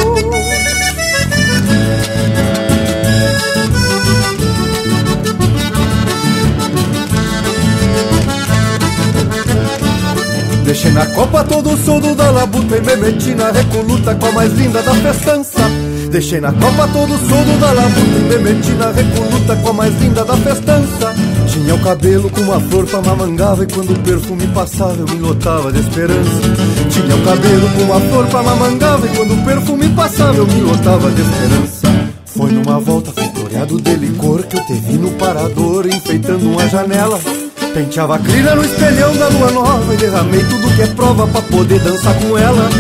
Deixei 10.65 10.91
na 10.93 11.07
copa 11.07 11.45
todo 11.45 11.71
o 11.71 11.77
soldo 11.77 12.15
da 12.15 12.31
labuta 12.31 12.77
E 12.77 12.81
me 12.81 12.97
meti 12.97 13.35
na 13.35 13.51
recoluta 13.51 14.15
com 14.15 14.27
a 14.27 14.33
mais 14.33 14.53
linda 14.55 14.83
da 14.83 14.95
festança 14.95 15.76
Deixei 16.11 16.41
na 16.41 16.53
copa 16.53 16.89
todo 16.93 17.15
o 17.15 17.19
soldo 17.19 17.61
da 17.61 17.73
labuta 17.73 18.01
E 18.01 18.21
me 18.21 18.39
meti 18.39 18.71
na 18.73 18.91
recoluta 18.91 19.57
com 19.57 19.69
a 19.69 19.73
mais 19.73 20.01
linda 20.01 20.25
da 20.25 20.37
festança. 20.37 21.15
Tinha 21.49 21.75
o 21.75 21.81
cabelo 21.81 22.31
com 22.31 22.41
uma 22.43 22.61
flor 22.61 22.87
pra 22.87 23.03
mamangava 23.03 23.65
E 23.65 23.67
quando 23.67 23.93
o 23.93 23.99
perfume 24.01 24.47
passava 24.49 24.97
eu 24.97 25.07
me 25.07 25.19
lotava 25.21 25.73
de 25.73 25.81
esperança. 25.81 26.41
Tinha 26.91 27.17
o 27.17 27.25
cabelo 27.25 27.69
com 27.71 27.83
uma 27.83 28.01
flor 28.01 28.27
pra 28.27 28.43
mamangava 28.43 29.07
E 29.07 29.17
quando 29.17 29.35
o 29.35 29.45
perfume 29.45 29.89
passava 29.91 30.37
eu 30.37 30.47
me 30.47 30.61
lotava 30.61 31.11
de 31.11 31.23
esperança. 31.23 31.87
Foi 32.25 32.53
numa 32.53 32.79
volta 32.79 33.13
floreado 33.13 33.81
de 33.81 33.95
licor 33.97 34.43
Que 34.43 34.59
eu 34.59 34.67
te 34.67 34.75
vi 34.75 34.95
no 34.95 35.11
parador 35.13 35.87
enfeitando 35.87 36.49
uma 36.51 36.69
janela. 36.69 37.19
Penteava 37.75 38.17
a 38.17 38.19
crina 38.19 38.55
no 38.55 38.65
espelhão 38.65 39.15
da 39.17 39.29
lua 39.29 39.51
nova 39.51 39.95
E 39.95 39.97
derramei 39.99 40.43
tudo 40.45 40.75
que 40.77 40.83
é 40.83 40.87
prova 40.87 41.27
pra 41.27 41.43
poder 41.43 41.79
dançar 41.81 42.15
com 42.21 42.39
ela 42.39 42.71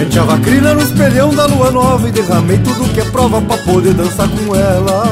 Penteava 0.00 0.32
a 0.32 0.38
crina 0.38 0.72
no 0.72 0.80
espelhão 0.80 1.28
da 1.34 1.44
lua 1.44 1.70
nova 1.70 2.08
E 2.08 2.10
derramei 2.10 2.56
tudo 2.56 2.90
que 2.94 3.00
é 3.00 3.04
prova 3.04 3.38
pra 3.42 3.58
poder 3.58 3.92
dançar 3.92 4.26
com 4.30 4.56
ela. 4.56 5.04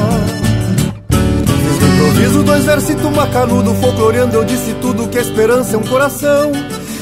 Fiz 1.11 1.93
improviso 1.93 2.41
dois 2.41 2.65
versitos 2.65 3.11
macanudo 3.11 3.75
Folcloreando 3.75 4.37
eu 4.37 4.43
disse 4.43 4.73
tudo 4.81 5.07
que 5.07 5.19
a 5.19 5.21
esperança 5.21 5.75
é 5.75 5.77
um 5.77 5.83
coração. 5.83 6.51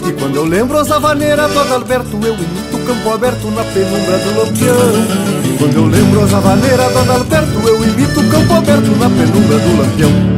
E 0.06 0.12
quando 0.20 0.36
eu 0.36 0.44
lembro 0.44 0.78
as 0.78 0.92
havaneiras 0.92 1.50
do 1.50 1.60
Adalberto 1.60 2.20
Eu 2.22 2.34
imito 2.34 2.78
campo 2.86 3.14
aberto 3.14 3.48
na 3.52 3.64
penumbra 3.64 4.18
do 4.18 4.38
lampião. 4.38 4.76
E 5.46 5.58
quando 5.58 5.76
eu 5.78 5.86
lembro 5.86 6.24
as 6.26 6.34
havaneiras 6.34 6.92
do 6.92 7.00
Adalberto 7.00 7.70
Eu 7.70 7.84
imito 7.86 8.22
campo 8.30 8.54
aberto 8.54 8.92
na 8.98 9.10
penumbra 9.10 9.60
do 9.60 9.78
lampião 9.78 10.38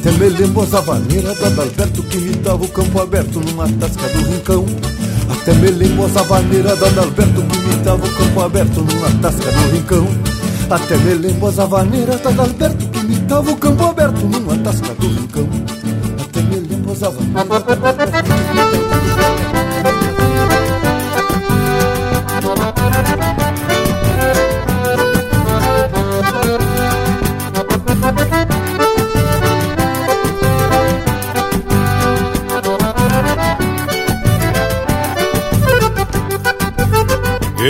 até 0.00 0.10
me 0.12 0.30
lembro 0.30 0.62
as 0.62 0.72
havaneiras 0.72 1.38
do 1.38 1.44
Adalberto 1.44 2.02
que 2.04 2.16
imitava 2.16 2.64
o 2.64 2.68
campo 2.68 3.02
aberto 3.02 3.38
numa 3.38 3.68
tasca 3.68 4.08
do 4.08 4.30
rincão. 4.30 4.64
Até 5.30 5.52
me 5.52 5.68
lembro 5.68 6.06
as 6.06 6.16
havaneiras 6.16 6.78
do 6.78 6.86
Adalberto 6.86 7.42
que 7.42 7.58
imitava 7.58 8.06
o 8.06 8.14
campo 8.14 8.40
aberto 8.40 8.80
numa 8.80 9.10
tasca 9.20 9.52
do 9.52 9.76
rincão. 9.76 10.08
Até 10.70 10.96
me 10.96 11.14
lembro 11.14 11.48
as 11.48 11.58
havaneiras 11.58 12.18
do 12.18 12.28
Adalberto 12.28 12.88
que 12.88 12.98
imitava 12.98 13.50
o 13.50 13.56
campo 13.58 13.84
aberto 13.84 14.26
numa 14.26 14.56
tasca 14.64 14.94
do 14.94 15.06
rincão. 15.06 15.46
Até 16.18 16.40
me 16.40 16.60
lembro 16.60 16.92
as 16.92 17.02
havaneiras. 17.02 19.09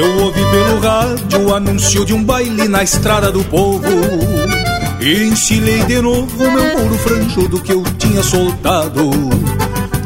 Eu 0.00 0.24
ouvi 0.24 0.40
pelo 0.46 0.80
rádio 0.80 1.46
o 1.46 1.54
anúncio 1.54 2.06
de 2.06 2.14
um 2.14 2.24
baile 2.24 2.66
na 2.68 2.82
estrada 2.82 3.30
do 3.30 3.44
povo. 3.44 3.84
E 4.98 5.24
ensilei 5.24 5.84
de 5.84 6.00
novo 6.00 6.38
meu 6.38 6.78
muro 6.78 6.98
franjudo 7.00 7.60
que 7.60 7.70
eu 7.70 7.82
tinha 7.98 8.22
soltado. 8.22 9.10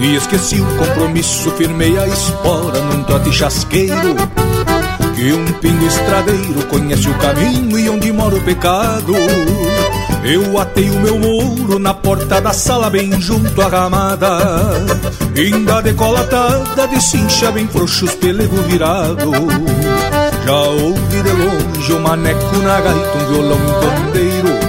E 0.01 0.16
esqueci 0.16 0.61
o 0.61 0.66
compromisso, 0.76 1.49
firmei 1.53 1.97
a 1.97 2.09
espora 2.09 2.80
num 2.80 3.05
trote 3.05 3.30
chasqueiro. 3.30 4.16
Que 5.14 5.32
um 5.32 5.45
pingo 5.61 5.86
estradeiro 5.86 6.66
conhece 6.68 7.09
o 7.09 7.14
caminho 7.14 7.78
e 7.78 7.88
onde 7.88 8.11
mora 8.11 8.34
o 8.34 8.40
pecado. 8.40 9.14
Eu 10.24 10.59
atei 10.59 10.90
o 10.90 11.01
meu 11.01 11.20
muro 11.20 11.78
na 11.78 11.95
porta 11.95 12.40
da 12.40 12.53
sala 12.53 12.90
bem 12.90 13.20
junto 13.20 13.62
à 13.62 13.68
ramada. 13.68 14.38
Ainda 15.36 15.80
decolatada 15.80 16.88
de 16.88 17.01
cincha 17.01 17.53
bem 17.53 17.68
frouxos 17.68 18.12
pelego 18.16 18.57
virado 18.62 19.30
Já 20.45 20.61
ouvi 20.61 21.22
de 21.22 21.32
longe 21.32 21.92
o 21.92 22.01
maneco 22.01 22.57
na 22.59 22.80
gaita, 22.80 23.18
um 23.18 23.32
violão 23.32 23.59
e 24.14 24.51
um 24.51 24.64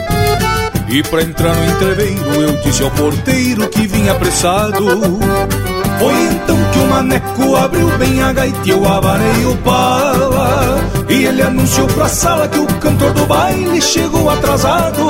e 0.88 1.04
pra 1.04 1.22
entrar 1.24 1.54
no 1.54 1.66
entreveiro 1.66 2.42
eu 2.42 2.56
disse 2.62 2.82
ao 2.82 2.92
porteiro 2.92 3.68
que 3.68 3.86
vinha 3.86 4.14
apressado. 4.14 4.86
Foi 6.00 6.14
então 6.32 6.58
que 6.72 6.80
o 6.80 6.88
maneco 6.88 7.56
abriu 7.58 7.90
bem 7.98 8.22
a 8.22 8.32
gaita 8.32 8.60
e 8.64 8.70
eu 8.70 8.88
avarei 8.88 9.46
o 9.46 9.58
pala. 9.58 10.80
E 11.10 11.26
ele 11.26 11.42
anunciou 11.42 11.88
pra 11.88 12.08
sala 12.08 12.48
que 12.48 12.60
o 12.60 12.68
cantor 12.80 13.12
do 13.12 13.26
baile 13.26 13.82
chegou 13.82 14.30
atrasado. 14.30 15.10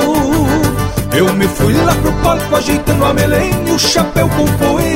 Eu 1.16 1.32
me 1.34 1.46
fui 1.46 1.74
lá 1.74 1.94
pro 1.94 2.12
palco 2.14 2.56
ajeitando 2.56 3.04
a 3.04 3.14
melena 3.14 3.68
e 3.68 3.72
o 3.72 3.78
chapéu 3.78 4.28
com 4.30 4.44
poeira 4.56 4.95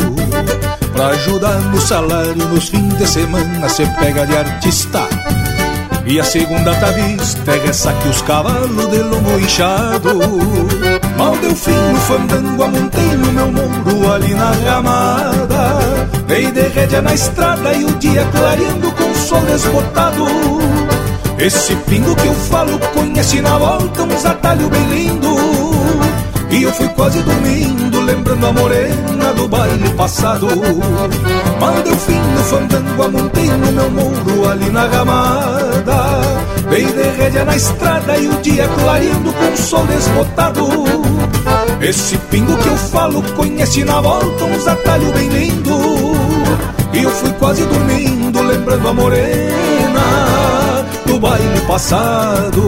Ajudar 1.01 1.59
no 1.61 1.81
salário 1.81 2.35
nos 2.35 2.69
fins 2.69 2.95
de 2.95 3.07
semana 3.07 3.67
Cê 3.67 3.85
pega 3.99 4.25
de 4.25 4.37
artista. 4.37 5.07
E 6.05 6.19
a 6.19 6.23
segunda 6.23 6.75
tá 6.75 6.91
vista 6.91 7.51
é 7.51 7.59
ressaque 7.65 8.07
os 8.07 8.21
cavalos 8.21 8.87
de 8.89 8.99
lomo 8.99 9.39
inchado. 9.39 10.19
Mal 11.17 11.35
deu 11.37 11.55
fim 11.55 11.71
no 11.71 11.99
fandango, 12.01 12.63
amontei 12.63 13.17
no 13.17 13.31
meu 13.31 13.51
muro 13.51 14.11
ali 14.11 14.33
na 14.33 14.51
ramada. 14.51 15.79
Dei 16.27 16.51
de 16.51 16.67
rédea 16.67 17.01
na 17.01 17.13
estrada 17.13 17.73
e 17.73 17.83
o 17.83 17.91
dia 17.97 18.23
clareando 18.31 18.91
com 18.91 19.11
o 19.11 19.15
sol 19.15 19.41
desbotado 19.41 20.25
esse 21.39 21.75
pingo 21.87 22.15
que 22.15 22.27
eu 22.27 22.35
falo 22.35 22.77
conhece 22.93 23.41
na 23.41 23.57
volta 23.57 24.03
uns 24.03 24.25
atalhos 24.25 24.69
bem 24.69 24.85
lindo. 24.89 25.35
E 26.51 26.61
eu 26.61 26.71
fui 26.71 26.87
quase 26.89 27.19
dormindo 27.23 27.99
lembrando 28.01 28.45
a 28.45 28.53
morena 28.53 29.20
do 29.41 29.47
baile 29.47 29.89
passado. 29.91 30.47
Mal 31.59 31.73
deu 31.83 31.95
fim 31.97 32.19
no 32.19 32.43
fandango, 32.43 33.03
amontei 33.03 33.47
no 33.47 33.71
meu 33.71 33.89
muro 33.89 34.49
ali 34.49 34.69
na 34.69 34.85
ramada 34.85 36.21
Dei 36.69 36.85
de 36.85 37.03
rédea 37.17 37.43
na 37.43 37.55
estrada 37.55 38.17
e 38.17 38.27
o 38.27 38.41
dia 38.41 38.67
clareando 38.67 39.33
com 39.33 39.53
o 39.53 39.57
sol 39.57 39.85
desbotado. 39.87 40.67
Esse 41.81 42.17
pingo 42.29 42.55
que 42.57 42.67
eu 42.67 42.77
falo 42.77 43.21
conhece 43.35 43.83
na 43.83 43.99
volta 43.99 44.45
uns 44.45 44.67
atalhos 44.67 45.11
bem 45.11 45.27
lindo. 45.29 45.71
E 46.93 47.03
eu 47.03 47.09
fui 47.09 47.31
quase 47.33 47.65
dormindo 47.65 48.41
lembrando 48.41 48.87
a 48.87 48.93
morena 48.93 50.01
do 51.05 51.19
baile 51.19 51.61
passado. 51.67 52.61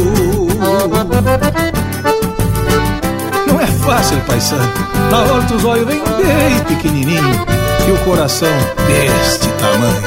É 3.94 3.96
fácil, 3.96 4.20
paisano. 4.22 4.74
Na 5.12 5.22
hora 5.22 5.44
dos 5.44 5.64
olhos 5.64 5.86
vem 5.86 6.00
bem 6.00 6.64
pequenininho 6.68 7.46
e 7.88 7.91
o 7.91 7.98
coração 8.04 8.50
deste 8.88 9.48
tamanho. 9.60 10.02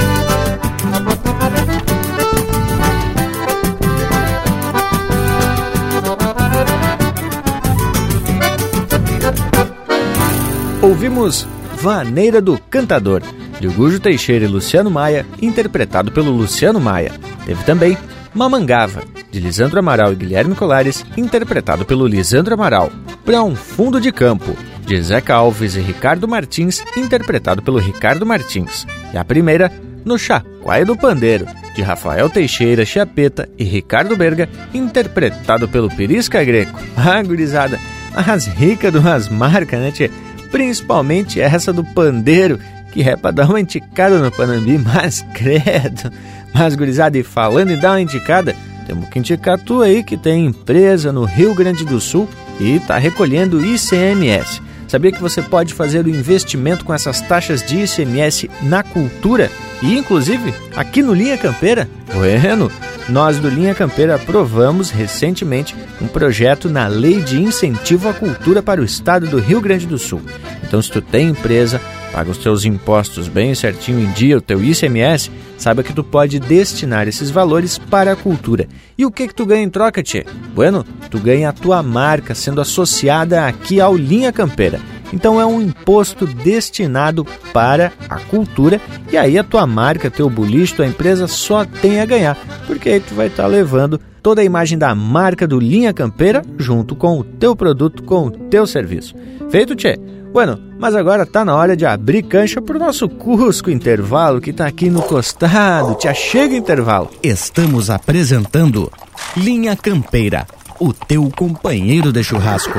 Ouvimos 10.83 11.47
Vaneira 11.77 12.43
do 12.43 12.59
Cantador, 12.69 13.23
de 13.61 13.69
Gujo 13.69 14.01
Teixeira 14.01 14.47
e 14.47 14.49
Luciano 14.49 14.91
Maia, 14.91 15.25
interpretado 15.41 16.11
pelo 16.11 16.33
Luciano 16.33 16.81
Maia. 16.81 17.13
Teve 17.45 17.63
também 17.63 17.97
Mamangava, 18.35 19.05
de 19.31 19.39
Lisandro 19.39 19.79
Amaral 19.79 20.13
e 20.13 20.17
Guilherme 20.17 20.57
Colares, 20.57 21.07
interpretado 21.17 21.85
pelo 21.85 22.05
Lisandro 22.05 22.53
Amaral. 22.53 22.91
Pra 23.27 23.43
um 23.43 23.57
Fundo 23.57 24.01
de 24.01 24.13
Campo, 24.13 24.57
de 24.87 25.03
Zeca 25.03 25.35
Alves 25.35 25.75
e 25.75 25.81
Ricardo 25.81 26.29
Martins, 26.29 26.81
interpretado 26.97 27.61
pelo 27.61 27.77
Ricardo 27.77 28.25
Martins. 28.25 28.87
E 29.13 29.19
a 29.19 29.25
primeira, 29.25 29.71
No 30.05 30.17
Chacoalho 30.17 30.87
do 30.87 30.97
Pandeiro, 30.97 31.45
de 31.75 31.83
Rafael 31.83 32.31
Teixeira 32.31 32.85
Chapeta 32.85 33.49
e 33.59 33.65
Ricardo 33.65 34.17
Berga, 34.17 34.49
interpretado 34.73 35.67
pelo 35.67 35.91
Perisca 35.91 36.45
Greco. 36.45 36.79
Ah, 36.97 37.21
gurizada, 37.21 37.81
as 38.15 38.47
ricas 38.47 38.93
de 38.93 38.99
umas 38.99 39.29
marcas, 39.29 39.81
né, 39.81 39.91
tchê? 39.91 40.09
Principalmente 40.53 41.41
essa 41.41 41.73
do 41.73 41.83
pandeiro, 41.83 42.61
que 42.93 43.03
é 43.03 43.17
pra 43.17 43.33
dar 43.33 43.49
uma 43.49 43.61
enticada 43.61 44.21
no 44.21 44.31
Panambi, 44.31 44.79
mas 44.87 45.27
credo. 45.35 46.13
Mas, 46.55 46.77
gurizada, 46.77 47.19
e 47.19 47.25
falando 47.25 47.73
em 47.73 47.77
dar 47.77 47.91
uma 47.91 48.01
indicada, 48.01 48.55
temos 48.87 49.09
que 49.09 49.19
indicar 49.19 49.59
tu 49.59 49.83
aí 49.83 50.03
que 50.05 50.17
tem 50.17 50.47
empresa 50.47 51.13
no 51.13 51.25
Rio 51.25 51.55
Grande 51.55 51.85
do 51.85 52.01
Sul 52.01 52.29
e 52.61 52.77
está 52.77 52.97
recolhendo 52.97 53.65
ICMS. 53.65 54.63
Sabia 54.89 55.11
que 55.11 55.21
você 55.21 55.43
pode 55.43 55.75
fazer 55.75 56.07
o 56.07 56.09
investimento 56.09 56.85
com 56.85 56.95
essas 56.95 57.21
taxas 57.21 57.63
de 57.63 57.83
ICMS 57.83 58.49
na 58.63 58.85
cultura 58.85 59.51
e, 59.83 59.99
inclusive, 59.99 60.55
aqui 60.77 61.03
no 61.03 61.13
Linha 61.13 61.37
Campeira? 61.37 61.89
Bueno, 62.15 62.71
nós 63.09 63.39
do 63.39 63.49
Linha 63.49 63.75
Campeira 63.75 64.15
aprovamos 64.15 64.91
recentemente 64.91 65.75
um 66.01 66.07
projeto 66.07 66.69
na 66.69 66.87
Lei 66.87 67.21
de 67.21 67.43
Incentivo 67.43 68.09
à 68.09 68.15
Cultura 68.15 68.63
para 68.63 68.81
o 68.81 68.85
Estado 68.85 69.27
do 69.27 69.41
Rio 69.41 69.61
Grande 69.61 69.87
do 69.87 69.99
Sul. 69.99 70.23
Então, 70.63 70.81
se 70.81 70.91
tu 70.91 71.03
tem 71.03 71.29
empresa, 71.29 71.81
paga 72.17 72.31
os 72.31 72.39
teus 72.39 72.65
impostos 72.65 73.29
bem 73.29 73.55
certinho 73.55 74.01
em 74.01 74.11
dia, 74.13 74.39
o 74.39 74.41
teu 74.41 74.65
ICMS, 74.65 75.31
saiba 75.59 75.83
que 75.83 75.93
tu 75.93 76.03
pode 76.03 76.41
destinar 76.41 77.07
esses 77.07 77.29
valores 77.29 77.77
para 77.77 78.13
a 78.13 78.17
cultura. 78.17 78.67
E 78.97 79.05
o 79.05 79.11
que 79.11 79.29
que 79.29 79.35
tu 79.35 79.45
ganha 79.45 79.63
em 79.63 79.69
troca, 79.69 80.03
tchê? 80.03 80.25
Bueno, 80.55 80.83
tu 81.11 81.19
ganha 81.19 81.51
a 81.51 81.53
tua 81.53 81.83
marca 81.83 82.35
sendo 82.35 82.59
associada 82.59 83.47
aqui 83.47 83.83
ao 83.83 83.95
Linha 83.95 84.33
Campeira. 84.33 84.81
Então 85.13 85.39
é 85.39 85.45
um 85.45 85.61
imposto 85.61 86.27
destinado 86.27 87.27
para 87.53 87.93
a 88.09 88.19
cultura 88.19 88.81
e 89.13 89.19
aí 89.19 89.39
a 89.39 89.45
tua 89.45 89.67
marca, 89.67 90.11
teu 90.11 90.31
bulicho, 90.31 90.77
tua 90.77 90.87
empresa 90.87 91.27
só 91.27 91.67
tem 91.67 92.01
a 92.01 92.07
ganhar, 92.07 92.39
porque 92.67 92.89
aí 92.89 93.01
tu 93.01 93.15
vai 93.15 93.27
estar 93.27 93.43
tá 93.43 93.49
levando 93.49 94.01
toda 94.23 94.41
a 94.41 94.45
imagem 94.45 94.79
da 94.79 94.95
marca 94.95 95.47
do 95.47 95.61
Linha 95.61 95.93
Campeira 95.93 96.43
junto 96.57 96.97
com 96.97 97.19
o 97.19 97.23
teu 97.23 97.55
produto, 97.55 98.03
com 98.03 98.29
o 98.29 98.31
teu 98.31 98.67
serviço. 98.67 99.15
Feito, 99.51 99.77
tchê? 99.77 100.16
Bueno, 100.33 100.59
mas 100.79 100.95
agora 100.95 101.25
tá 101.25 101.45
na 101.45 101.55
hora 101.57 101.77
de 101.77 101.87
abrir 101.87 102.23
cancha 102.23 102.61
pro 102.61 102.79
nosso 102.79 103.09
Cusco 103.09 103.71
Intervalo 103.71 104.41
que 104.41 104.53
tá 104.53 104.67
aqui 104.67 104.91
no 104.91 105.03
costado. 105.03 105.95
Te 105.95 106.13
chega 106.15 106.55
intervalo. 106.55 107.11
Estamos 107.23 107.89
apresentando 107.89 108.91
Linha 109.37 109.75
Campeira, 109.77 110.47
o 110.79 110.93
teu 110.93 111.31
companheiro 111.35 112.13
de 112.13 112.23
churrasco. 112.23 112.79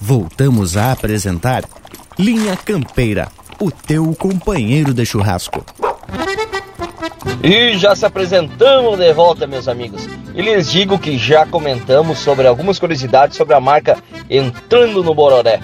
Voltamos 0.00 0.76
a 0.76 0.92
apresentar 0.92 1.64
Linha 2.18 2.56
Campeira, 2.56 3.28
o 3.60 3.70
teu 3.70 4.14
companheiro 4.14 4.94
de 4.94 5.04
churrasco. 5.04 5.64
E 7.42 7.76
já 7.78 7.94
se 7.94 8.04
apresentamos 8.04 8.98
de 8.98 9.12
volta, 9.12 9.46
meus 9.46 9.68
amigos. 9.68 10.08
E 10.34 10.42
lhes 10.42 10.70
digo 10.70 10.98
que 10.98 11.16
já 11.16 11.46
comentamos 11.46 12.18
sobre 12.18 12.46
algumas 12.46 12.78
curiosidades 12.78 13.36
sobre 13.36 13.54
a 13.54 13.60
marca 13.60 13.98
entrando 14.28 15.02
no 15.02 15.14
Bororé. 15.14 15.60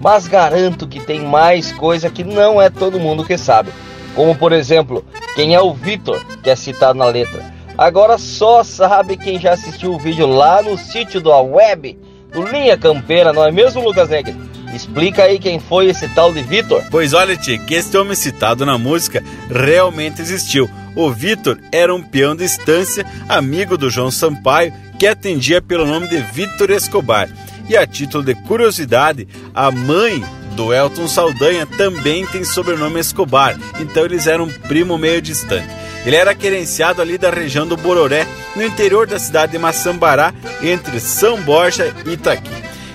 Mas 0.00 0.26
garanto 0.26 0.86
que 0.86 1.00
tem 1.00 1.20
mais 1.20 1.72
coisa 1.72 2.10
que 2.10 2.22
não 2.22 2.60
é 2.60 2.68
todo 2.68 3.00
mundo 3.00 3.24
que 3.24 3.38
sabe. 3.38 3.70
Como 4.14 4.34
por 4.36 4.52
exemplo, 4.52 5.04
quem 5.34 5.54
é 5.54 5.60
o 5.60 5.72
Vitor, 5.72 6.24
que 6.42 6.50
é 6.50 6.56
citado 6.56 6.98
na 6.98 7.06
letra. 7.06 7.53
Agora 7.76 8.18
só 8.18 8.62
sabe 8.62 9.16
quem 9.16 9.40
já 9.40 9.52
assistiu 9.52 9.92
o 9.92 9.98
vídeo 9.98 10.26
lá 10.26 10.62
no 10.62 10.78
sítio 10.78 11.20
da 11.20 11.40
web 11.40 11.98
do 12.32 12.42
Linha 12.46 12.76
Campeira, 12.76 13.32
não 13.32 13.44
é 13.44 13.50
mesmo, 13.50 13.82
Lucas 13.82 14.08
Negri? 14.08 14.34
Explica 14.74 15.22
aí 15.22 15.38
quem 15.38 15.60
foi 15.60 15.86
esse 15.86 16.08
tal 16.08 16.32
de 16.32 16.42
Vitor. 16.42 16.82
Pois 16.90 17.12
olha, 17.12 17.36
Tio, 17.36 17.60
que 17.64 17.74
este 17.74 17.96
homem 17.96 18.14
citado 18.14 18.66
na 18.66 18.76
música 18.76 19.22
realmente 19.48 20.20
existiu. 20.20 20.68
O 20.96 21.10
Vitor 21.10 21.58
era 21.70 21.94
um 21.94 22.02
peão 22.02 22.34
de 22.34 22.44
estância, 22.44 23.06
amigo 23.28 23.76
do 23.76 23.88
João 23.88 24.10
Sampaio, 24.10 24.72
que 24.98 25.06
atendia 25.06 25.62
pelo 25.62 25.86
nome 25.86 26.08
de 26.08 26.18
Vitor 26.18 26.70
Escobar. 26.70 27.28
E 27.68 27.76
a 27.76 27.86
título 27.86 28.24
de 28.24 28.34
curiosidade, 28.34 29.28
a 29.54 29.70
mãe 29.70 30.24
do 30.54 30.72
Elton 30.72 31.08
Saldanha 31.08 31.66
também 31.66 32.26
tem 32.26 32.44
sobrenome 32.44 33.00
Escobar, 33.00 33.58
então 33.80 34.04
eles 34.04 34.26
eram 34.26 34.48
primo 34.48 34.96
meio 34.98 35.20
distante. 35.20 35.68
Ele 36.04 36.16
era 36.16 36.34
querenciado 36.34 37.00
ali 37.00 37.16
da 37.16 37.30
região 37.30 37.66
do 37.66 37.76
Bororé, 37.76 38.26
no 38.54 38.62
interior 38.62 39.06
da 39.06 39.18
cidade 39.18 39.52
de 39.52 39.58
Maçambará, 39.58 40.34
entre 40.62 41.00
São 41.00 41.40
Borja 41.40 41.94
e 42.04 42.12
Itaqui. 42.12 42.50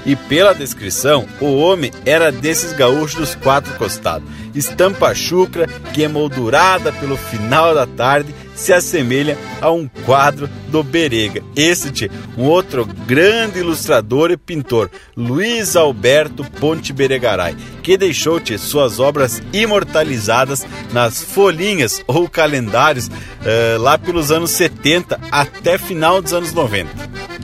E 0.05 0.15
pela 0.15 0.53
descrição, 0.53 1.27
o 1.41 1.57
homem 1.57 1.91
era 2.05 2.31
desses 2.31 2.71
gaúchos 2.73 3.15
dos 3.15 3.35
quatro 3.35 3.73
costados. 3.75 4.27
Estampa 4.55 5.13
chucra 5.13 5.67
que, 5.93 6.01
emoldurada 6.01 6.91
pelo 6.93 7.17
final 7.17 7.73
da 7.73 7.85
tarde, 7.85 8.33
se 8.55 8.73
assemelha 8.73 9.37
a 9.61 9.71
um 9.71 9.87
quadro 10.05 10.49
do 10.67 10.83
Berega. 10.83 11.41
Este, 11.55 12.11
um 12.37 12.43
outro 12.43 12.85
grande 13.07 13.59
ilustrador 13.59 14.31
e 14.31 14.37
pintor, 14.37 14.89
Luiz 15.15 15.75
Alberto 15.75 16.43
Ponte 16.59 16.91
Beregaray, 16.91 17.55
que 17.81 17.97
deixou 17.97 18.39
-te 18.39 18.57
suas 18.57 18.99
obras 18.99 19.41
imortalizadas 19.53 20.65
nas 20.91 21.23
folhinhas 21.23 22.03
ou 22.05 22.29
calendários 22.29 23.07
uh, 23.07 23.81
lá 23.81 23.97
pelos 23.97 24.31
anos 24.31 24.51
70 24.51 25.19
até 25.31 25.77
final 25.77 26.21
dos 26.21 26.33
anos 26.33 26.53
90. 26.53 26.89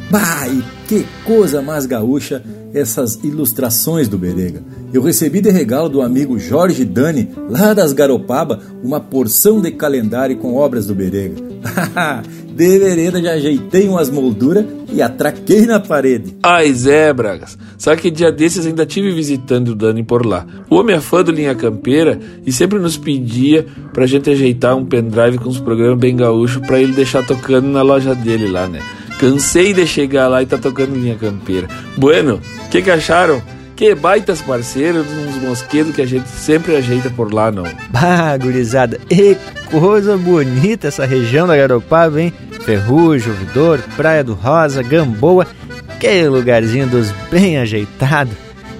Bah, 0.10 0.47
e 0.47 0.64
que 0.88 1.06
coisa 1.24 1.62
mais 1.62 1.86
gaúcha 1.86 2.43
essas 2.76 3.15
ilustrações 3.23 4.07
do 4.07 4.17
Berega. 4.17 4.61
Eu 4.93 5.01
recebi 5.01 5.39
de 5.39 5.49
regalo 5.49 5.88
do 5.88 6.01
amigo 6.01 6.38
Jorge 6.38 6.84
Dani, 6.84 7.30
lá 7.49 7.73
das 7.73 7.93
Garopaba, 7.93 8.59
uma 8.84 8.99
porção 8.99 9.61
de 9.61 9.71
calendário 9.71 10.38
com 10.38 10.55
obras 10.55 10.86
do 10.86 10.93
Berega. 10.93 11.36
de 12.55 12.80
vereda 12.80 13.21
já 13.21 13.34
ajeitei 13.34 13.88
umas 13.88 14.09
molduras 14.09 14.65
e 14.93 15.01
atraquei 15.01 15.65
na 15.65 15.80
parede. 15.80 16.36
Ai, 16.41 16.71
Zé 16.71 17.11
Bragas, 17.11 17.57
sabe 17.78 18.01
que 18.01 18.09
dia 18.09 18.32
desses 18.32 18.65
ainda 18.65 18.86
tive 18.86 19.11
visitando 19.11 19.69
o 19.69 19.76
Dani 19.76 20.03
por 20.03 20.26
lá. 20.26 20.45
O 20.69 20.76
homem 20.76 20.95
é 20.95 21.01
fã 21.01 21.21
do 21.21 21.32
Linha 21.32 21.53
Campeira 21.53 22.17
e 22.45 22.51
sempre 22.51 22.80
nos 22.80 22.97
pedia 22.97 23.65
pra 23.91 24.05
gente 24.05 24.30
ajeitar 24.30 24.76
um 24.76 24.86
pendrive 24.86 25.38
com 25.38 25.49
os 25.49 25.59
programas 25.59 25.99
bem 25.99 26.15
gaúchos 26.15 26.65
pra 26.65 26.80
ele 26.80 26.93
deixar 26.93 27.26
tocando 27.26 27.67
na 27.67 27.82
loja 27.82 28.15
dele 28.15 28.47
lá, 28.47 28.67
né? 28.67 28.80
Cansei 29.20 29.74
de 29.74 29.88
chegar 29.88 30.28
lá 30.28 30.41
e 30.41 30.45
tá 30.45 30.57
tocando 30.57 30.95
linha 30.95 31.16
campeira. 31.16 31.68
Bueno, 31.97 32.41
o 32.66 32.70
que, 32.70 32.82
que 32.82 32.91
acharam? 32.91 33.41
Que 33.76 33.93
baitas 33.93 34.41
parceiros, 34.41 35.05
uns 35.07 35.36
mosquedos 35.41 35.93
que 35.93 36.01
a 36.01 36.05
gente 36.05 36.30
sempre 36.30 36.76
ajeita 36.76 37.09
por 37.09 37.34
lá, 37.34 37.51
não. 37.51 37.66
Bah, 37.89 38.38
gurizada, 38.38 38.99
e 39.09 39.36
coisa 39.70 40.18
bonita 40.18 40.88
essa 40.88 41.05
região 41.05 41.45
da 41.45 41.57
Garopaba, 41.57 42.22
hein? 42.22 42.34
Ferrugem, 42.61 43.32
Ouvidor, 43.32 43.80
Praia 43.95 44.24
do 44.24 44.34
Rosa, 44.34 44.82
Gamboa, 44.82 45.45
que 45.99 46.24
lugarzinho 46.28 46.88
dos 46.88 47.11
bem 47.30 47.57
ajeitado. 47.57 48.32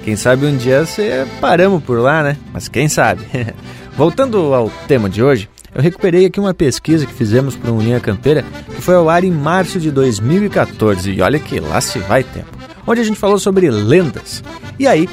Quem 0.04 0.16
sabe 0.16 0.46
um 0.46 0.56
dia 0.56 0.86
você 0.86 1.26
paramos 1.42 1.84
por 1.84 2.00
lá, 2.00 2.24
né? 2.24 2.38
Mas 2.54 2.68
quem 2.70 2.88
sabe? 2.88 3.26
Voltando 3.98 4.54
ao 4.54 4.70
tema 4.88 5.10
de 5.10 5.24
hoje, 5.24 5.50
eu 5.76 5.82
recuperei 5.82 6.26
aqui 6.26 6.40
uma 6.40 6.54
pesquisa 6.54 7.06
que 7.06 7.14
fizemos 7.14 7.56
para 7.56 7.72
um 7.72 7.82
Linha 7.82 8.00
Campeira 8.00 8.44
que 8.74 8.82
foi 8.82 8.96
ao 8.96 9.10
ar 9.10 9.24
em 9.24 9.32
março 9.32 9.80
de 9.80 9.92
2014. 9.92 11.12
E 11.12 11.22
olha 11.22 11.38
que 11.38 11.60
lá 11.60 11.82
se 11.82 12.00
vai 12.00 12.24
tempo. 12.24 12.48
Onde 12.88 13.02
a 13.02 13.04
gente 13.04 13.20
falou 13.20 13.38
sobre 13.38 13.70
lendas. 13.70 14.44
E 14.80 14.88
aí, 14.88 15.10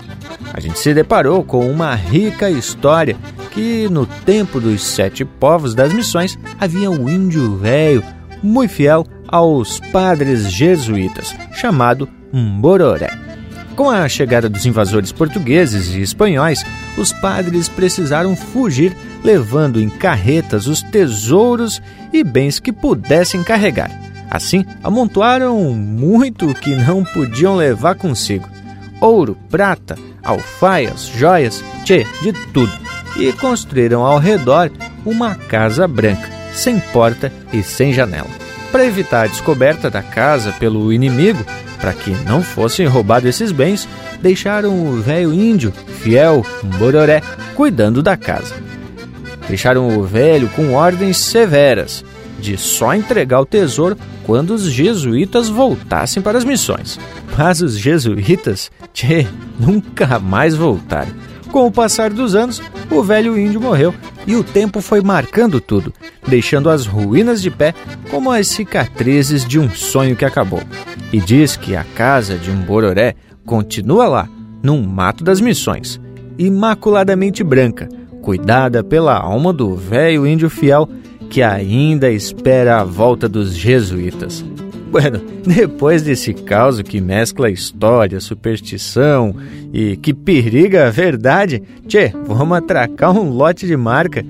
a 0.54 0.60
gente 0.60 0.78
se 0.78 0.94
deparou 0.94 1.42
com 1.42 1.68
uma 1.68 1.94
rica 1.94 2.48
história 2.48 3.16
que 3.50 3.88
no 3.90 4.06
tempo 4.06 4.60
dos 4.60 4.84
sete 4.84 5.24
povos 5.24 5.74
das 5.74 5.92
missões 5.92 6.38
havia 6.58 6.90
um 6.90 7.08
índio 7.08 7.56
velho 7.56 8.02
muito 8.42 8.72
fiel 8.72 9.06
aos 9.28 9.80
padres 9.92 10.50
jesuítas, 10.50 11.34
chamado 11.54 12.08
Mbororé. 12.32 13.10
Com 13.74 13.88
a 13.88 14.06
chegada 14.08 14.48
dos 14.48 14.66
invasores 14.66 15.12
portugueses 15.12 15.94
e 15.94 16.02
espanhóis, 16.02 16.62
os 16.98 17.12
padres 17.14 17.68
precisaram 17.68 18.36
fugir, 18.36 18.94
levando 19.22 19.80
em 19.80 19.88
carretas 19.88 20.66
os 20.66 20.82
tesouros 20.82 21.80
e 22.12 22.24
bens 22.24 22.58
que 22.58 22.72
pudessem 22.72 23.42
carregar. 23.42 23.90
Assim, 24.30 24.64
amontoaram 24.82 25.58
muito 25.74 26.54
que 26.54 26.74
não 26.74 27.04
podiam 27.04 27.54
levar 27.54 27.94
consigo: 27.94 28.48
ouro, 29.00 29.36
prata, 29.50 29.96
alfaias, 30.22 31.10
joias, 31.14 31.62
tchê, 31.84 32.06
de 32.22 32.32
tudo. 32.52 32.72
E 33.16 33.30
construíram 33.34 34.02
ao 34.02 34.18
redor 34.18 34.70
uma 35.04 35.34
casa 35.34 35.86
branca, 35.86 36.30
sem 36.54 36.80
porta 36.80 37.30
e 37.52 37.62
sem 37.62 37.92
janela. 37.92 38.30
Para 38.70 38.86
evitar 38.86 39.24
a 39.24 39.26
descoberta 39.26 39.90
da 39.90 40.02
casa 40.02 40.50
pelo 40.52 40.90
inimigo, 40.90 41.44
para 41.78 41.92
que 41.92 42.10
não 42.24 42.42
fossem 42.42 42.86
roubados 42.86 43.28
esses 43.28 43.52
bens, 43.52 43.86
deixaram 44.22 44.86
o 44.86 45.02
velho 45.02 45.34
índio, 45.34 45.72
fiel 46.00 46.46
Bororé, 46.78 47.20
cuidando 47.54 48.02
da 48.02 48.16
casa. 48.16 48.54
Deixaram 49.48 49.98
o 49.98 50.04
velho 50.04 50.48
com 50.50 50.74
ordens 50.74 51.18
severas 51.18 52.04
de 52.42 52.56
só 52.56 52.94
entregar 52.94 53.40
o 53.40 53.46
tesouro 53.46 53.96
quando 54.24 54.50
os 54.50 54.64
jesuítas 54.64 55.48
voltassem 55.48 56.22
para 56.22 56.36
as 56.36 56.44
missões. 56.44 56.98
Mas 57.38 57.62
os 57.62 57.78
jesuítas, 57.78 58.70
tchê, 58.92 59.26
nunca 59.58 60.18
mais 60.18 60.54
voltaram. 60.54 61.12
Com 61.50 61.66
o 61.66 61.72
passar 61.72 62.10
dos 62.10 62.34
anos, 62.34 62.62
o 62.90 63.02
velho 63.02 63.38
índio 63.38 63.60
morreu 63.60 63.94
e 64.26 64.34
o 64.34 64.42
tempo 64.42 64.80
foi 64.80 65.00
marcando 65.02 65.60
tudo, 65.60 65.92
deixando 66.26 66.70
as 66.70 66.86
ruínas 66.86 67.42
de 67.42 67.50
pé 67.50 67.74
como 68.10 68.30
as 68.30 68.48
cicatrizes 68.48 69.46
de 69.46 69.58
um 69.58 69.68
sonho 69.70 70.16
que 70.16 70.24
acabou. 70.24 70.62
E 71.12 71.20
diz 71.20 71.56
que 71.56 71.76
a 71.76 71.84
casa 71.84 72.36
de 72.36 72.50
um 72.50 72.56
bororé 72.56 73.14
continua 73.44 74.08
lá, 74.08 74.28
num 74.62 74.82
mato 74.82 75.22
das 75.22 75.40
missões, 75.40 76.00
imaculadamente 76.38 77.44
branca, 77.44 77.88
cuidada 78.22 78.82
pela 78.82 79.18
alma 79.18 79.52
do 79.52 79.74
velho 79.74 80.26
índio 80.26 80.48
fiel 80.48 80.88
que 81.28 81.42
ainda 81.42 82.10
espera 82.10 82.80
a 82.80 82.84
volta 82.84 83.28
dos 83.28 83.54
jesuítas. 83.54 84.44
Bueno, 84.90 85.20
depois 85.44 86.02
desse 86.02 86.32
caos 86.32 86.80
que 86.80 87.00
mescla 87.00 87.50
história, 87.50 88.20
superstição 88.20 89.34
e 89.72 89.96
que 89.96 90.14
periga 90.14 90.86
a 90.86 90.90
verdade, 90.90 91.62
tchê, 91.86 92.12
vamos 92.26 92.56
atracar 92.56 93.10
um 93.10 93.30
lote 93.30 93.66
de 93.66 93.76
marca 93.76 94.24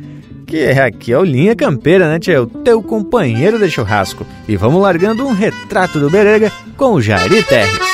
que 0.47 0.59
é 0.59 0.83
aqui 0.83 1.13
é 1.13 1.19
o 1.19 1.25
Linha 1.25 1.57
Campeira, 1.57 2.11
né, 2.11 2.19
tchê? 2.19 2.37
O 2.37 2.47
teu 2.47 2.83
companheiro 2.83 3.59
de 3.59 3.71
churrasco. 3.71 4.27
E 4.47 4.55
vamos 4.55 4.83
largando 4.83 5.27
um 5.27 5.33
retrato 5.33 5.99
do 5.99 6.11
Berega 6.11 6.53
com 6.77 6.93
o 6.93 7.01
Jari 7.01 7.43
Terres. 7.43 7.92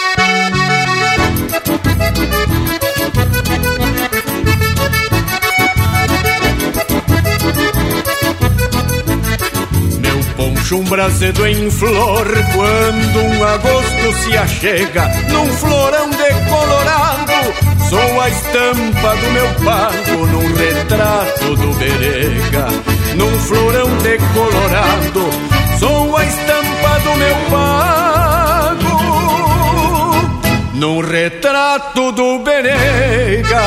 Um 10.73 10.85
brasedo 10.85 11.47
em 11.47 11.71
flor 11.71 12.27
quando 12.55 13.19
um 13.21 13.45
agosto 13.45 14.13
se 14.23 14.37
achega 14.37 15.09
num 15.31 15.47
florão 15.55 16.11
decolorado. 16.11 17.89
Sou 17.89 18.21
a 18.21 18.29
estampa 18.29 19.17
do 19.17 19.31
meu 19.31 19.49
pago 19.65 20.27
num 20.27 20.55
retrato 20.55 21.57
do 21.57 21.73
berega. 21.79 22.67
num 23.15 23.39
florão 23.41 23.89
decolorado. 23.99 25.31
Sou 25.79 26.17
a 26.17 26.25
estampa 26.25 26.99
do 27.05 27.15
meu 27.17 27.37
pago, 27.51 28.99
num 30.75 31.01
retrato 31.01 32.13
do 32.13 32.39
Berega. 32.41 33.63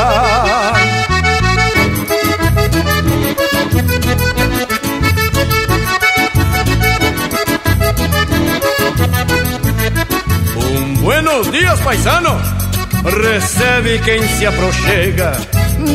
Um 10.71 10.93
buenos 10.95 11.51
dias, 11.51 11.79
paisano. 11.81 12.39
Recebe 13.03 13.99
quem 13.99 14.25
se 14.27 14.45
aproxega. 14.45 15.33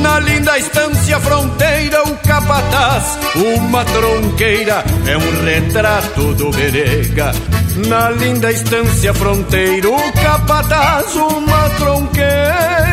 Na 0.03 0.19
linda 0.19 0.59
estância 0.59 1.21
fronteira, 1.21 2.03
o 2.03 2.17
capataz, 2.17 3.19
uma 3.37 3.85
tronqueira, 3.85 4.85
é 5.07 5.17
um 5.17 5.45
retrato 5.45 6.35
do 6.35 6.51
Berega. 6.51 7.33
Na 7.87 8.11
linda 8.11 8.51
estância 8.51 9.15
fronteira, 9.15 9.89
o 9.89 10.13
capataz, 10.13 11.15
uma 11.15 11.71
tronqueira. 11.71 12.87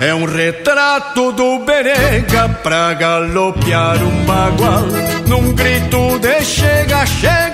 É 0.00 0.14
um 0.14 0.26
retrato 0.26 1.32
do 1.32 1.60
Berega 1.60 2.48
pra 2.62 2.92
galopear 2.92 3.96
um 4.02 4.24
bagual. 4.26 4.82
Num 5.26 5.54
grito 5.54 6.18
de 6.18 6.44
chega, 6.44 7.06
chega, 7.06 7.53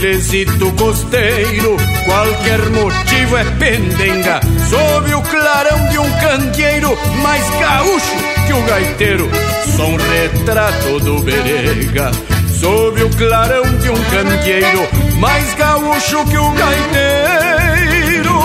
Bailezito 0.00 0.72
costeiro, 0.72 1.76
qualquer 2.06 2.70
motivo 2.70 3.36
é 3.36 3.44
pendenga. 3.58 4.40
Sob 4.70 5.14
o 5.14 5.20
clarão 5.20 5.88
de 5.88 5.98
um 5.98 6.10
candeeiro, 6.20 6.98
mais 7.22 7.50
gaúcho 7.60 8.16
que 8.46 8.52
o 8.54 8.62
gaiteiro. 8.62 9.30
Sou 9.76 9.88
um 9.88 9.96
retrato 9.96 11.00
do 11.00 11.20
berega. 11.20 12.10
Sob 12.58 13.02
o 13.02 13.10
clarão 13.10 13.62
de 13.78 13.90
um 13.90 14.04
candeeiro, 14.04 14.88
mais 15.18 15.54
gaúcho 15.54 16.24
que 16.24 16.38
o 16.38 16.50
gaiteiro. 16.52 18.40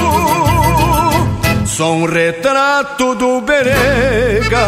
Sou 1.65 1.95
um 1.95 2.05
retrato 2.05 3.15
do 3.15 3.39
berega. 3.39 4.65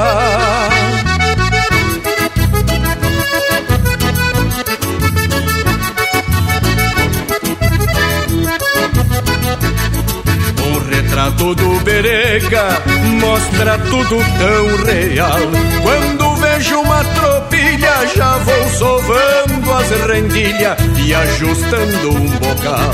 Retrato 10.98 11.53
do 11.53 11.80
Berega 11.82 12.82
mostra 13.22 13.78
tudo 13.78 14.18
tão 14.18 14.86
real. 14.86 15.40
Quando 15.84 16.36
vejo 16.38 16.80
uma 16.80 17.03
tropilha, 17.03 18.07
já 18.15 18.38
vou 18.40 18.69
sovando 18.69 19.74
as 19.74 19.90
rendilhas 20.10 20.78
e 21.06 21.14
ajustando 21.14 22.10
um 22.10 22.28
bocal. 22.40 22.94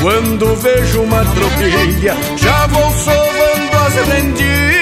Quando 0.00 0.56
vejo 0.56 1.00
uma 1.00 1.24
tropilha, 1.24 2.16
já 2.36 2.66
vou 2.66 2.90
sovando 2.92 3.76
as 3.86 3.94
rendilhas 4.08 4.81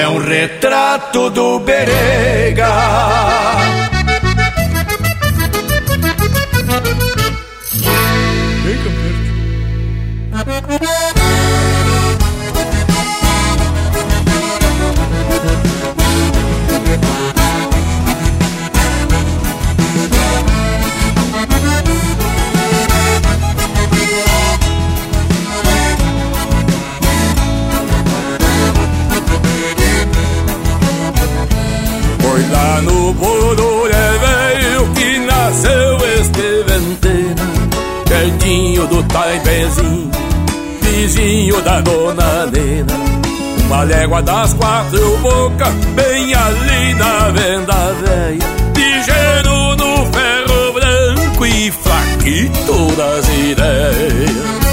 é 0.00 0.08
um 0.08 0.18
retrato 0.18 1.28
do 1.28 1.60
Berega. 1.60 2.70
Vem, 8.64 8.78
Bororé 33.20 34.18
velho 34.18 34.92
que 34.94 35.18
nasceu 35.20 35.96
este 36.18 36.64
ventena 36.66 37.50
Pertinho 38.08 38.86
do 38.88 39.02
Taipezinho, 39.04 40.10
vizinho 40.82 41.62
da 41.62 41.80
Dona 41.80 42.46
Nena. 42.46 42.94
Uma 43.66 43.84
légua 43.84 44.20
das 44.22 44.52
quatro 44.54 45.16
bocas, 45.18 45.72
bem 45.94 46.34
ali 46.34 46.94
na 46.94 47.30
venda 47.30 47.94
velha 48.02 48.60
Ligeiro 48.74 49.76
no 49.76 50.06
ferro 50.12 50.72
branco 50.72 51.46
e 51.46 51.70
fraquito 51.70 52.96
das 52.96 53.28
ideias 53.28 54.69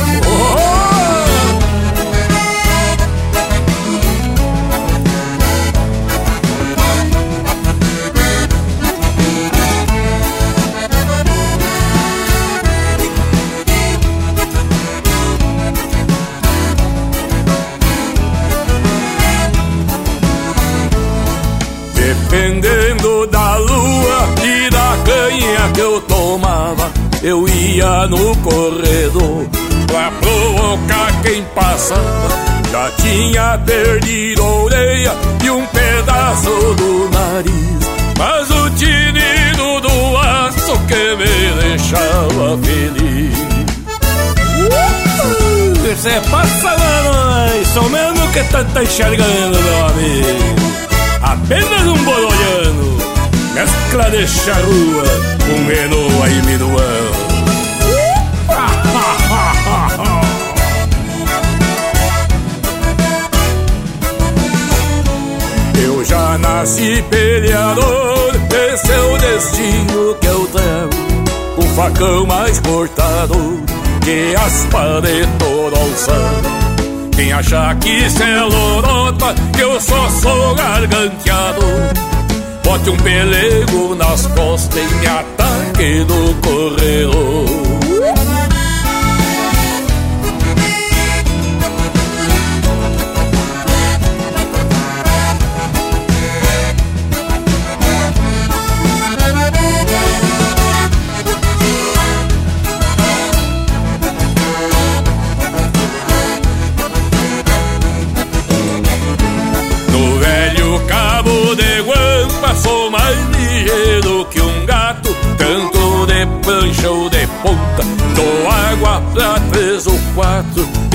no 27.75 28.35
corredor 28.37 29.45
pra 29.87 30.09
provocar 30.21 31.21
quem 31.21 31.43
passava. 31.53 32.29
Já 32.71 32.91
tinha 32.91 33.57
perdido 33.65 34.41
a 34.41 34.55
orelha 34.63 35.11
e 35.43 35.49
um 35.49 35.65
pedaço 35.67 36.49
do 36.49 37.09
nariz, 37.09 37.87
mas 38.17 38.49
o 38.51 38.69
tinido 38.71 39.81
do 39.81 40.17
aço 40.17 40.79
que 40.87 41.15
me 41.17 41.61
deixava 41.61 42.57
feliz. 42.63 43.37
Você 45.87 46.21
passa 46.29 46.77
nós, 47.03 47.67
sou 47.73 47.89
mesmo 47.89 48.31
que 48.31 48.43
tá 48.43 48.83
enxergando, 48.83 49.61
meu 49.61 49.85
amigo. 49.87 50.55
Apenas 51.21 51.81
um 51.81 52.03
bololhano 52.03 52.97
mescla 53.53 54.09
de 54.11 54.27
charrua 54.27 55.03
com 55.45 55.67
Renault 55.67 56.29
e 56.29 56.45
Minuão. 56.45 57.26
Nasci 66.57 67.03
peleador, 67.11 68.31
esse 68.73 68.91
é 68.91 68.99
o 68.99 69.17
destino 69.19 70.15
que 70.19 70.27
eu 70.27 70.47
trago. 70.47 70.89
O 71.55 71.61
facão 71.75 72.25
mais 72.25 72.59
cortado 72.61 73.61
que 74.03 74.35
aspa 74.35 74.99
de 75.01 75.27
todo 75.37 75.75
alçado. 75.75 77.11
Quem 77.15 77.31
achar 77.31 77.75
que 77.77 77.89
isso 77.89 78.23
é 78.23 78.41
lorota, 78.41 79.35
que 79.55 79.61
eu 79.61 79.79
só 79.79 80.09
sou 80.09 80.55
garganteado. 80.55 81.61
Bote 82.63 82.89
um 82.89 82.97
pelego 82.97 83.95
nas 83.95 84.25
costas 84.25 84.81
e 84.81 84.95
me 84.95 85.07
ataque 85.07 86.05
do 86.05 86.41
corredor. 86.41 87.86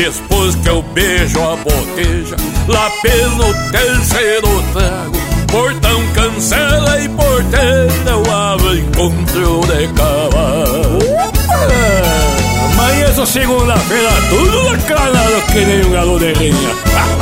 Depois 0.02 0.56
que 0.56 0.68
eu 0.68 0.82
beijo 0.82 1.40
a 1.40 1.54
boteja 1.54 2.34
Lá 2.66 2.90
pelo 3.02 3.54
terceiro 3.70 4.48
trago 4.72 5.12
Portão 5.46 6.02
cancela 6.12 7.00
e 7.00 7.08
porteira 7.10 7.86
Eu 8.04 8.34
abro 8.34 8.76
encontro 8.76 9.60
de 9.60 9.86
cavalo 9.94 10.98
Amanhã 12.72 13.26
segunda-feira 13.26 14.10
Tudo 14.28 14.62
lacranado 14.64 15.42
que 15.52 15.64
nem 15.64 15.86
um 15.86 15.90
galo 15.92 16.18
de 16.18 16.32
rinha 16.32 16.74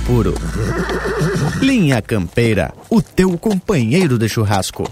puro. 0.00 0.34
Linha 1.60 2.00
Campeira, 2.00 2.72
o 2.88 3.02
teu 3.02 3.36
companheiro 3.38 4.18
de 4.18 4.28
churrasco. 4.28 4.88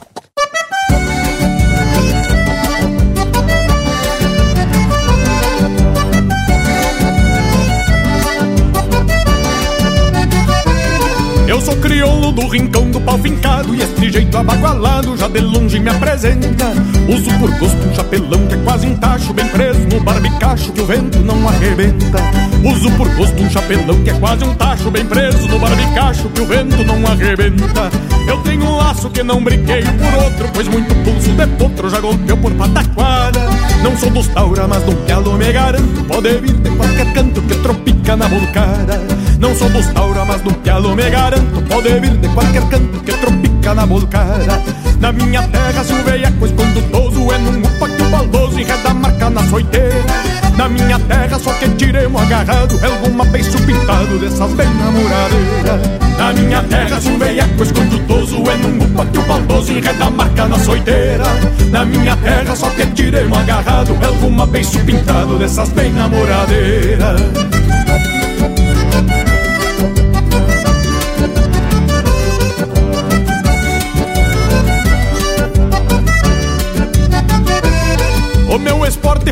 Eu 11.46 11.60
sou 11.60 11.76
crioulo 11.76 12.30
do 12.32 12.46
rincão 12.48 12.90
do 12.90 13.00
pau 13.00 13.18
fincado 13.18 13.74
E 13.74 13.80
este 13.80 14.10
jeito 14.12 14.36
abagualado 14.36 15.16
já 15.16 15.28
de 15.28 15.40
longe 15.40 15.80
me 15.80 15.88
apresenta 15.88 16.72
Uso 17.08 17.30
por 17.38 17.50
gosto 17.58 17.88
um 17.88 17.94
chapelão 17.94 18.46
que 18.46 18.54
é 18.54 18.58
quase 18.58 18.86
um 18.86 18.94
tacho 18.96 19.32
Bem 19.32 19.48
preso 19.48 19.80
no 19.88 20.00
barbicacho 20.00 20.72
que 20.72 20.80
o 20.80 20.86
vento 20.86 21.18
não 21.20 21.48
arrebenta 21.48 22.18
Uso 22.64 22.90
por 22.92 23.08
gosto 23.14 23.42
um 23.42 23.50
chapelão 23.50 24.02
que 24.02 24.10
é 24.10 24.14
quase 24.14 24.44
um 24.44 24.54
tacho 24.54 24.90
Bem 24.90 25.06
preso 25.06 25.46
no 25.48 25.58
barbicacho 25.58 26.28
que 26.30 26.40
o 26.40 26.46
vento 26.46 26.82
não 26.84 27.06
arrebenta. 27.06 27.90
Eu 28.26 28.38
tenho 28.38 28.64
um 28.64 28.76
laço 28.76 29.08
que 29.10 29.22
não 29.22 29.42
brinquei 29.42 29.82
por 29.82 30.24
outro 30.24 30.48
Pois 30.52 30.68
muito 30.68 30.94
pulso 31.04 31.30
de 31.30 31.46
potro 31.56 31.88
já 31.88 32.00
golpeou 32.00 32.38
por 32.38 32.52
pataquada. 32.52 33.40
Não 33.82 33.96
sou 33.96 34.10
dos 34.10 34.26
taura, 34.28 34.66
mas 34.66 34.82
do 34.82 34.92
pialo 35.04 35.34
me 35.34 35.52
garanto 35.52 36.04
Pode 36.04 36.38
vir 36.38 36.54
de 36.54 36.70
qualquer 36.70 37.12
canto 37.12 37.40
que 37.42 37.54
tropica 37.56 38.16
na 38.16 38.26
volcada 38.26 39.00
Não 39.38 39.54
sou 39.54 39.70
dos 39.70 39.86
taura, 39.88 40.24
mas 40.24 40.40
do 40.40 40.52
pialo 40.54 40.94
me 40.96 41.08
garanto 41.08 41.62
Pode 41.68 42.00
vir 42.00 42.16
de 42.16 42.28
qualquer 42.28 42.62
canto 42.68 43.00
que 43.00 43.12
tropica 43.12 43.74
na 43.74 43.86
volcada 43.86 44.62
Na 45.00 45.12
minha 45.12 45.42
terra 45.46 45.84
se 45.84 45.92
o 45.92 46.02
veieco 46.02 46.46
escondutoso 46.46 47.32
É 47.32 47.38
num 47.38 47.60
upa 47.60 47.88
que 47.88 48.02
o 48.02 48.10
baldoso 48.10 48.58
enreda 48.58 48.90
a 48.90 48.94
marca 48.94 49.30
na 49.30 49.46
soiteira 49.46 50.47
Na 50.58 50.68
minha 50.68 50.98
terra 50.98 51.38
só 51.38 51.52
que 51.52 51.68
tiremos 51.76 52.20
agarrado 52.20 52.80
alguma 52.84 53.24
beiço 53.26 53.56
pintado 53.62 54.18
dessas 54.18 54.52
bem 54.54 54.66
namoradeiras 54.74 55.80
Na 56.18 56.32
minha 56.32 56.60
terra 56.64 57.00
se 57.00 57.08
o 57.10 57.16
veieco 57.16 57.62
escondutoso 57.62 58.42
É 58.50 58.56
num 58.56 58.84
upa 58.84 59.06
que 59.06 59.18
o 59.18 59.22
baldoso 59.22 59.70
enreda 59.70 60.06
a 60.06 60.10
marca 60.10 60.48
na 60.48 60.58
soiteira. 60.58 61.24
Na 61.70 61.84
minha 61.84 62.16
terra 62.16 62.56
só 62.56 62.68
que 62.70 62.84
tiremos 62.88 63.38
agarrado 63.38 63.96
alguma 64.04 64.48
beiço 64.48 64.80
pintado 64.80 65.38
dessas 65.38 65.68
bem 65.68 65.92
namoradeiras 65.92 67.20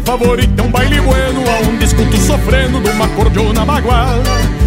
favorito 0.06 0.62
é 0.62 0.62
um 0.62 0.70
baile 0.70 1.00
bueno 1.00 1.42
Aonde 1.50 1.85
escuto 1.96 2.16
sofrendo 2.18 2.80
de 2.80 2.90
uma 2.90 3.08
cordiona 3.08 3.64
baguala 3.64 4.22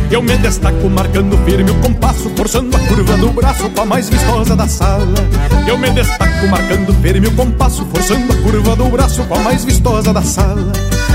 Eu 0.09 0.21
me 0.21 0.35
destaco 0.37 0.89
marcando 0.89 1.37
firme 1.45 1.69
o 1.69 1.75
compasso 1.75 2.29
Forçando 2.35 2.75
a 2.75 2.79
curva 2.79 3.17
do 3.17 3.29
braço 3.29 3.69
com 3.69 3.81
a 3.81 3.85
mais 3.85 4.09
vistosa 4.09 4.55
da 4.55 4.67
sala. 4.67 5.13
Eu 5.67 5.77
me 5.77 5.89
destaco 5.91 6.47
marcando 6.47 6.93
firme 7.01 7.27
o 7.27 7.31
compasso 7.31 7.85
Forçando 7.85 8.33
a 8.33 8.35
curva 8.37 8.75
do 8.75 8.85
braço 8.85 9.23
com 9.25 9.35
a 9.35 9.39
mais 9.39 9.63
vistosa 9.63 10.11
da 10.11 10.21
sala. 10.23 10.71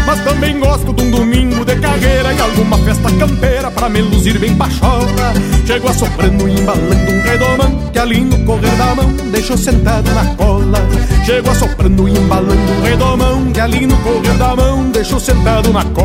Mas 0.07 0.20
também 0.23 0.59
gosto 0.61 0.93
de 0.93 1.03
um 1.03 1.11
domingo 1.11 1.65
de 1.65 1.77
carreira 1.77 2.32
E 2.32 2.41
alguma 2.41 2.78
festa 2.78 3.11
campeira 3.12 3.70
pra 3.70 3.89
me 3.89 4.03
luzir 4.03 4.39
bem 4.39 4.55
pachola 4.55 5.32
Chego 5.66 5.89
assoprando 5.89 6.49
e 6.49 6.53
embalando 6.53 7.12
um 7.12 7.23
redomão 7.23 7.91
Que 7.91 7.99
ali 7.99 8.20
no 8.20 8.39
correr 8.45 8.77
da 8.77 8.95
mão 8.95 9.11
deixou 9.32 9.57
sentado 9.57 10.11
na 10.12 10.27
cola. 10.35 10.78
Chego 11.24 11.51
assoprando 11.51 12.07
e 12.09 12.12
embalando 12.12 12.73
um 12.73 12.82
redomão 12.82 13.53
Que 13.53 13.61
ali 13.61 13.86
no 13.86 13.97
correr 13.99 14.36
da 14.36 14.55
mão 14.55 14.91
deixou 14.91 15.19
sentado 15.19 15.73
na 15.73 15.85
cola 15.86 16.03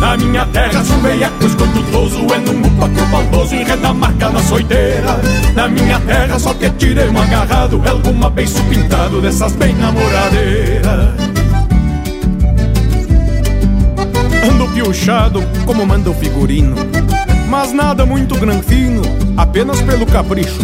Na 0.00 0.16
minha 0.16 0.46
terra 0.46 0.82
se 0.82 0.92
um 0.92 1.02
veiaco 1.02 1.44
escondutoso 1.44 2.26
É 2.34 2.38
num 2.38 2.66
upa 2.66 2.88
que 2.88 3.00
o 3.02 3.06
baldoso 3.06 3.54
enreda 3.54 3.88
a 3.88 3.92
marca 3.92 4.30
na 4.30 4.42
soiteira 4.42 5.20
Na 5.54 5.68
minha 5.68 6.00
terra 6.00 6.38
só 6.38 6.54
que 6.54 6.70
tirei 6.70 7.10
um 7.10 7.20
agarrado 7.20 7.82
Alguma 7.86 8.30
beiço 8.30 8.62
pintado 8.64 9.20
dessas 9.20 9.52
bem 9.56 9.74
namoradeiras. 9.74 11.10
Ando 14.50 14.68
piochado 14.72 15.42
como 15.66 15.84
manda 15.84 16.08
o 16.08 16.14
figurino 16.14 16.76
Mas 17.46 17.74
nada 17.74 18.06
muito 18.06 18.34
granfino, 18.36 19.02
apenas 19.36 19.82
pelo 19.82 20.06
capricho. 20.06 20.60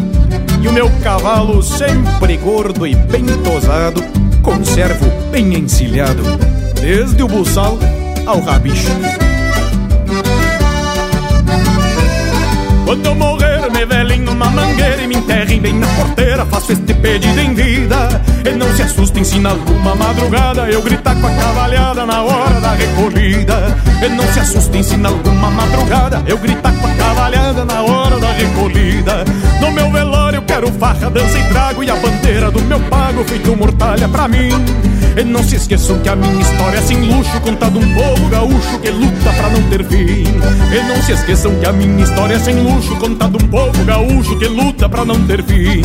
E 0.62 0.66
o 0.66 0.72
meu 0.72 0.90
cavalo 1.02 1.62
sempre 1.62 2.38
gordo 2.38 2.86
e 2.86 2.94
bem 2.94 3.26
tosado 3.44 4.02
Conservo 4.42 5.10
bem 5.30 5.58
encilhado. 5.58 6.22
Desde 6.80 7.22
o 7.22 7.28
buçal 7.28 7.78
ao 8.26 8.40
rabicho 8.40 8.90
Quando 12.84 13.04
eu 13.04 13.14
morrer, 13.16 13.70
me 13.72 13.84
velem 13.84 14.20
numa 14.20 14.48
mangueira 14.48 15.02
e 15.02 15.08
me 15.08 15.16
enterrem 15.16 15.60
bem 15.60 15.74
na 15.74 15.88
porteira. 15.88 16.46
Faço 16.46 16.70
este 16.70 16.94
pedido 16.94 17.40
em 17.40 17.52
vida. 17.52 18.22
E 18.48 18.50
não 18.54 18.76
se 18.76 18.82
assustem 18.82 19.24
se 19.24 19.40
na 19.40 19.50
alguma 19.50 19.96
madrugada 19.96 20.70
eu 20.70 20.80
gritar 20.82 21.16
com 21.16 21.26
a 21.26 21.30
cavalhada 21.30 22.06
na 22.06 22.22
hora 22.22 22.60
da 22.60 22.74
recolhida. 22.74 23.76
E 24.04 24.08
não 24.08 24.32
se 24.32 24.38
assustem 24.38 24.84
se 24.84 24.96
na 24.96 25.08
alguma 25.08 25.50
madrugada 25.50 26.22
eu 26.28 26.38
gritar 26.38 26.72
com 26.74 26.86
a 26.86 26.94
cavalhada 26.94 27.64
na 27.64 27.82
hora 27.82 28.20
da 28.20 28.30
recolhida. 28.30 29.24
No 29.60 29.72
meu 29.72 29.90
velório 29.90 30.42
quero 30.42 30.70
farra, 30.74 31.10
dança 31.10 31.38
e 31.38 31.48
trago 31.48 31.82
e 31.82 31.90
a 31.90 31.96
bandeira 31.96 32.52
do 32.52 32.62
meu 32.62 32.78
pago 32.82 33.24
feito 33.24 33.56
mortalha 33.56 34.08
pra 34.08 34.28
mim. 34.28 34.50
E 35.16 35.24
não 35.24 35.42
se 35.42 35.56
esqueçam 35.56 35.98
que 36.00 36.10
a 36.10 36.14
minha 36.14 36.42
história 36.42 36.76
é 36.76 36.82
sem 36.82 37.00
luxo, 37.00 37.40
contada 37.40 37.78
um 37.78 37.94
povo 37.94 38.28
gaúcho 38.28 38.78
que 38.80 38.90
luta 38.90 39.32
pra 39.32 39.48
não 39.48 39.62
ter 39.70 39.82
fim. 39.86 40.24
E 40.26 40.88
não 40.88 41.02
se 41.02 41.12
esqueçam 41.12 41.58
que 41.58 41.64
a 41.64 41.72
minha 41.72 42.04
história 42.04 42.34
é 42.34 42.38
sem 42.38 42.54
luxo, 42.62 42.94
contada 42.96 43.38
um 43.42 43.48
povo 43.48 43.84
gaúcho 43.86 44.38
que 44.38 44.46
luta 44.46 44.86
pra 44.90 45.06
não 45.06 45.26
ter 45.26 45.42
fim. 45.42 45.80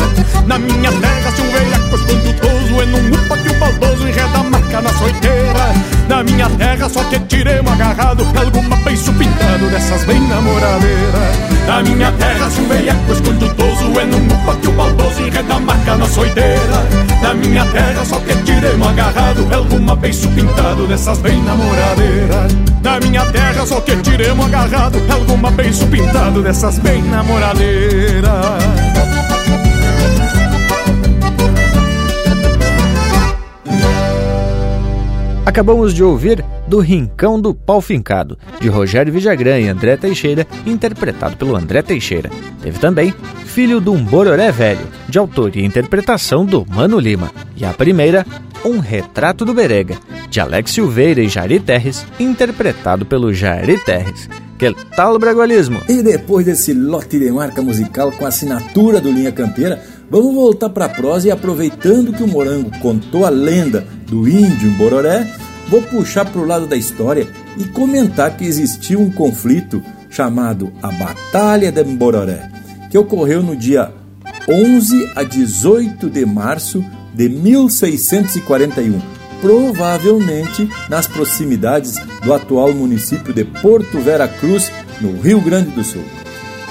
Na 0.46 0.58
minha 0.58 0.92
terra, 0.92 1.32
se 1.32 1.40
um 1.40 1.50
velhaco 1.50 1.94
escondutoso, 1.94 2.82
é 2.82 2.84
num 2.84 3.14
upa 3.14 3.38
que 3.38 3.48
o 3.48 3.54
baldoso 3.54 4.06
enreda 4.06 4.38
a 4.38 4.42
marca 4.42 4.80
na 4.82 4.92
soiteira. 4.92 6.01
Na 6.08 6.22
minha 6.22 6.48
terra 6.50 6.88
só 6.88 7.02
que 7.04 7.18
tiremos 7.20 7.72
agarrado 7.72 8.24
Alguma 8.38 8.76
beiço 8.76 9.12
pintado 9.14 9.66
dessas 9.70 10.04
bem 10.04 10.20
namoradeiras 10.28 11.36
Na 11.66 11.82
minha 11.82 12.12
terra 12.12 12.50
se 12.50 12.60
um 12.60 12.68
veiaco 12.68 13.12
escondutoso 13.12 14.00
É 14.00 14.04
num 14.04 14.26
upa 14.26 14.54
que 14.56 14.68
o 14.68 14.72
baldoso 14.72 15.22
enreda 15.22 15.54
a 15.54 15.60
marca 15.60 15.96
na 15.96 16.06
soideira. 16.06 16.86
Na 17.22 17.34
minha 17.34 17.64
terra 17.66 18.04
só 18.04 18.18
que 18.20 18.34
tiremos 18.42 18.86
agarrado 18.88 19.48
Alguma 19.54 19.96
beiço 19.96 20.28
pintado 20.28 20.86
dessas 20.86 21.18
bem 21.18 21.42
namoradeiras 21.42 22.52
Na 22.82 23.00
minha 23.00 23.24
terra 23.26 23.66
só 23.66 23.80
que 23.80 23.96
tiremos 23.96 24.46
agarrado 24.46 25.00
Alguma 25.10 25.50
beiço 25.50 25.86
pintado 25.86 26.42
dessas 26.42 26.78
bem 26.78 27.02
namoradeiras 27.02 29.31
Acabamos 35.52 35.92
de 35.92 36.02
ouvir 36.02 36.42
do 36.66 36.80
Rincão 36.80 37.38
do 37.38 37.54
Pau 37.54 37.82
Fincado, 37.82 38.38
de 38.58 38.70
Rogério 38.70 39.12
Vijagrã 39.12 39.58
e 39.60 39.68
André 39.68 39.98
Teixeira, 39.98 40.46
interpretado 40.64 41.36
pelo 41.36 41.54
André 41.54 41.82
Teixeira. 41.82 42.30
Teve 42.62 42.78
também 42.78 43.12
Filho 43.44 43.78
de 43.78 43.90
um 43.90 44.02
Bororé 44.02 44.50
Velho, 44.50 44.88
de 45.06 45.18
autoria 45.18 45.62
e 45.62 45.66
interpretação 45.66 46.46
do 46.46 46.64
Mano 46.64 46.98
Lima. 46.98 47.30
E 47.54 47.66
a 47.66 47.72
primeira, 47.74 48.26
Um 48.64 48.78
Retrato 48.78 49.44
do 49.44 49.52
Berega, 49.52 49.98
de 50.30 50.40
Alex 50.40 50.70
Silveira 50.70 51.20
e 51.20 51.28
Jari 51.28 51.60
Terres, 51.60 52.06
interpretado 52.18 53.04
pelo 53.04 53.30
Jari 53.34 53.78
Terres. 53.84 54.30
Que 54.58 54.74
tal 54.96 55.18
bragualismo? 55.18 55.82
E 55.86 56.02
depois 56.02 56.46
desse 56.46 56.72
lote 56.72 57.18
de 57.18 57.30
marca 57.30 57.60
musical 57.60 58.10
com 58.10 58.24
assinatura 58.24 59.02
do 59.02 59.12
Linha 59.12 59.32
Campeira, 59.32 59.82
vamos 60.12 60.34
voltar 60.34 60.68
para 60.68 60.84
a 60.84 60.88
prosa 60.90 61.28
e 61.28 61.30
aproveitando 61.30 62.12
que 62.12 62.22
o 62.22 62.28
Morango 62.28 62.70
contou 62.80 63.24
a 63.24 63.30
lenda 63.30 63.86
do 64.06 64.28
índio 64.28 64.68
em 64.68 64.72
Bororé, 64.74 65.26
vou 65.70 65.80
puxar 65.80 66.26
para 66.26 66.38
o 66.38 66.44
lado 66.44 66.66
da 66.66 66.76
história 66.76 67.26
e 67.56 67.64
comentar 67.64 68.36
que 68.36 68.44
existiu 68.44 69.00
um 69.00 69.10
conflito 69.10 69.82
chamado 70.10 70.70
a 70.82 70.92
Batalha 70.92 71.72
de 71.72 71.82
Bororé, 71.82 72.46
que 72.90 72.98
ocorreu 72.98 73.42
no 73.42 73.56
dia 73.56 73.90
11 74.46 75.12
a 75.16 75.22
18 75.22 76.10
de 76.10 76.26
março 76.26 76.84
de 77.14 77.30
1641, 77.30 79.00
provavelmente 79.40 80.68
nas 80.90 81.06
proximidades 81.06 81.94
do 82.22 82.34
atual 82.34 82.74
município 82.74 83.32
de 83.32 83.44
Porto 83.44 83.98
Vera 83.98 84.28
Cruz, 84.28 84.70
no 85.00 85.18
Rio 85.22 85.40
Grande 85.40 85.70
do 85.70 85.82
Sul. 85.82 86.04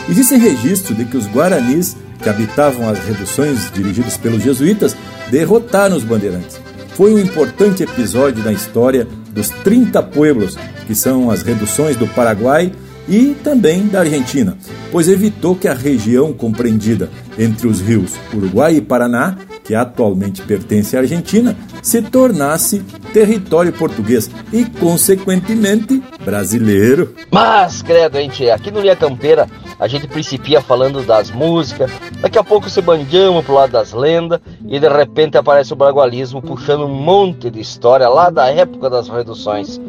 Existem 0.07 0.37
registros 0.37 0.95
de 0.95 1.05
que 1.05 1.17
os 1.17 1.25
guaranis, 1.25 1.97
que 2.21 2.29
habitavam 2.29 2.87
as 2.87 2.99
reduções 2.99 3.71
dirigidas 3.71 4.17
pelos 4.17 4.43
jesuítas, 4.43 4.95
derrotaram 5.29 5.95
os 5.95 6.03
bandeirantes. 6.03 6.59
Foi 6.95 7.13
um 7.13 7.19
importante 7.19 7.83
episódio 7.83 8.43
na 8.43 8.51
história 8.51 9.07
dos 9.29 9.49
30 9.49 10.03
pueblos, 10.03 10.57
que 10.85 10.93
são 10.93 11.31
as 11.31 11.41
reduções 11.41 11.95
do 11.95 12.07
Paraguai 12.07 12.71
e 13.07 13.35
também 13.43 13.87
da 13.87 14.01
Argentina, 14.01 14.57
pois 14.91 15.07
evitou 15.07 15.55
que 15.55 15.67
a 15.67 15.73
região 15.73 16.31
compreendida 16.31 17.09
entre 17.37 17.67
os 17.67 17.81
rios 17.81 18.13
Uruguai 18.33 18.75
e 18.75 18.81
Paraná, 18.81 19.37
que 19.63 19.73
atualmente 19.73 20.41
pertence 20.41 20.95
à 20.95 20.99
Argentina, 20.99 21.55
se 21.81 22.01
tornasse 22.01 22.79
território 23.13 23.73
português 23.73 24.29
e, 24.51 24.65
consequentemente, 24.65 26.01
brasileiro. 26.23 27.15
Mas, 27.31 27.81
credo, 27.81 28.17
gente, 28.17 28.49
aqui 28.49 28.69
no 28.69 28.81
Linha 28.81 28.95
Campeira 28.95 29.47
a 29.81 29.87
gente 29.87 30.07
principia 30.07 30.61
falando 30.61 31.03
das 31.03 31.31
músicas, 31.31 31.91
daqui 32.21 32.37
a 32.37 32.43
pouco 32.43 32.69
se 32.69 32.79
bandiamos 32.83 33.43
pro 33.43 33.55
lado 33.55 33.71
das 33.71 33.93
lendas 33.93 34.39
e 34.67 34.79
de 34.79 34.87
repente 34.87 35.39
aparece 35.39 35.73
o 35.73 35.75
bragualismo 35.75 36.39
puxando 36.39 36.85
um 36.85 36.93
monte 36.93 37.49
de 37.49 37.59
história 37.59 38.07
lá 38.07 38.29
da 38.29 38.47
época 38.47 38.91
das 38.91 39.09
reduções. 39.09 39.81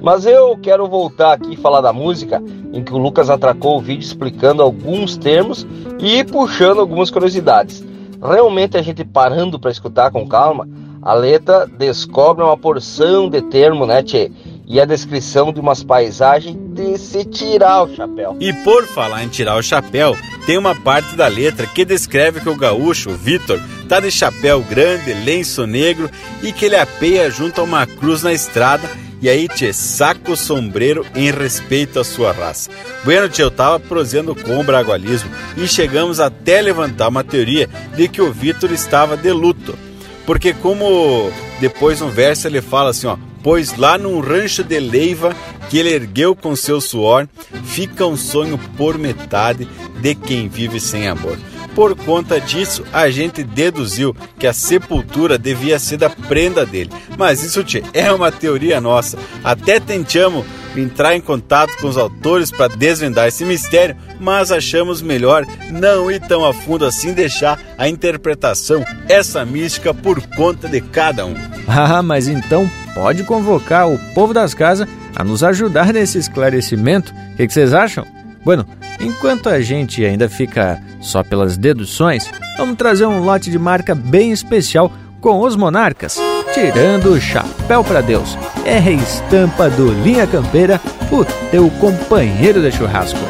Mas 0.00 0.24
eu 0.24 0.56
quero 0.56 0.86
voltar 0.86 1.32
aqui 1.32 1.54
e 1.54 1.56
falar 1.56 1.80
da 1.80 1.92
música 1.92 2.40
em 2.72 2.84
que 2.84 2.94
o 2.94 2.98
Lucas 2.98 3.28
atracou 3.28 3.76
o 3.76 3.80
vídeo 3.80 4.04
explicando 4.04 4.62
alguns 4.62 5.16
termos 5.16 5.66
e 5.98 6.22
puxando 6.22 6.80
algumas 6.80 7.10
curiosidades. 7.10 7.84
Realmente 8.22 8.76
a 8.76 8.82
gente 8.82 9.04
parando 9.04 9.58
para 9.58 9.72
escutar 9.72 10.12
com 10.12 10.28
calma, 10.28 10.68
a 11.02 11.12
letra 11.12 11.66
descobre 11.66 12.44
uma 12.44 12.56
porção 12.56 13.28
de 13.28 13.42
termo, 13.42 13.84
né, 13.84 14.00
tchê? 14.00 14.30
E 14.72 14.80
a 14.80 14.84
descrição 14.84 15.52
de 15.52 15.58
umas 15.58 15.82
paisagens 15.82 16.56
de 16.56 16.96
se 16.96 17.24
tirar 17.24 17.82
o 17.82 17.96
chapéu. 17.96 18.36
E 18.38 18.52
por 18.62 18.86
falar 18.86 19.24
em 19.24 19.28
tirar 19.28 19.56
o 19.56 19.62
chapéu, 19.62 20.16
tem 20.46 20.56
uma 20.56 20.76
parte 20.76 21.16
da 21.16 21.26
letra 21.26 21.66
que 21.66 21.84
descreve 21.84 22.38
que 22.38 22.48
o 22.48 22.54
gaúcho, 22.54 23.10
Vitor, 23.10 23.60
tá 23.88 23.98
de 23.98 24.12
chapéu 24.12 24.62
grande, 24.62 25.12
lenço 25.12 25.66
negro 25.66 26.08
e 26.40 26.52
que 26.52 26.66
ele 26.66 26.76
apeia 26.76 27.28
junto 27.32 27.60
a 27.60 27.64
uma 27.64 27.84
cruz 27.84 28.22
na 28.22 28.32
estrada 28.32 28.88
e 29.20 29.28
aí, 29.28 29.48
tchê, 29.48 29.72
saca 29.72 30.30
o 30.30 30.36
sombreiro 30.36 31.04
em 31.16 31.32
respeito 31.32 31.98
à 31.98 32.04
sua 32.04 32.30
raça. 32.30 32.70
Bueno, 33.04 33.28
tchê, 33.28 33.42
eu 33.42 33.50
tava 33.50 33.80
prosendo 33.80 34.36
com 34.36 34.58
o 34.60 34.62
bragualismo 34.62 35.30
e 35.56 35.66
chegamos 35.66 36.20
até 36.20 36.62
levantar 36.62 37.08
uma 37.08 37.24
teoria 37.24 37.68
de 37.96 38.06
que 38.06 38.22
o 38.22 38.32
Vitor 38.32 38.70
estava 38.70 39.16
de 39.16 39.32
luto. 39.32 39.76
Porque 40.24 40.54
como 40.54 41.28
depois 41.60 42.00
no 42.00 42.08
verso 42.08 42.46
ele 42.46 42.62
fala 42.62 42.90
assim, 42.90 43.08
ó, 43.08 43.18
pois 43.42 43.76
lá 43.76 43.96
num 43.98 44.20
rancho 44.20 44.62
de 44.62 44.78
leiva 44.78 45.34
que 45.68 45.78
ele 45.78 45.92
ergueu 45.92 46.34
com 46.34 46.56
seu 46.56 46.80
suor, 46.80 47.28
fica 47.64 48.06
um 48.06 48.16
sonho 48.16 48.58
por 48.76 48.98
metade 48.98 49.68
de 50.00 50.14
quem 50.14 50.48
vive 50.48 50.80
sem 50.80 51.08
amor. 51.08 51.38
Por 51.74 51.94
conta 51.94 52.40
disso, 52.40 52.84
a 52.92 53.08
gente 53.10 53.44
deduziu 53.44 54.14
que 54.38 54.46
a 54.46 54.52
sepultura 54.52 55.38
devia 55.38 55.78
ser 55.78 55.98
da 55.98 56.10
prenda 56.10 56.66
dele. 56.66 56.90
Mas 57.16 57.42
isso, 57.44 57.62
tchê, 57.62 57.82
é 57.92 58.10
uma 58.12 58.32
teoria 58.32 58.80
nossa. 58.80 59.16
Até 59.44 59.78
tentamos 59.78 60.44
entrar 60.76 61.16
em 61.16 61.20
contato 61.20 61.76
com 61.80 61.88
os 61.88 61.96
autores 61.96 62.50
para 62.50 62.68
desvendar 62.68 63.28
esse 63.28 63.44
mistério, 63.44 63.96
mas 64.18 64.52
achamos 64.52 65.02
melhor 65.02 65.46
não 65.70 66.10
ir 66.10 66.20
tão 66.20 66.44
a 66.44 66.52
fundo 66.52 66.84
assim, 66.84 67.12
deixar 67.12 67.58
a 67.76 67.88
interpretação, 67.88 68.84
essa 69.08 69.44
mística, 69.44 69.92
por 69.92 70.20
conta 70.36 70.68
de 70.68 70.80
cada 70.80 71.26
um. 71.26 71.34
Ah, 71.66 72.02
mas 72.02 72.28
então 72.28 72.70
pode 72.94 73.24
convocar 73.24 73.88
o 73.88 73.98
povo 74.14 74.34
das 74.34 74.54
casas 74.54 74.88
a 75.14 75.24
nos 75.24 75.42
ajudar 75.42 75.92
nesse 75.92 76.18
esclarecimento. 76.18 77.12
O 77.32 77.36
que, 77.36 77.46
que 77.46 77.52
vocês 77.52 77.72
acham? 77.72 78.06
Bueno, 78.44 78.66
enquanto 79.00 79.48
a 79.48 79.60
gente 79.60 80.04
ainda 80.04 80.28
fica 80.28 80.80
só 81.00 81.22
pelas 81.22 81.56
deduções, 81.56 82.30
vamos 82.56 82.76
trazer 82.76 83.06
um 83.06 83.20
lote 83.20 83.50
de 83.50 83.58
marca 83.58 83.94
bem 83.94 84.32
especial 84.32 84.92
com 85.20 85.40
os 85.40 85.56
monarcas. 85.56 86.18
Tirando 86.52 87.12
o 87.12 87.20
chapéu 87.20 87.84
para 87.84 88.00
Deus. 88.00 88.36
É 88.64 88.76
a 88.76 88.90
estampa 88.90 89.70
do 89.70 89.92
Linha 89.92 90.26
Campeira, 90.26 90.80
o 91.10 91.24
teu 91.50 91.70
companheiro 91.78 92.60
de 92.60 92.72
churrasco. 92.72 93.20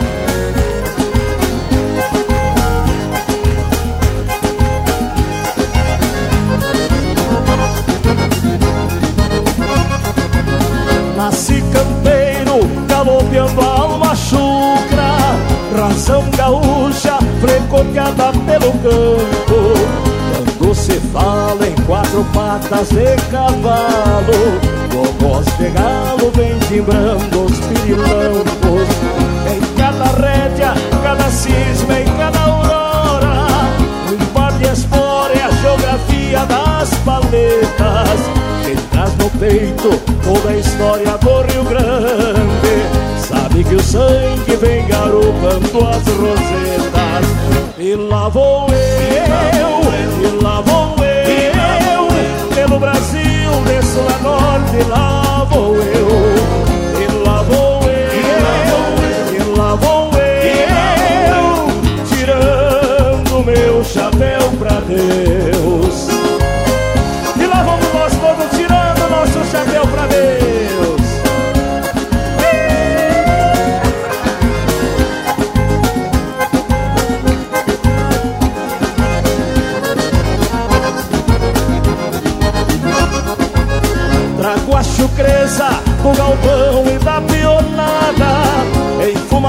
Nasci 11.16 11.62
campeiro, 11.72 12.60
galopeando 12.88 13.60
a 13.60 13.64
alma 13.64 14.16
chucra 14.16 15.10
Razão 15.76 16.28
gaúcha, 16.36 17.18
frecoteada 17.40 18.32
quatro 22.20 22.24
patas 22.32 22.88
de 22.88 23.16
cavalo 23.30 24.60
Gogós 24.92 25.46
de 25.56 25.70
galo 25.70 26.30
vem 26.34 26.58
timbrando 26.68 27.44
os 27.44 27.58
pirilampos 27.60 28.88
Em 29.50 29.60
cada 29.76 30.04
rédea, 30.20 30.74
cada 31.02 31.30
cisma, 31.30 32.00
em 32.00 32.06
cada 32.18 32.38
aurora 32.40 33.46
Um 34.10 34.26
par 34.32 34.52
de 34.52 34.64
espora 34.68 35.32
é 35.34 35.42
a 35.42 35.50
geografia 35.50 36.44
das 36.46 36.94
paletas 37.04 38.20
que 38.64 38.76
traz 38.90 39.16
no 39.16 39.30
peito 39.30 39.90
toda 40.22 40.50
a 40.50 40.56
história 40.56 41.18
do 41.18 41.42
Rio 41.42 41.64
Grande. 41.64 42.84
Sabe 43.26 43.64
que 43.64 43.74
o 43.74 43.82
sangue 43.82 44.56
vem 44.60 44.86
garopando 44.86 45.88
as 45.88 46.06
rosetas. 46.06 47.26
E 47.78 47.96
lá 47.96 48.28
vou 48.28 48.68
eu, 48.68 48.78
e 50.22 50.42
lá 50.42 50.60
vou 50.60 50.94
eu, 51.04 51.09
pelo 52.60 52.78
Brasil, 52.78 53.50
de 53.64 53.86
sul 53.86 54.06
a 54.06 54.18
norte, 54.18 54.88
lá 54.88 55.46
vou 55.50 55.76
eu. 55.76 56.08
E 57.00 57.06
lá 57.24 57.42
vou 57.42 57.80
eu, 57.84 58.14
e 59.34 59.38
lá 59.56 59.74
vou 59.76 60.10
eu, 60.18 60.44
tirando 62.06 63.44
meu 63.44 63.82
chapéu 63.82 64.50
pra 64.58 64.80
Deus. 64.80 65.39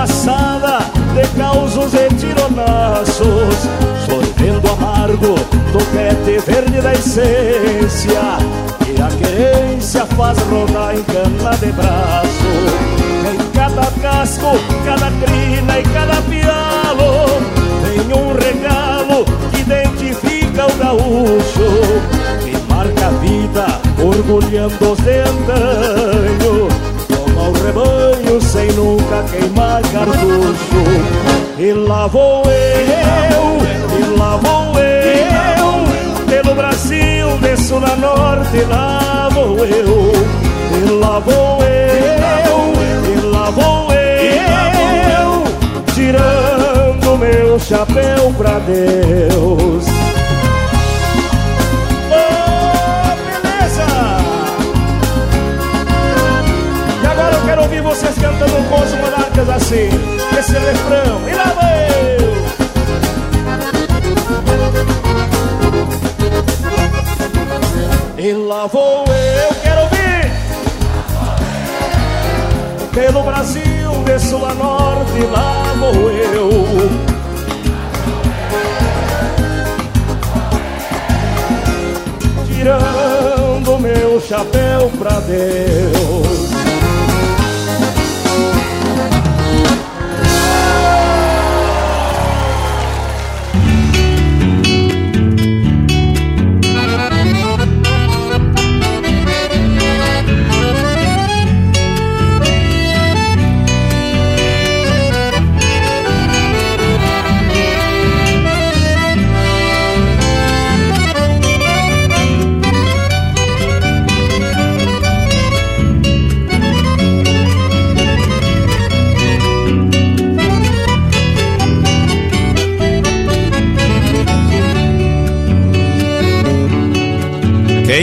Enfumaçada 0.02 0.80
de 1.14 1.28
causos 1.38 1.94
e 1.94 2.08
tironaços. 2.16 3.70
Sorvendo 4.04 4.68
amargo 4.72 5.36
do 5.72 5.78
pete 5.94 6.40
verde 6.44 6.82
da 6.82 6.92
essência. 6.94 8.40
E 8.88 9.00
a 9.00 9.08
querência 9.10 10.06
faz 10.08 10.40
rodar 10.50 10.96
em 10.96 11.04
cana 11.04 11.56
de 11.58 11.72
braço. 11.74 12.52
Em 13.32 13.52
cada 13.52 13.86
casco, 14.02 14.58
cada 14.84 15.12
crina 15.24 15.80
e 15.80 15.84
cada 15.84 16.20
pialo 16.24 17.28
Tem 17.84 18.02
um 18.18 18.34
regalo 18.34 19.26
que 19.52 19.62
identifica 19.62 20.66
o 20.66 20.78
gaúcho. 20.78 21.70
Marca 22.70 23.06
a 23.06 23.12
vida, 23.20 23.68
orgulhando 24.04 24.96
de 25.04 25.20
andanho. 25.20 27.01
Rebanho 27.72 28.42
sem 28.42 28.70
nunca 28.74 29.24
queimar 29.32 29.82
cartucho. 29.94 30.84
E 31.58 31.72
lá 31.72 32.06
vou 32.06 32.44
eu, 32.44 33.58
e 33.98 34.20
lá 34.20 34.36
vou 34.36 34.78
eu, 34.78 36.26
pelo 36.26 36.54
Brasil, 36.54 37.38
desço 37.40 37.80
na 37.80 37.96
norte, 37.96 38.58
lá 38.68 39.30
vou 39.32 39.66
eu, 39.66 40.12
e 40.76 40.92
lá 41.00 41.20
vou 41.20 41.64
eu, 41.64 42.74
e 43.14 43.22
lá 43.28 43.50
vou 43.52 43.94
eu, 43.94 45.44
tirando 45.94 47.18
meu 47.18 47.58
chapéu 47.58 48.34
pra 48.38 48.60
Deus. 48.60 49.86
Vocês 57.82 58.16
cantando 58.16 58.70
com 58.70 58.82
os 58.82 58.94
monarcas 58.94 59.50
assim. 59.50 59.90
Esse 60.38 60.54
refrão, 60.54 61.22
e 61.28 61.34
lá 61.34 61.46
vou 61.46 61.72
E 68.18 68.34
lá 68.34 68.68
vou 68.68 69.04
eu, 69.08 69.56
quero 69.64 69.82
ouvir. 69.82 70.32
Pelo 72.94 73.24
Brasil, 73.24 73.92
de 74.06 74.20
sul 74.20 74.46
a 74.46 74.54
norte, 74.54 75.24
lá 75.32 75.74
vou 75.80 76.12
eu. 76.12 76.50
Tirando 82.46 83.80
meu 83.80 84.22
chapéu 84.22 84.92
pra 85.00 85.20
Deus 85.22 86.61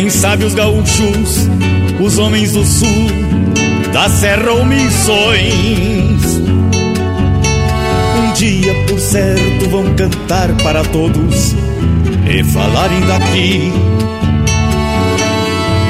Quem 0.09 0.21
sabe 0.21 0.47
os 0.47 0.55
gaúchos, 0.55 1.51
os 2.01 2.17
homens 2.17 2.53
do 2.53 2.65
sul, 2.65 3.11
da 3.93 4.09
serra 4.09 4.53
ou 4.53 4.65
missões. 4.65 6.41
Um 8.17 8.33
dia, 8.33 8.73
por 8.87 8.99
certo, 8.99 9.69
vão 9.69 9.85
cantar 9.97 10.51
para 10.63 10.83
todos 10.85 11.55
e 12.27 12.43
falarem 12.43 13.01
daqui. 13.03 13.71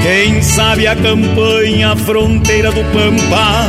Quem 0.02 0.42
sabe 0.42 0.88
a 0.88 0.96
campanha, 0.96 1.92
a 1.92 1.96
fronteira 1.96 2.72
do 2.72 2.82
Pampa, 2.92 3.68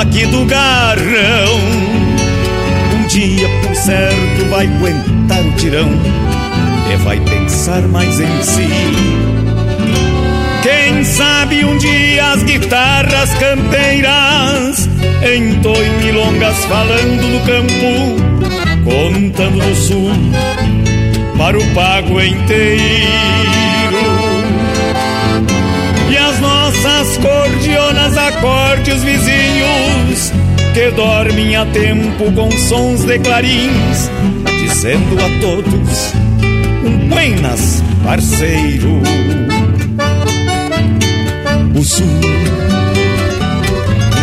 aqui 0.00 0.26
do 0.26 0.44
Garrão. 0.44 1.60
Um 2.96 3.06
dia, 3.06 3.48
por 3.62 3.76
certo, 3.76 4.50
vai 4.50 4.66
aguentar 4.66 5.46
o 5.46 5.52
tirão 5.52 5.88
e 6.92 6.96
vai 6.96 7.20
pensar 7.20 7.82
mais 7.82 8.18
em 8.18 8.42
si. 8.42 8.68
Quem 10.62 11.04
sabe 11.04 11.64
um 11.64 11.78
dia 11.78 12.32
as 12.32 12.42
guitarras 12.42 13.30
campeiras 13.34 14.88
entoem 15.22 15.90
milongas 16.02 16.64
falando 16.64 17.20
do 17.20 17.46
campo, 17.46 18.16
contando 18.84 19.58
do 19.58 19.74
sul 19.76 20.10
para 21.38 21.58
o 21.58 21.66
pago 21.74 22.20
inteiro. 22.20 22.80
E 26.10 26.16
as 26.16 26.40
nossas 26.40 27.16
cordionas 27.18 28.16
acorde 28.16 28.90
os 28.90 29.02
vizinhos 29.02 30.32
que 30.74 30.90
dormem 30.90 31.56
a 31.56 31.64
tempo 31.66 32.30
com 32.32 32.50
sons 32.50 33.04
de 33.04 33.18
clarins, 33.18 34.10
dizendo 34.60 35.16
a 35.18 35.40
todos 35.40 36.19
Buenas, 36.80 37.82
parceiro. 38.02 39.02
O 41.78 41.84
sul 41.84 42.06
um 42.06 42.20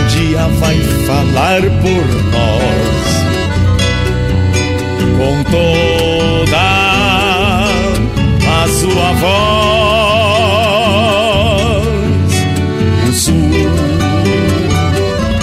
dia 0.08 0.48
vai 0.60 0.80
falar 1.06 1.62
por 1.62 2.06
nós 2.32 3.08
com 5.18 5.44
toda 5.52 6.58
a 8.48 8.68
sua 8.68 9.14
voz. 9.14 9.38
O 13.08 13.14
sul 13.14 13.34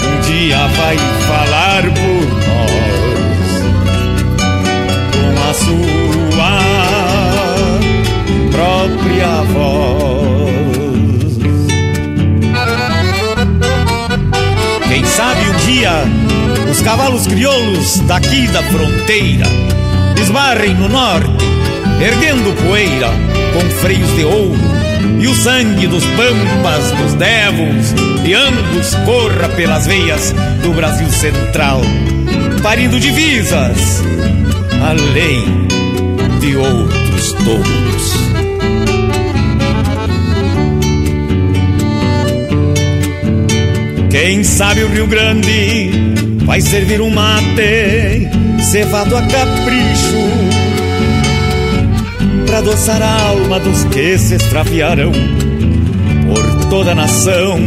um 0.03 0.15
dia 0.21 0.67
vai 0.67 0.97
própria 9.15 9.41
voz. 9.43 10.45
Quem 14.87 15.05
sabe 15.05 15.41
um 15.49 15.65
dia 15.65 15.91
os 16.69 16.81
cavalos 16.81 17.27
crioulos 17.27 17.99
daqui 18.01 18.47
da 18.47 18.61
fronteira 18.63 19.45
esbarrem 20.21 20.73
no 20.75 20.89
norte, 20.89 21.45
erguendo 22.01 22.53
poeira 22.63 23.09
com 23.53 23.61
freios 23.81 24.09
de 24.15 24.25
ouro. 24.25 24.75
E 25.19 25.27
o 25.27 25.35
sangue 25.35 25.87
dos 25.87 26.03
pampas, 26.03 26.91
dos 26.91 27.13
devos 27.13 27.93
e 28.25 28.33
ambos 28.33 28.95
corra 29.05 29.47
pelas 29.49 29.87
veias 29.87 30.33
do 30.61 30.73
Brasil 30.73 31.09
Central, 31.09 31.81
parindo 32.61 32.99
divisas 32.99 34.03
além 34.81 35.67
de 36.39 36.57
outros 36.57 37.33
touros. 37.33 38.34
Quem 44.17 44.45
sabe 44.45 44.81
o 44.81 44.87
Rio 44.87 45.07
Grande 45.07 45.91
vai 46.45 46.61
servir 46.61 47.01
um 47.01 47.09
mate 47.09 48.29
cevado 48.61 49.17
a 49.17 49.21
capricho 49.21 50.15
para 52.45 52.59
adoçar 52.59 53.01
a 53.01 53.23
alma 53.27 53.59
dos 53.59 53.83
que 53.83 54.17
se 54.17 54.35
extraviaram 54.35 55.11
por 55.11 56.69
toda 56.69 56.93
a 56.93 56.95
nação. 56.95 57.59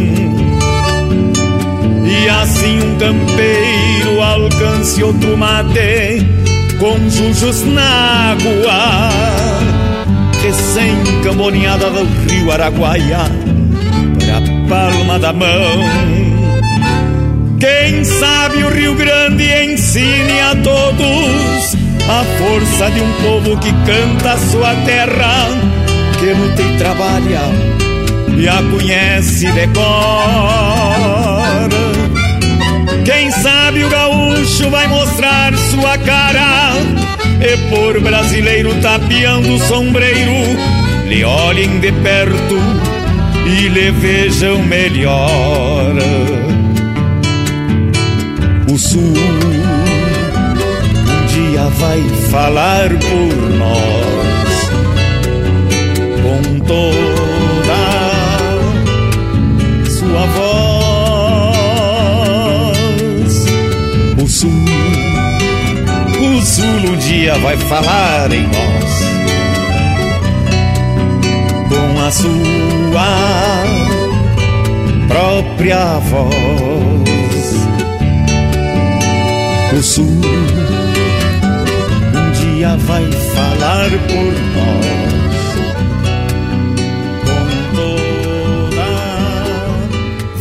E 2.06 2.28
assim 2.30 2.78
um 2.78 2.96
campeiro 2.96 4.22
alcance 4.22 5.02
outro 5.02 5.36
mate 5.36 6.26
com 6.80 7.10
jujos 7.10 7.62
na 7.64 8.30
água, 8.32 9.10
recém-camboneada 10.42 11.90
do 11.90 12.04
rio 12.26 12.50
Araguaia, 12.50 13.18
pra 14.18 14.40
palma 14.66 15.18
da 15.18 15.34
mão. 15.34 16.17
Quem 17.60 18.04
sabe 18.04 18.62
o 18.62 18.70
Rio 18.70 18.94
Grande 18.94 19.44
ensine 19.64 20.40
a 20.40 20.54
todos 20.62 21.76
a 22.08 22.24
força 22.38 22.88
de 22.90 23.00
um 23.00 23.12
povo 23.14 23.58
que 23.58 23.72
canta 23.84 24.34
a 24.34 24.38
sua 24.38 24.74
terra, 24.86 25.48
que 26.20 26.26
luta 26.26 26.62
e 26.62 26.78
trabalha 26.78 27.40
e 28.36 28.48
a 28.48 28.62
conhece 28.70 29.50
de 29.50 29.66
cor. 29.68 31.68
Quem 33.04 33.32
sabe 33.32 33.84
o 33.84 33.88
gaúcho 33.88 34.70
vai 34.70 34.86
mostrar 34.86 35.52
sua 35.56 35.98
cara 35.98 36.74
e 37.40 37.56
por 37.70 38.00
brasileiro 38.00 38.72
tapeando 38.80 39.54
o 39.54 39.58
sombreiro 39.58 40.56
lhe 41.08 41.24
olhem 41.24 41.80
de 41.80 41.90
perto 41.90 42.56
e 43.46 43.68
lhe 43.68 43.90
vejam 43.90 44.62
melhor. 44.62 46.37
Sul 48.78 49.00
um 49.00 49.10
dia 51.26 51.68
vai 51.80 52.00
falar 52.30 52.88
por 52.90 53.50
nós 53.58 54.70
com 56.22 56.40
toda 56.60 57.80
sua 59.90 60.26
voz. 60.36 61.66
O 64.22 64.28
sul, 64.28 64.64
o 66.20 66.40
sul 66.40 66.92
um 66.92 66.96
dia 66.98 67.34
vai 67.38 67.56
falar 67.56 68.32
em 68.32 68.46
nós 68.46 69.02
com 71.68 71.98
a 72.06 72.10
sua 72.12 73.08
própria 75.08 75.98
voz. 75.98 77.07
O 79.76 79.82
sul 79.82 80.06
um 80.06 80.20
dia 82.32 82.76
vai 82.78 83.04
falar 83.12 83.90
por 84.08 84.32
nós. 84.54 84.88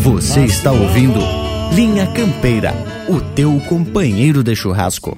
Você 0.02 0.46
está 0.46 0.72
ouvindo 0.72 1.20
Linha 1.74 2.08
Campeira, 2.08 2.74
o 3.10 3.20
teu 3.20 3.60
companheiro 3.68 4.42
de 4.42 4.56
churrasco. 4.56 5.18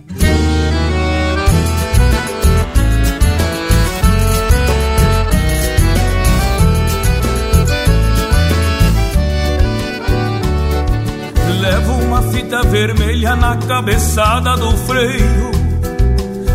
Fita 12.49 12.63
vermelha 12.63 13.35
na 13.35 13.55
cabeçada 13.57 14.57
do 14.57 14.71
freio 14.71 15.51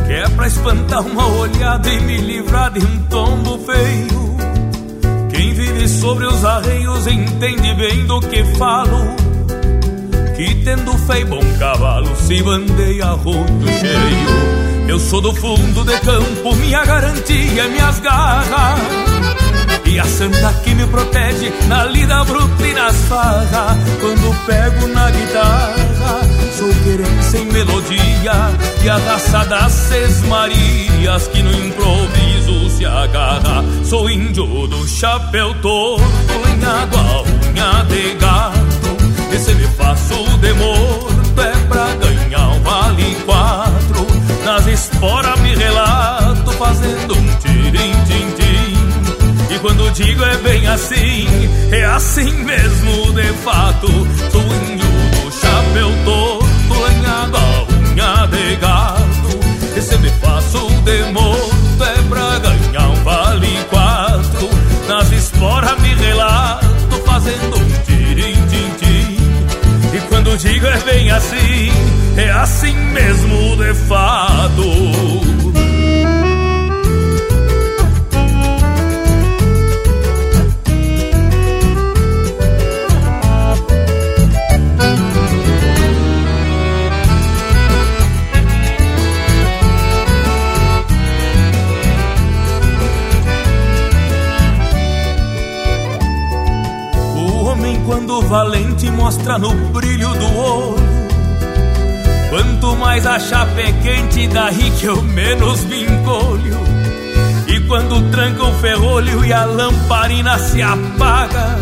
Que 0.07 0.13
é 0.13 0.29
pra 0.29 0.49
espantar 0.49 1.01
uma 1.03 1.27
olhada 1.39 1.89
e 1.89 2.01
me 2.01 2.17
livrar 2.19 2.73
de 2.73 2.85
um 2.85 3.03
tombo 3.05 3.59
feio. 3.59 4.35
Quem 5.31 5.55
vive 5.55 5.89
sobre 5.89 6.27
os 6.27 6.45
arreios 6.45 7.07
entende 7.07 7.75
bem 7.75 8.07
do 8.07 8.21
que 8.21 8.45
falo 8.57 9.07
Que 10.37 10.55
tendo 10.65 10.93
fé 10.99 11.21
e 11.21 11.25
bom 11.25 11.43
cavalo 11.59 12.15
se 12.17 12.43
bandeia 12.43 13.07
rodo 13.07 13.69
cheio. 13.81 14.89
Eu 14.89 14.99
sou 14.99 15.21
do 15.21 15.33
fundo 15.33 15.85
de 15.85 15.99
campo, 16.01 16.57
minha 16.57 16.85
garantia, 16.85 17.69
minhas 17.69 18.01
garras 18.01 19.14
a 19.99 20.05
santa 20.05 20.53
que 20.65 20.75
me 20.75 20.87
protege 20.87 21.53
na 21.69 21.85
lida 21.85 22.25
bruta 22.25 22.67
e 22.67 22.75
nas 22.75 22.97
farras 23.09 23.77
Quando 24.01 24.47
pego 24.47 24.89
na 24.89 25.11
guitarra 25.11 26.21
Sou 26.57 26.69
querência 26.85 27.39
em 27.39 27.47
melodia. 27.47 28.33
E 28.83 28.89
a 28.89 28.97
raça 28.97 29.45
das 29.45 29.73
seis 29.73 30.23
marias 30.23 31.29
Que 31.29 31.43
no 31.43 31.53
improviso 31.53 32.71
se 32.71 32.85
agarra. 32.85 33.65
Sou 33.85 34.09
índio 34.09 34.67
do 34.67 34.87
chapéu 34.89 35.55
torto 35.61 36.05
Lenhado 36.45 36.97
a 36.97 37.23
unha 37.23 37.85
de 37.85 38.15
gato. 38.15 38.97
E 39.33 39.39
se 39.39 39.55
me 39.55 39.67
faço 39.69 40.15
de 40.39 40.53
morto 40.55 41.41
É 41.41 41.67
pra 41.69 41.87
ganhar 41.95 42.49
um 42.49 42.61
vale 42.63 43.17
quatro. 43.27 44.07
Nas 44.45 44.67
esporas 44.67 45.41
me 45.41 45.55
relato 45.55 46.53
Fazendo 46.53 47.17
um 47.17 47.24
quando 49.65 49.91
digo 49.93 50.23
é 50.23 50.37
bem 50.37 50.67
assim, 50.67 51.27
é 51.73 51.87
assim 51.87 52.31
mesmo 52.45 53.15
de 53.15 53.33
fato. 53.43 53.87
Índio 53.87 54.87
do 54.87 55.33
chapéu 55.33 55.91
torto, 56.05 56.81
lanhado 56.83 57.39
a 57.39 57.67
unha 57.73 58.27
de 58.27 58.57
gato. 58.57 59.41
E 59.75 59.81
se 59.81 59.97
me 59.97 60.11
faço 60.21 60.59
de 60.85 61.11
morto 61.13 61.83
é 61.83 62.03
pra 62.11 62.39
ganhar 62.41 62.91
um 62.91 63.05
vale 63.05 63.59
quatro. 63.71 64.51
Nas 64.87 65.11
esporas 65.11 65.81
me 65.81 65.95
relato, 65.95 66.67
fazendo 67.07 67.57
um 67.57 67.85
tirim-tim-tim. 67.87 69.17
E 69.95 70.01
quando 70.11 70.37
digo 70.37 70.67
é 70.67 70.79
bem 70.81 71.11
assim, 71.11 71.73
é 72.19 72.31
assim 72.33 72.77
mesmo 72.93 73.57
de 73.57 73.73
fato. 73.89 75.64
Valente 98.35 98.91
mostra 98.91 99.39
no 99.39 99.55
brilho 99.71 100.09
do 100.09 100.37
olho. 100.37 100.77
Quanto 102.31 102.75
mais 102.75 103.07
a 103.07 103.21
chapa 103.21 103.61
é 103.61 103.71
quente, 103.81 104.27
daí 104.27 104.73
que 104.73 104.87
eu 104.87 105.01
menos 105.03 105.63
me 105.67 105.85
encolho. 105.85 106.59
E 107.47 107.61
quando 107.61 108.11
tranca 108.11 108.43
o 108.43 108.53
ferrolho 108.55 109.25
e 109.25 109.33
a 109.33 109.45
lamparina 109.45 110.37
se 110.41 110.61
apaga, 110.61 111.57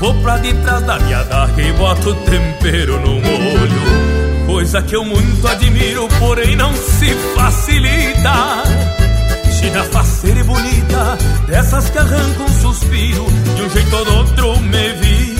vou 0.00 0.12
pra 0.20 0.36
detrás 0.36 0.84
da 0.84 0.98
minha 0.98 1.22
daga 1.22 1.62
e 1.62 1.72
boto 1.72 2.14
tempero 2.14 3.00
no 3.00 3.14
molho. 3.14 4.44
Coisa 4.44 4.82
que 4.82 4.94
eu 4.94 5.02
muito 5.02 5.48
admiro, 5.48 6.06
porém 6.18 6.56
não 6.56 6.74
se 6.74 7.06
facilita. 7.34 8.64
China 9.58 9.82
faceira 9.84 10.40
e 10.40 10.42
bonita, 10.42 11.16
dessas 11.46 11.88
que 11.88 11.96
arrancam 11.96 12.44
um 12.44 12.60
suspiro, 12.60 13.24
de 13.56 13.62
um 13.62 13.70
jeito 13.70 13.96
ou 13.96 14.04
do 14.04 14.14
outro 14.18 14.60
me 14.60 14.92
viro. 14.92 15.39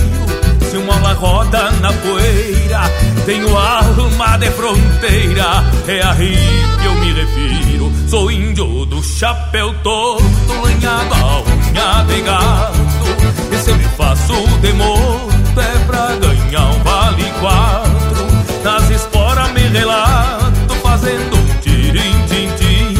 Aula 0.91 1.13
roda 1.13 1.71
na 1.79 1.93
poeira, 1.93 2.81
tenho 3.25 3.57
alma 3.57 4.37
de 4.37 4.51
fronteira, 4.51 5.63
é 5.87 6.01
aí 6.03 6.37
que 6.81 6.85
eu 6.85 6.95
me 6.95 7.13
refiro. 7.13 7.91
Sou 8.09 8.29
índio 8.29 8.85
do 8.85 9.01
chapéu 9.01 9.73
torto, 9.83 10.25
lanhado 10.61 11.13
a 11.13 11.41
unha 11.41 12.03
de 12.03 12.21
gato. 12.21 13.53
E 13.53 13.57
se 13.57 13.73
me 13.73 13.85
faço 13.97 14.33
de 14.61 14.73
morto, 14.73 15.59
é 15.59 15.85
pra 15.85 16.15
ganhar 16.15 16.65
um 16.71 16.83
vale 16.83 17.31
quatro. 17.39 18.27
Nas 18.63 18.89
esporas 18.89 19.51
me 19.53 19.61
relato, 19.61 20.75
fazendo 20.83 21.37
um 21.37 21.59
tirim-tim-tim. 21.61 22.97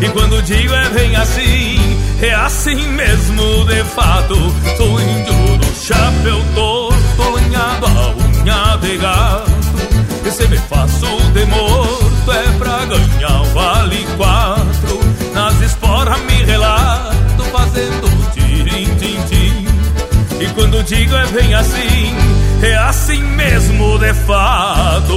E 0.00 0.08
quando 0.08 0.42
digo 0.42 0.72
é 0.74 0.88
bem 0.88 1.14
assim, 1.16 1.98
é 2.22 2.34
assim 2.34 2.88
mesmo 2.92 3.64
de 3.66 3.84
fato. 3.84 4.36
Sou 4.78 5.00
índio 5.00 5.58
do 5.58 5.66
chapéu 5.74 6.42
torto, 6.54 6.89
lanhado 7.28 7.86
a 7.86 8.10
unha 8.16 8.76
de 8.78 8.96
gato. 8.98 9.50
E 10.24 10.30
se 10.30 10.46
me 10.48 10.58
faço 10.58 11.06
de 11.32 11.44
morto 11.46 12.32
é 12.32 12.58
pra 12.58 12.84
ganhar 12.84 13.40
um 13.40 13.54
vale 13.54 14.06
quatro. 14.16 15.00
Nas 15.34 15.60
esporas 15.62 16.20
me 16.22 16.44
relato, 16.44 17.44
fazendo 17.52 18.32
tirim-tim-tim. 18.32 19.66
E 20.40 20.46
quando 20.54 20.82
digo 20.84 21.14
é 21.14 21.26
bem 21.26 21.54
assim, 21.54 22.14
é 22.62 22.76
assim 22.76 23.22
mesmo 23.22 23.98
de 23.98 24.14
fato. 24.14 25.14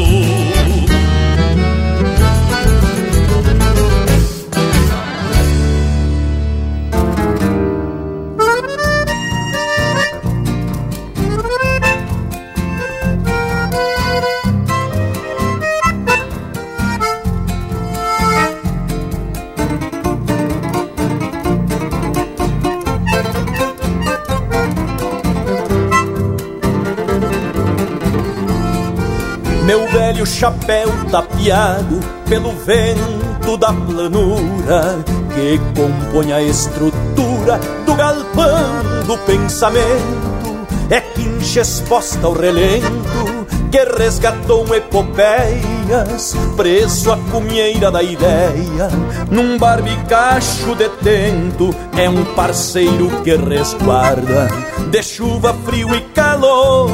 Meu 29.73 29.87
velho 29.87 30.23
chapéu 30.23 30.87
tapeado 31.09 31.99
pelo 32.29 32.51
vento 32.51 33.57
da 33.57 33.73
planura 33.73 35.03
que 35.33 35.59
compõe 35.75 36.31
a 36.31 36.43
estrutura 36.43 37.59
do 37.83 37.95
galpão 37.95 39.03
do 39.07 39.17
pensamento. 39.25 40.67
É 40.91 41.01
quincha 41.01 41.61
exposta 41.61 42.27
ao 42.27 42.33
relento 42.33 43.47
que 43.71 43.83
resgatou 43.97 44.63
epopeias 44.75 46.35
preso 46.55 47.11
à 47.11 47.17
cumieira 47.31 47.89
da 47.89 48.03
ideia. 48.03 48.89
Num 49.31 49.57
barbicacho 49.57 50.75
detento 50.75 51.75
é 51.97 52.07
um 52.07 52.23
parceiro 52.35 53.09
que 53.23 53.35
resguarda 53.35 54.47
de 54.91 55.01
chuva, 55.01 55.51
frio 55.65 55.95
e 55.95 56.01
calor 56.13 56.91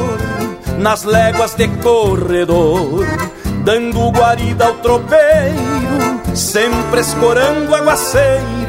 nas 0.80 1.04
léguas 1.04 1.54
de 1.54 1.68
corredor 1.82 3.04
dando 3.64 4.10
guarida 4.10 4.66
ao 4.66 4.74
tropeiro 4.74 6.20
sempre 6.34 7.00
escorando 7.00 7.74
aguaceiro 7.74 8.59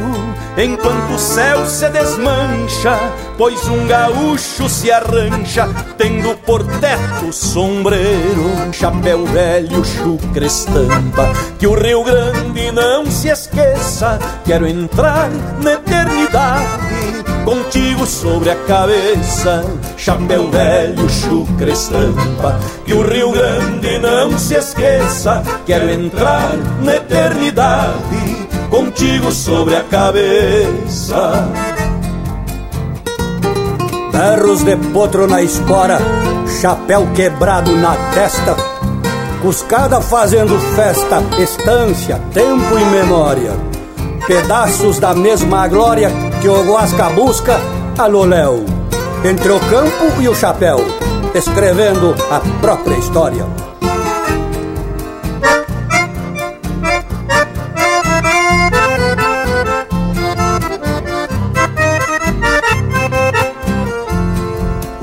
enquanto 0.58 1.14
o 1.14 1.20
céu 1.20 1.66
se 1.66 1.90
desmancha, 1.90 2.98
pois 3.38 3.68
um 3.68 3.88
gaúcho 3.88 4.68
se 4.68 4.92
arrancha, 4.92 5.68
tendo 5.98 6.36
por 6.46 6.64
teto 6.80 7.32
sombreiro, 7.32 8.52
chapéu 8.72 9.26
velho, 9.26 9.84
chucre 9.84 10.46
estampa, 10.46 11.32
que 11.58 11.68
o 11.68 11.74
Rio 11.74 12.04
Grande 12.04 12.72
não 12.72 13.06
se 13.06 13.30
esqueça, 13.30 14.20
quero 14.46 14.68
entrar 14.68 15.30
na 15.62 15.74
eternidade, 15.74 17.24
contigo 17.46 18.06
sobre 18.06 18.52
a 18.52 18.56
cabeça, 18.66 19.66
chapéu 19.98 20.50
velho, 20.50 21.10
chucre 21.10 21.72
estampa, 21.72 22.60
que 22.86 22.94
o 22.94 23.02
Rio 23.02 23.32
Grande 23.32 24.00
não 24.00 24.38
se 24.38 24.56
esqueça, 24.56 25.42
quero 25.66 25.90
entrar 25.90 26.56
na 26.82 26.96
eternidade, 26.96 28.51
contigo 28.72 29.32
sobre 29.34 29.76
a 29.76 29.84
cabeça. 29.84 31.48
Berros 34.14 34.64
de 34.64 34.78
potro 34.78 35.28
na 35.28 35.42
espora, 35.42 36.00
chapéu 36.62 37.06
quebrado 37.14 37.76
na 37.76 37.96
testa, 38.14 38.56
cuscada 39.42 40.00
fazendo 40.00 40.58
festa, 40.74 41.22
estância, 41.38 42.20
tempo 42.34 42.80
e 42.80 42.86
memória. 42.86 43.52
Pedaços 44.26 45.00
da 45.00 45.14
mesma 45.14 45.68
glória 45.68 46.10
que 46.42 46.48
o 46.48 46.64
Guasca 46.64 47.10
busca 47.10 47.60
a 47.98 48.08
Loléu, 48.08 48.64
entre 49.26 49.52
o 49.52 49.60
campo 49.60 50.22
e 50.22 50.30
o 50.30 50.36
chapéu, 50.36 50.80
escrevendo 51.36 52.16
a 52.30 52.40
própria 52.62 52.98
história. 52.98 53.71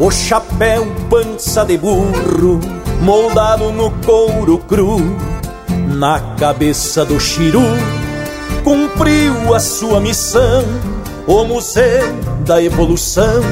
O 0.01 0.13
chapéu 0.13 0.87
pança 1.11 1.65
de 1.65 1.77
burro, 1.77 2.61
moldado 3.03 3.73
no 3.73 3.91
couro 4.07 4.59
cru, 4.59 5.01
na 5.89 6.21
cabeça 6.37 7.05
do 7.05 7.19
chiru, 7.19 7.65
cumpriu 8.63 9.53
a 9.53 9.59
sua 9.59 10.01
missão, 10.01 10.63
o 11.27 11.43
museu 11.45 12.15
da 12.47 12.63
evolução, 12.63 13.43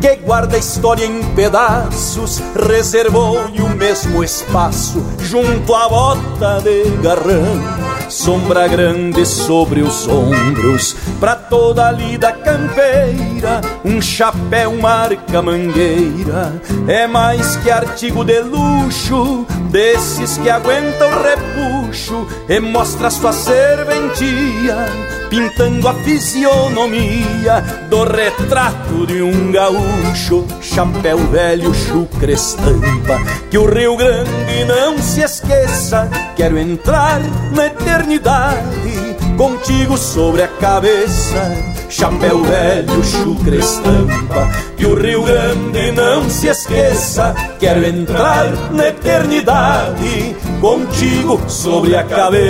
que 0.00 0.16
guarda 0.16 0.56
a 0.56 0.58
história 0.58 1.04
em 1.04 1.22
pedaços, 1.34 2.40
reservou-lhe 2.66 3.60
o 3.60 3.68
mesmo 3.68 4.24
espaço, 4.24 5.04
junto 5.20 5.74
à 5.74 5.86
bota 5.86 6.62
de 6.62 6.84
garrão 7.02 7.87
sombra 8.08 8.66
grande 8.66 9.24
sobre 9.26 9.82
os 9.82 10.06
ombros, 10.08 10.96
pra 11.20 11.34
toda 11.34 11.88
a 11.88 11.92
lida 11.92 12.32
campeira, 12.32 13.60
um 13.84 14.00
chapéu 14.00 14.76
marca 14.76 15.42
mangueira, 15.42 16.60
é 16.86 17.06
mais 17.06 17.56
que 17.56 17.70
artigo 17.70 18.24
de 18.24 18.40
luxo, 18.40 19.46
desses 19.68 20.38
que 20.38 20.50
aguentam 20.50 21.08
o 21.08 21.22
repuxo, 21.22 22.26
e 22.48 22.60
mostra 22.60 23.10
sua 23.10 23.32
serventia, 23.32 24.86
pintando 25.30 25.88
a 25.88 25.94
fisionomia 25.94 27.60
do 27.88 28.04
retrato 28.04 29.06
de 29.06 29.22
um 29.22 29.52
gaúcho, 29.52 30.46
chapéu 30.60 31.18
velho, 31.18 31.72
chucre 31.74 32.32
estampa, 32.32 33.20
que 33.50 33.58
o 33.58 33.66
Rio 33.66 33.96
Grande 33.96 34.64
não 34.66 34.98
se 34.98 35.20
esqueça, 35.20 36.08
quero 36.36 36.58
entrar 36.58 37.20
na 37.54 37.66
eternidade 37.66 39.17
contigo 39.38 39.96
sobre 39.96 40.42
a 40.42 40.48
cabeça. 40.48 41.40
Chapéu 41.88 42.42
velho, 42.42 43.02
chucre 43.04 43.58
estampa, 43.58 44.50
que 44.76 44.84
o 44.84 45.00
Rio 45.00 45.22
Grande 45.22 45.92
não 45.92 46.28
se 46.28 46.48
esqueça. 46.48 47.34
Quero 47.60 47.86
entrar 47.86 48.50
na 48.72 48.88
eternidade 48.88 50.36
contigo 50.60 51.40
sobre 51.48 51.94
a 51.96 52.02
cabeça. 52.02 52.48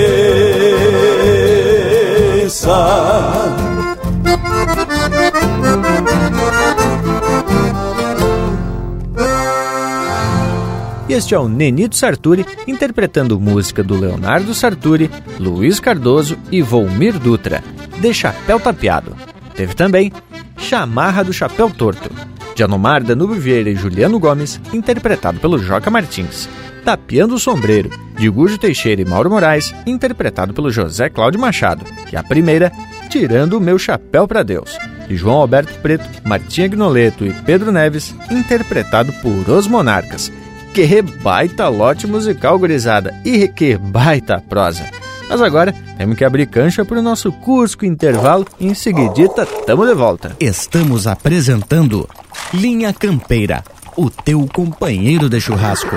Este 11.19 11.35
é 11.35 11.39
o 11.39 11.49
Nenito 11.49 11.97
Sarturi 11.97 12.47
interpretando 12.65 13.41
música 13.41 13.83
do 13.83 13.99
Leonardo 13.99 14.55
Sarturi, 14.55 15.11
Luiz 15.41 15.81
Cardoso 15.81 16.39
e 16.51 16.63
Volmir 16.63 17.19
Dutra, 17.19 17.61
de 17.99 18.15
Chapéu 18.15 18.61
Tapeado. 18.61 19.17
Teve 19.57 19.75
também 19.75 20.13
Chamarra 20.57 21.25
do 21.25 21.33
Chapéu 21.33 21.71
Torto, 21.71 22.09
de 22.55 22.63
Anomar 22.63 23.03
Danube 23.03 23.37
Vieira 23.37 23.69
e 23.69 23.75
Juliano 23.75 24.21
Gomes, 24.21 24.61
interpretado 24.73 25.41
pelo 25.41 25.59
Joca 25.59 25.91
Martins. 25.91 26.49
Tapeando 26.85 27.35
o 27.35 27.41
Sombreiro, 27.41 27.91
de 28.17 28.29
Gujo 28.29 28.57
Teixeira 28.57 29.03
e 29.03 29.05
Mauro 29.05 29.29
Moraes, 29.29 29.75
interpretado 29.85 30.55
pelo 30.55 30.71
José 30.71 31.11
Cláudio 31.11 31.41
Machado. 31.41 31.85
E 32.13 32.17
a 32.17 32.23
primeira, 32.23 32.71
Tirando 33.11 33.55
o 33.55 33.61
Meu 33.61 33.77
Chapéu 33.77 34.29
para 34.29 34.45
Deus, 34.45 34.79
de 35.09 35.17
João 35.17 35.39
Alberto 35.39 35.81
Preto, 35.81 36.09
Martinha 36.25 36.69
Gnoleto 36.69 37.27
e 37.27 37.33
Pedro 37.33 37.73
Neves, 37.73 38.15
interpretado 38.31 39.13
por 39.15 39.51
Os 39.51 39.67
Monarcas 39.67 40.31
que 40.75 41.03
baita 41.03 41.69
lote 41.69 42.07
musical, 42.07 42.59
gurizada, 42.59 43.21
e 43.25 43.49
que 43.49 43.77
baita 43.77 44.43
prosa. 44.49 44.85
Mas 45.29 45.43
agora 45.43 45.75
temos 45.97 46.17
que 46.17 46.25
abrir 46.25 46.47
cancha 46.47 46.85
para 46.85 46.99
o 46.99 47.03
nosso 47.03 47.31
Cusco 47.31 47.85
Intervalo 47.85 48.47
e 48.59 48.67
em 48.67 48.75
seguidita 48.75 49.45
tamo 49.45 49.87
de 49.87 49.95
volta. 49.95 50.35
Estamos 50.41 51.07
apresentando 51.07 52.09
Linha 52.55 52.93
Campeira, 52.93 53.63
o 53.97 54.09
teu 54.09 54.47
companheiro 54.53 55.29
de 55.29 55.41
churrasco. 55.41 55.97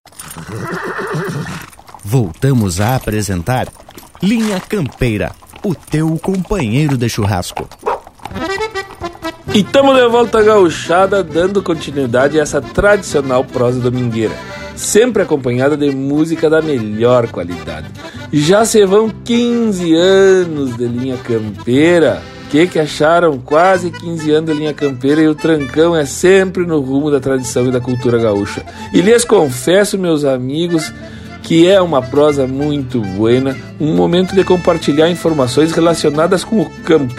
Voltamos 2.03 2.81
a 2.81 2.95
apresentar 2.95 3.67
Linha 4.21 4.59
Campeira, 4.59 5.31
o 5.63 5.73
teu 5.73 6.17
companheiro 6.19 6.97
de 6.97 7.07
churrasco. 7.07 7.67
E 9.53 9.59
estamos 9.59 9.95
de 9.95 10.07
volta 10.07 10.41
gauchada, 10.41 11.23
dando 11.23 11.61
continuidade 11.61 12.39
a 12.39 12.43
essa 12.43 12.61
tradicional 12.61 13.43
prosa 13.43 13.79
domingueira, 13.79 14.33
sempre 14.75 15.23
acompanhada 15.23 15.75
de 15.77 15.91
música 15.91 16.49
da 16.49 16.61
melhor 16.61 17.27
qualidade. 17.27 17.87
Já 18.31 18.65
se 18.65 18.85
vão 18.85 19.09
15 19.09 19.93
anos 19.93 20.77
de 20.77 20.85
linha 20.87 21.17
campeira. 21.17 22.21
Que, 22.51 22.67
que 22.67 22.79
acharam? 22.79 23.39
Quase 23.39 23.89
15 23.89 24.29
anos 24.29 24.51
de 24.51 24.59
linha 24.59 24.73
campeira 24.73 25.21
e 25.21 25.27
o 25.29 25.33
trancão 25.33 25.95
é 25.95 26.03
sempre 26.03 26.65
no 26.65 26.81
rumo 26.81 27.09
da 27.09 27.17
tradição 27.17 27.65
e 27.65 27.71
da 27.71 27.79
cultura 27.79 28.17
gaúcha. 28.17 28.65
E 28.93 28.99
lhes 28.99 29.23
confesso, 29.23 29.97
meus 29.97 30.25
amigos, 30.25 30.91
que 31.41 31.65
é 31.65 31.81
uma 31.81 32.01
prosa 32.01 32.45
muito 32.45 32.99
buena, 32.99 33.55
um 33.79 33.95
momento 33.95 34.35
de 34.35 34.43
compartilhar 34.43 35.09
informações 35.09 35.71
relacionadas 35.71 36.43
com 36.43 36.59
o 36.59 36.69
campo 36.83 37.15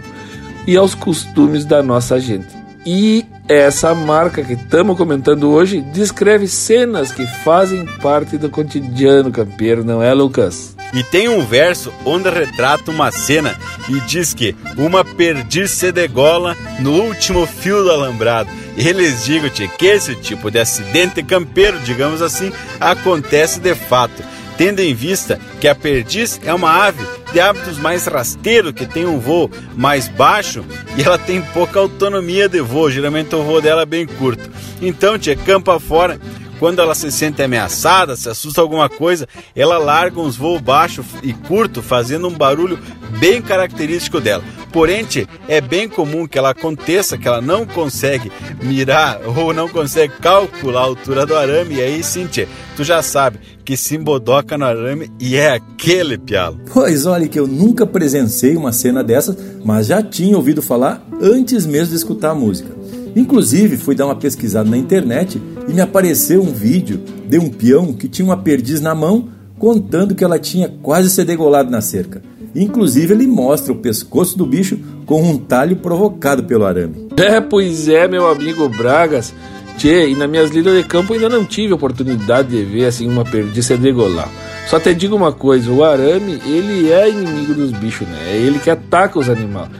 e 0.66 0.76
aos 0.76 0.94
costumes 0.94 1.64
da 1.64 1.82
nossa 1.82 2.20
gente. 2.20 2.54
E 2.84 3.24
essa 3.48 3.94
marca 3.94 4.42
que 4.42 4.52
estamos 4.52 4.98
comentando 4.98 5.50
hoje 5.50 5.80
descreve 5.80 6.46
cenas 6.46 7.10
que 7.10 7.26
fazem 7.42 7.86
parte 8.02 8.36
do 8.36 8.50
cotidiano 8.50 9.32
campeiro, 9.32 9.82
não 9.82 10.02
é, 10.02 10.12
Lucas? 10.12 10.71
E 10.92 11.02
tem 11.02 11.28
um 11.28 11.44
verso 11.44 11.92
onde 12.04 12.28
retrata 12.28 12.90
uma 12.90 13.10
cena 13.10 13.58
e 13.88 13.98
diz 14.00 14.34
que 14.34 14.54
uma 14.76 15.04
perdiz 15.04 15.70
se 15.70 15.90
degola 15.90 16.56
no 16.80 16.92
último 16.92 17.46
fio 17.46 17.82
do 17.82 17.90
alambrado. 17.90 18.50
Eles 18.76 19.24
digam 19.24 19.50
que 19.50 19.86
esse 19.86 20.14
tipo 20.16 20.50
de 20.50 20.58
acidente 20.58 21.22
campeiro, 21.22 21.78
digamos 21.80 22.22
assim, 22.22 22.52
acontece 22.80 23.60
de 23.60 23.74
fato, 23.74 24.22
tendo 24.56 24.80
em 24.80 24.94
vista 24.94 25.38
que 25.60 25.68
a 25.68 25.74
perdiz 25.74 26.40
é 26.44 26.52
uma 26.52 26.70
ave 26.70 27.04
de 27.32 27.40
hábitos 27.40 27.78
mais 27.78 28.06
rasteiros, 28.06 28.72
que 28.72 28.86
tem 28.86 29.06
um 29.06 29.18
voo 29.18 29.50
mais 29.74 30.08
baixo 30.08 30.64
e 30.96 31.02
ela 31.02 31.18
tem 31.18 31.40
pouca 31.40 31.78
autonomia 31.78 32.48
de 32.48 32.60
voo, 32.60 32.90
geralmente 32.90 33.34
o 33.34 33.42
voo 33.42 33.60
dela 33.60 33.82
é 33.82 33.86
bem 33.86 34.06
curto. 34.06 34.50
Então, 34.80 35.18
tia, 35.18 35.36
campa 35.36 35.80
fora, 35.80 36.20
quando 36.62 36.78
ela 36.78 36.94
se 36.94 37.10
sente 37.10 37.42
ameaçada, 37.42 38.14
se 38.14 38.28
assusta 38.28 38.60
alguma 38.60 38.88
coisa, 38.88 39.26
ela 39.52 39.78
larga 39.78 40.20
uns 40.20 40.36
voos 40.36 40.60
baixos 40.60 41.04
e 41.20 41.32
curto, 41.32 41.82
fazendo 41.82 42.28
um 42.28 42.30
barulho 42.30 42.78
bem 43.18 43.42
característico 43.42 44.20
dela. 44.20 44.44
Porém, 44.72 45.04
é 45.48 45.60
bem 45.60 45.88
comum 45.88 46.24
que 46.24 46.38
ela 46.38 46.50
aconteça 46.50 47.18
que 47.18 47.26
ela 47.26 47.40
não 47.40 47.66
consegue 47.66 48.30
mirar 48.62 49.20
ou 49.36 49.52
não 49.52 49.68
consegue 49.68 50.14
calcular 50.20 50.82
a 50.82 50.84
altura 50.84 51.26
do 51.26 51.34
arame, 51.34 51.74
e 51.74 51.82
aí 51.82 52.00
sim, 52.04 52.28
tu 52.76 52.84
já 52.84 53.02
sabe 53.02 53.40
que 53.64 53.76
se 53.76 53.96
embodoca 53.96 54.56
no 54.56 54.64
arame 54.64 55.10
e 55.18 55.34
é 55.34 55.50
aquele 55.50 56.16
pialo. 56.16 56.60
Pois 56.72 57.06
olha 57.06 57.26
que 57.26 57.40
eu 57.40 57.48
nunca 57.48 57.84
presenciei 57.84 58.56
uma 58.56 58.70
cena 58.70 59.02
dessas, 59.02 59.36
mas 59.64 59.88
já 59.88 60.00
tinha 60.00 60.36
ouvido 60.36 60.62
falar 60.62 61.04
antes 61.20 61.66
mesmo 61.66 61.90
de 61.90 61.96
escutar 61.96 62.30
a 62.30 62.34
música. 62.36 62.81
Inclusive, 63.14 63.76
fui 63.76 63.94
dar 63.94 64.06
uma 64.06 64.16
pesquisada 64.16 64.68
na 64.68 64.76
internet 64.76 65.40
e 65.68 65.72
me 65.72 65.80
apareceu 65.80 66.42
um 66.42 66.52
vídeo 66.52 67.00
de 67.28 67.38
um 67.38 67.48
peão 67.48 67.92
que 67.92 68.08
tinha 68.08 68.26
uma 68.26 68.36
perdiz 68.36 68.80
na 68.80 68.94
mão 68.94 69.28
contando 69.58 70.14
que 70.14 70.24
ela 70.24 70.38
tinha 70.38 70.68
quase 70.82 71.08
se 71.10 71.24
degolado 71.24 71.70
na 71.70 71.80
cerca. 71.80 72.22
Inclusive, 72.54 73.14
ele 73.14 73.26
mostra 73.26 73.72
o 73.72 73.76
pescoço 73.76 74.36
do 74.36 74.44
bicho 74.44 74.78
com 75.06 75.22
um 75.22 75.38
talho 75.38 75.76
provocado 75.76 76.44
pelo 76.44 76.64
arame. 76.64 77.08
É, 77.16 77.40
pois 77.40 77.88
é, 77.88 78.08
meu 78.08 78.26
amigo 78.30 78.68
Bragas. 78.68 79.32
Tchê, 79.78 80.10
e 80.10 80.14
nas 80.14 80.28
minhas 80.28 80.50
lidas 80.50 80.76
de 80.76 80.84
campo 80.84 81.14
ainda 81.14 81.28
não 81.28 81.44
tive 81.46 81.72
oportunidade 81.72 82.48
de 82.48 82.62
ver 82.62 82.86
assim 82.86 83.08
uma 83.08 83.24
perdiz 83.24 83.66
se 83.66 83.76
degolar. 83.76 84.28
Só 84.68 84.78
te 84.78 84.94
digo 84.94 85.16
uma 85.16 85.32
coisa, 85.32 85.70
o 85.70 85.82
arame, 85.82 86.40
ele 86.44 86.92
é 86.92 87.08
inimigo 87.08 87.54
dos 87.54 87.72
bichos, 87.72 88.06
né? 88.06 88.18
É 88.32 88.36
ele 88.36 88.58
que 88.58 88.70
ataca 88.70 89.18
os 89.18 89.28
animais. 89.28 89.70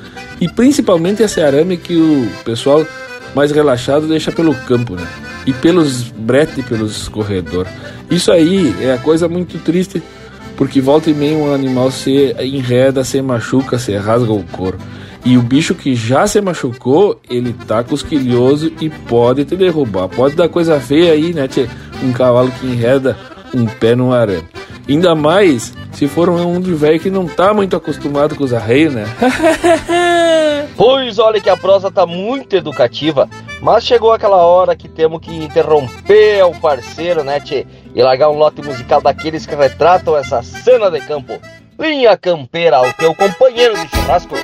E 0.41 0.49
principalmente 0.49 1.23
esse 1.23 1.41
arame 1.41 1.77
que 1.77 1.95
o 1.95 2.27
pessoal 2.45 2.87
mais 3.35 3.51
relaxado 3.51 4.07
deixa 4.07 4.31
pelo 4.33 4.55
campo, 4.55 4.95
né? 4.95 5.07
E 5.47 5.53
pelos 5.53 6.03
bretes, 6.05 6.65
pelos 6.65 7.09
corredores. 7.09 7.73
Isso 8.11 8.31
aí 8.31 8.75
é 8.81 8.93
a 8.93 8.99
coisa 8.99 9.29
muito 9.29 9.59
triste, 9.59 10.03
porque 10.57 10.81
volta 10.81 11.11
e 11.11 11.15
meia 11.15 11.37
um 11.37 11.53
animal 11.53 11.91
se 11.91 12.35
enreda, 12.41 13.05
se 13.05 13.21
machuca, 13.23 13.79
se 13.79 13.97
rasga 13.97 14.33
o 14.33 14.43
couro. 14.45 14.79
E 15.25 15.37
o 15.37 15.43
bicho 15.43 15.75
que 15.75 15.95
já 15.95 16.27
se 16.27 16.41
machucou, 16.41 17.21
ele 17.31 17.55
tá 17.67 17.83
cosquilhoso 17.85 18.73
e 18.81 18.91
pode 18.91 19.45
te 19.45 19.55
derrubar. 19.55 20.09
Pode 20.09 20.35
dar 20.35 20.49
coisa 20.49 20.81
feia 20.81 21.13
aí, 21.13 21.33
né, 21.33 21.47
tchê? 21.47 21.69
Um 22.03 22.13
cavalo 22.13 22.51
que 22.51 22.67
enreda 22.67 23.17
um 23.55 23.67
pé 23.67 23.95
no 23.95 24.13
arame. 24.13 24.43
Ainda 24.89 25.15
mais 25.15 25.73
se 25.93 26.09
for 26.09 26.29
um 26.29 26.61
de 26.61 26.75
velho 26.75 26.99
que 26.99 27.11
não 27.11 27.27
tá 27.27 27.55
muito 27.55 27.77
acostumado 27.77 28.35
com 28.35 28.43
os 28.43 28.53
arreios, 28.53 28.93
né? 28.93 29.07
pois 30.77 31.19
olha 31.19 31.41
que 31.41 31.51
a 31.51 31.57
prosa 31.57 31.91
tá 31.91 32.07
muito 32.07 32.57
educativa, 32.57 33.29
mas 33.61 33.85
chegou 33.85 34.13
aquela 34.13 34.39
hora 34.39 34.77
que 34.77 34.89
temos 34.89 35.21
que 35.21 35.35
interromper 35.35 36.45
o 36.45 36.55
parceiro, 36.61 37.23
né, 37.23 37.41
tchê? 37.41 37.67
E 37.95 38.03
largar 38.03 38.31
um 38.31 38.39
lote 38.39 38.63
musical 38.63 39.01
daqueles 39.01 39.47
que 39.47 39.55
retratam 39.55 40.17
essa 40.17 40.43
cena 40.43 40.91
de 40.91 41.01
campo. 41.01 41.39
Linha 41.79 42.17
Campeira, 42.17 42.81
o 42.81 42.93
teu 42.93 43.15
companheiro 43.15 43.75
de 43.75 43.89
churrasco. 43.89 44.35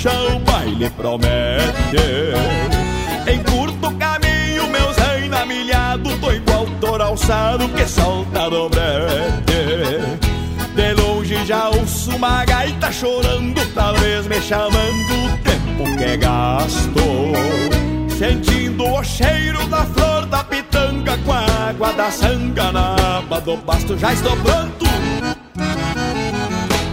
Puxa 0.00 0.18
o 0.34 0.38
baile 0.40 0.88
promete 0.90 2.32
Em 3.26 3.42
curto 3.42 3.94
caminho 3.96 4.66
meus 4.68 4.96
enamilhados 5.22 6.14
Tô 6.20 6.32
igual 6.32 6.66
touro 6.80 7.02
alçado 7.02 7.68
que 7.68 7.86
solta 7.86 8.48
do 8.48 8.68
brete. 8.70 10.18
De 10.74 11.02
longe 11.02 11.44
já 11.44 11.68
ouço 11.68 12.16
uma 12.16 12.44
gaita 12.46 12.90
chorando 12.90 13.60
Talvez 13.74 14.26
me 14.26 14.40
chamando 14.40 14.72
o 14.72 15.38
tempo 15.38 15.96
que 15.98 16.16
gasto. 16.16 17.00
Sentindo 18.18 18.84
o 18.86 19.04
cheiro 19.04 19.66
da 19.66 19.84
flor 19.84 20.26
da 20.26 20.44
pitanga 20.44 21.18
Com 21.18 21.32
a 21.32 21.68
água 21.68 21.92
da 21.92 22.10
sanga 22.10 22.72
na 22.72 23.18
aba 23.18 23.40
do 23.40 23.56
pasto 23.58 23.98
Já 23.98 24.12
estou 24.12 24.36
pronto 24.38 24.80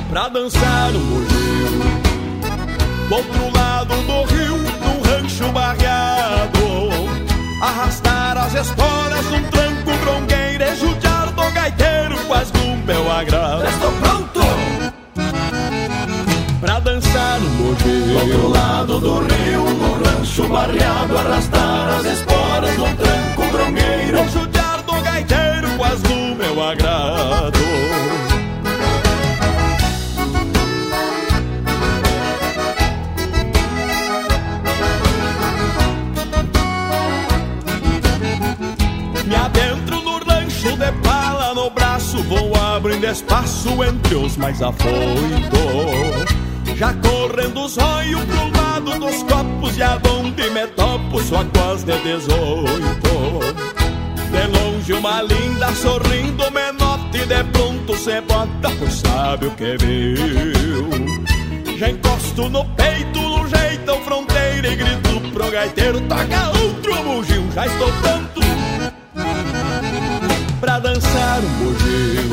pra 0.09 0.29
dançar 0.29 0.89
o 0.95 0.99
bugio. 0.99 1.96
Do 3.07 3.15
outro 3.15 3.57
lado 3.57 3.95
do 4.03 4.23
rio, 4.25 4.57
num 4.57 5.01
rancho 5.01 5.49
barreado, 5.53 6.89
arrastar 7.61 8.37
as 8.37 8.53
esporas 8.53 9.25
num 9.27 9.43
tranco 9.43 9.97
grongueiro 10.03 10.63
e 10.63 10.75
judiar 10.75 11.31
do 11.31 11.51
gaiteiro 11.51 12.17
quase 12.27 12.51
do 12.51 12.85
meu 12.85 13.09
agrado. 13.09 13.65
Estou 13.65 13.91
pronto 13.93 14.41
pra 16.59 16.79
dançar 16.81 17.39
o 17.39 17.49
bugio. 17.49 18.07
Do 18.07 18.19
outro 18.19 18.47
lado 18.49 18.99
do 18.99 19.19
rio, 19.19 19.63
num 19.63 20.03
rancho 20.03 20.43
barreado, 20.49 21.17
arrastar 21.17 21.99
as 21.99 22.05
esporas 22.05 22.77
num 22.77 22.93
tranco 22.93 23.51
grongueiro 23.53 24.19
e 24.19 24.29
judiar 24.29 24.81
do 24.83 25.01
gaiteiro 25.01 25.69
quase 25.77 26.03
do 26.03 26.35
meu 26.35 26.61
agrado. 26.61 27.57
De 40.87 41.07
pala 41.07 41.53
no 41.53 41.69
braço 41.69 42.21
Vou 42.23 42.55
abrindo 42.55 43.05
espaço 43.05 43.83
entre 43.83 44.15
os 44.15 44.37
mais 44.37 44.61
afoitos. 44.61 44.97
Já 46.75 46.93
correndo 46.93 47.65
os 47.65 47.77
olhos 47.77 48.23
pro 48.25 48.61
lado 48.61 48.99
dos 48.99 49.23
copos 49.23 49.77
E 49.77 49.83
aonde 49.83 50.49
me 50.51 50.67
topo 50.67 51.21
só 51.21 51.43
quase 51.53 51.85
de 51.85 51.97
dezoito. 51.99 53.39
De 54.31 54.59
longe 54.59 54.93
uma 54.93 55.21
linda 55.21 55.73
sorrindo 55.73 56.51
menote 56.51 57.25
De 57.25 57.43
pronto 57.51 57.97
cê 57.97 58.21
bota 58.21 58.69
por 58.77 58.89
sabe 58.89 59.47
o 59.47 59.51
que 59.51 59.77
viu. 59.77 60.89
Já 61.77 61.89
encosto 61.89 62.49
no 62.49 62.65
peito 62.75 63.19
no 63.19 63.47
jeitão 63.47 63.99
fronteira 64.01 64.67
E 64.67 64.75
grito 64.75 65.31
pro 65.31 65.51
gaiteiro 65.51 66.01
Toca 66.01 66.59
outro 66.59 67.03
bugio, 67.03 67.43
já 67.53 67.67
estou 67.67 67.91
pronto 68.01 68.66
pra 70.59 70.79
dançar 70.79 71.39
um 71.39 71.49
bugio. 71.63 72.29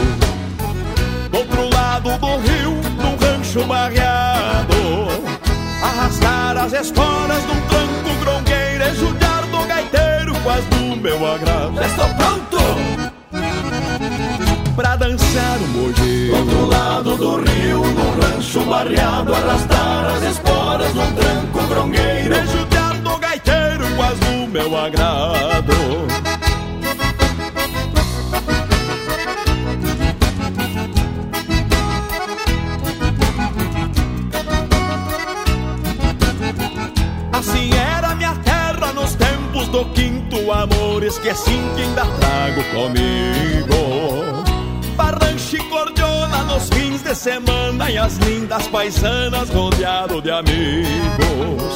Do 1.31 1.39
outro 1.39 1.75
lado 1.75 2.19
do 2.19 2.37
rio, 2.39 2.73
num 2.97 3.17
rancho 3.17 3.65
barreado, 3.65 5.09
arrastar 5.83 6.57
as 6.57 6.73
esporas 6.73 7.45
num 7.45 7.61
tranco 7.69 8.15
grongueiro 8.21 8.85
e 8.85 8.95
judiar 8.95 9.43
do 9.47 9.67
gaiteiro 9.67 10.35
quase 10.43 10.67
do 10.69 10.97
meu 10.97 11.27
agrado. 11.27 11.81
Estou 11.83 12.09
pronto 12.15 12.59
pra 14.75 14.97
dançar 14.97 15.59
um 15.59 15.73
bugio. 15.73 16.31
Do 16.31 16.39
outro 16.39 16.67
lado 16.67 17.17
do 17.17 17.37
rio, 17.43 17.85
num 17.85 18.21
rancho 18.21 18.61
barreado, 18.61 19.35
arrastar 19.35 20.07
as 20.17 20.23
esporas 20.23 20.95
num 20.95 21.13
tranco 21.13 21.67
grongueiro 21.69 22.35
e 22.35 22.47
judiar 22.47 22.95
do 22.99 23.17
gaiteiro 23.19 23.85
quase 23.97 24.21
do 24.21 24.47
meu 24.49 24.77
agrado. 24.77 26.14
Do 39.75 39.85
quinto 39.87 40.53
amor 40.53 41.03
Esqueci 41.03 41.59
que 41.75 41.83
ainda 41.83 42.07
trago 42.21 42.63
comigo 42.73 44.45
Barranche 44.97 45.59
cordiona 45.69 46.45
nos 46.45 46.69
fins 46.69 47.03
de 47.03 47.13
semana 47.13 47.91
e 47.91 47.99
as 47.99 48.17
lindas 48.19 48.69
paisanas 48.69 49.51
rodeado 49.51 50.23
de 50.23 50.31
amigos. 50.31 51.75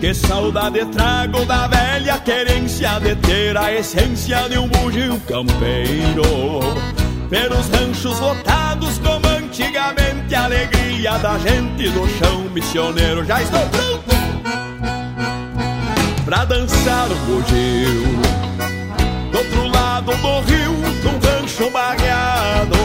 Que 0.00 0.14
saudade 0.14 0.84
trago 0.86 1.44
da 1.46 1.66
velha 1.66 2.16
querência 2.18 3.00
de 3.00 3.16
ter 3.16 3.56
a 3.56 3.72
essência 3.72 4.48
de 4.48 4.58
um 4.58 4.68
bugio 4.68 5.18
campeiro. 5.26 6.60
Pelos 7.28 7.66
ranchos 7.70 8.20
lotados 8.20 8.98
como 8.98 9.26
antigamente 9.26 10.32
a 10.32 10.44
alegria 10.44 11.18
da 11.18 11.36
gente 11.38 11.88
do 11.90 12.08
chão 12.18 12.42
missioneiro. 12.54 13.24
Já 13.24 13.42
estou 13.42 13.66
pronto 13.70 14.15
pra 16.26 16.44
dançar 16.44 17.08
o 17.08 17.14
bugio. 17.24 18.02
Do 19.30 19.38
outro 19.38 19.68
lado 19.68 20.10
do 20.10 20.40
rio, 20.40 20.72
num 21.04 21.18
rancho 21.20 21.70
barreado, 21.70 22.76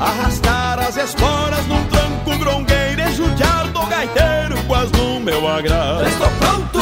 arrastar 0.00 0.78
as 0.78 0.96
esporas 0.96 1.66
num 1.66 1.84
tranco 1.86 2.38
grongueiro 2.38 3.00
e 3.02 3.12
judiar 3.12 3.66
do 3.66 3.84
gaiteiro 3.86 4.62
quase 4.68 4.92
no 4.92 5.18
meu 5.18 5.46
agrado. 5.48 6.06
Estou 6.06 6.28
pronto 6.38 6.80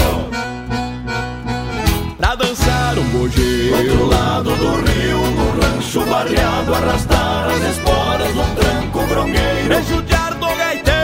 pra 2.18 2.34
dançar 2.34 2.98
um 2.98 3.08
bugio. 3.08 3.70
Do 3.70 3.90
outro 3.90 4.06
lado 4.06 4.54
do 4.56 4.90
rio, 4.90 5.18
num 5.18 5.60
rancho 5.60 6.04
barreado, 6.04 6.74
arrastar 6.74 7.48
as 7.48 7.62
esporas 7.70 8.34
num 8.34 8.54
tranco 8.54 9.06
grongueiro 9.06 9.72
e 9.72 9.82
judiar 9.84 10.34
do 10.34 10.46
gaiteiro 10.46 11.03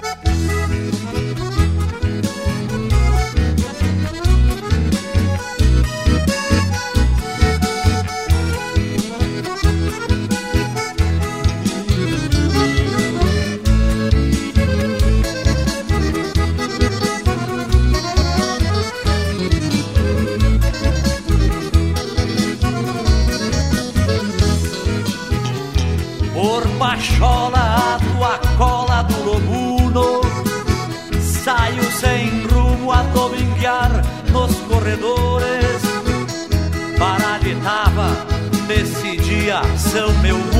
São 39.77 40.13
meu 40.19 40.50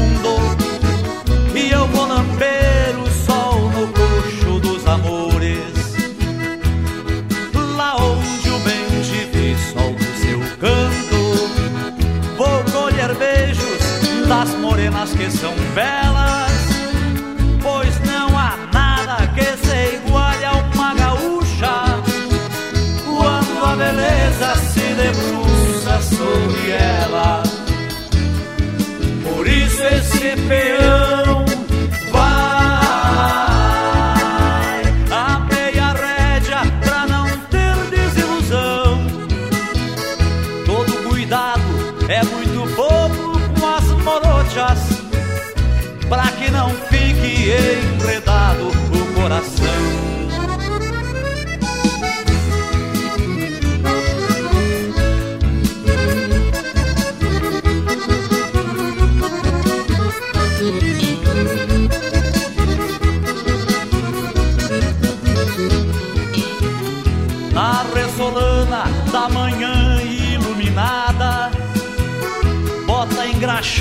esse 30.52 31.01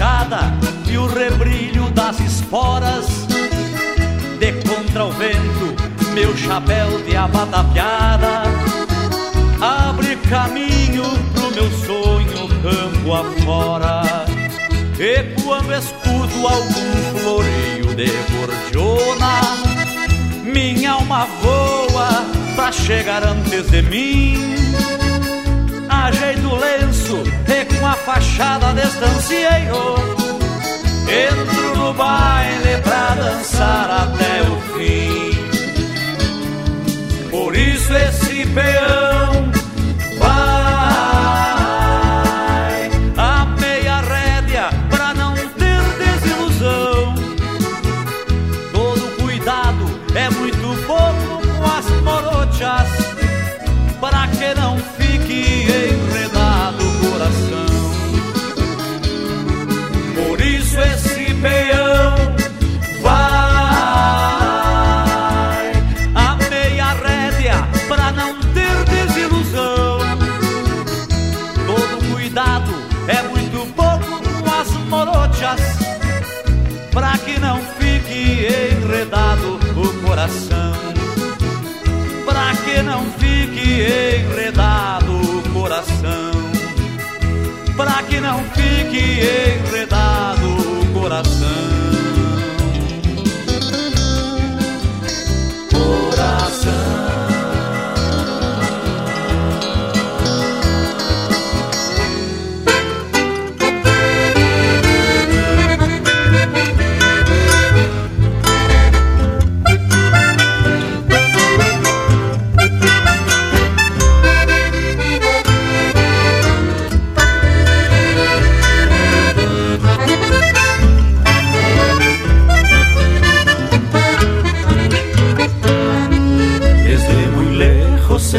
engraxada 0.00 0.40
e 0.88 0.96
o 0.96 1.06
rebrilho 1.06 1.90
das 1.90 2.18
esporas. 2.20 3.06
De 4.38 4.52
contra 4.66 5.04
o 5.04 5.12
vento, 5.12 5.76
meu 6.14 6.34
chapéu 6.36 7.02
de 7.02 7.14
abata 7.14 7.62
piada 7.64 8.44
abre 9.60 10.16
caminho 10.28 11.04
pro 11.34 11.50
meu 11.54 11.70
sonho 11.86 12.48
campo 12.62 13.12
afora. 13.12 14.02
E 14.98 15.42
quando 15.42 15.74
escuto 15.74 16.46
algum 16.46 17.20
floreio 17.20 17.94
de 17.94 18.10
gordiona, 18.32 19.40
minha 20.42 20.92
alma 20.92 21.26
voa 21.42 22.24
pra 22.56 22.72
chegar 22.72 23.22
antes 23.22 23.70
de 23.70 23.82
mim 23.82 24.50
ajeito 25.90 26.46
o 26.46 26.56
lenço 27.10 27.22
e 27.48 27.64
com 27.64 27.86
a 27.86 27.92
fachada 27.94 28.72
distancieiro 28.72 29.96
Entro 31.08 31.76
no 31.76 31.92
baile 31.94 32.80
pra 32.84 33.14
dançar 33.16 33.90
até 33.90 34.42
o 34.42 34.60
fim. 34.78 35.30
Por 37.30 37.56
isso 37.56 37.92
esse 37.94 38.46
peão 38.46 38.99
coração 80.20 80.72
pra 82.26 82.54
que 82.62 82.82
não 82.82 83.06
fique 83.12 83.86
enredado 84.20 85.12
o 85.12 85.42
coração, 85.54 86.32
pra 87.74 88.02
que 88.02 88.20
não 88.20 88.38
fique 88.50 89.20
enredado 89.66 90.46
o 90.46 90.86
coração. 90.92 91.79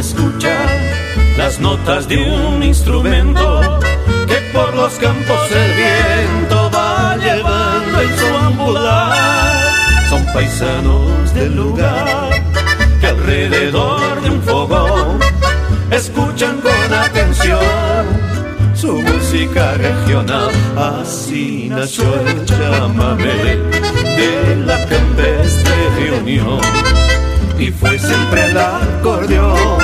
Escucha 0.02 0.58
las 1.38 1.60
notas 1.60 2.08
de 2.08 2.18
un 2.18 2.64
instrumento 2.64 3.80
que 4.28 4.38
por 4.52 4.74
los 4.76 4.94
campos 4.94 5.52
el 5.52 5.72
viento 5.76 6.72
va 6.74 7.16
llevando 7.18 8.02
en 8.02 8.18
su 8.18 8.38
ambular. 8.48 10.10
Son 10.10 10.26
paisanos 10.34 11.34
del 11.36 11.56
lugar 11.56 12.30
que 13.00 13.08
alrededor 13.08 14.22
de 14.24 14.30
un 14.32 14.42
fogón 14.42 15.20
escuchan 15.92 16.60
con 16.62 16.94
atención 16.94 17.60
su 18.74 18.94
música 19.02 19.76
regional. 19.76 20.50
Así 20.76 21.70
nació 21.70 22.06
el 22.26 22.44
chamamé 22.46 23.56
de 24.18 24.56
la 24.66 24.84
campestre 24.88 25.76
reunión. 26.00 26.60
Y 27.62 27.70
fue 27.70 28.00
siempre 28.00 28.46
el 28.50 28.58
acordeón 28.58 29.78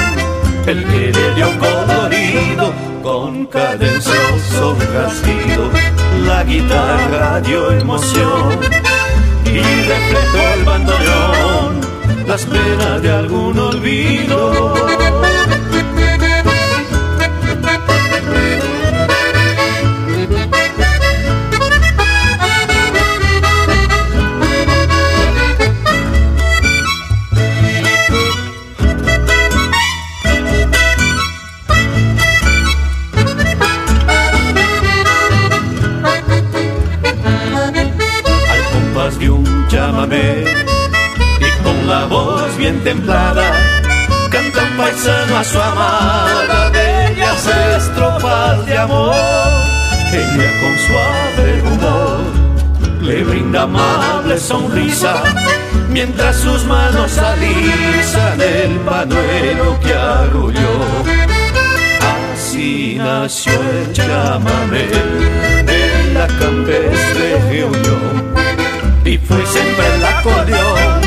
el 0.66 0.84
que 0.84 1.12
le 1.14 1.36
dio 1.36 1.48
colorido 1.60 2.74
con 3.04 3.46
cadencioso 3.46 4.76
rasguido. 4.96 5.70
La 6.26 6.44
guitarra 6.44 7.40
dio 7.42 7.72
emoción 7.72 8.60
y 9.46 9.60
reflejó 9.60 10.54
el 10.56 10.64
bandoneón 10.66 11.82
las 12.28 12.46
penas 12.48 13.00
de 13.04 13.12
algún 13.12 13.60
olvido. 13.60 14.97
Amable 53.58 54.38
sonrisa 54.38 55.24
mientras 55.90 56.36
sus 56.38 56.64
manos 56.66 57.18
alisan 57.18 58.40
el 58.40 58.80
panuelo 58.82 59.80
que 59.80 59.94
arrulló. 59.94 60.80
Así 62.34 62.96
nació 62.98 63.54
el 63.54 63.92
chamamé 63.94 64.88
de 65.66 66.14
la 66.14 66.28
campestre 66.28 67.40
reunión 67.50 68.34
y 69.04 69.18
fue 69.18 69.46
siempre 69.46 69.96
el 69.96 70.06
acordeón 70.06 71.02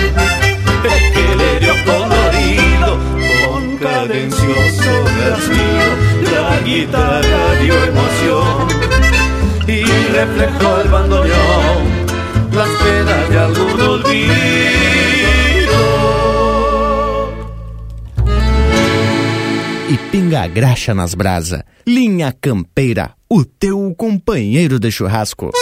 el 0.85 1.13
que 1.13 1.37
le 1.37 1.61
dio 1.61 1.75
colorido 1.85 2.99
con 3.47 3.77
cadencioso 3.79 5.05
rasguido 5.21 6.11
la 6.33 6.61
guitarra 6.65 7.55
dio 7.61 7.75
emoción 7.85 8.69
y 9.67 9.85
reflejó 10.13 10.81
el 10.81 10.89
bandoneón 10.89 12.00
de 12.51 13.39
algún 13.39 13.81
olvido 13.81 14.21
e 19.89 19.97
pinga 20.11 20.43
a 20.43 20.49
graxa 20.49 20.93
nas 20.93 21.15
brasa. 21.15 21.65
Linha 21.87 22.33
Campeira, 22.33 23.13
o 23.29 23.45
teu 23.45 23.95
companheiro 23.97 24.81
de 24.81 24.91
churrasco. 24.91 25.53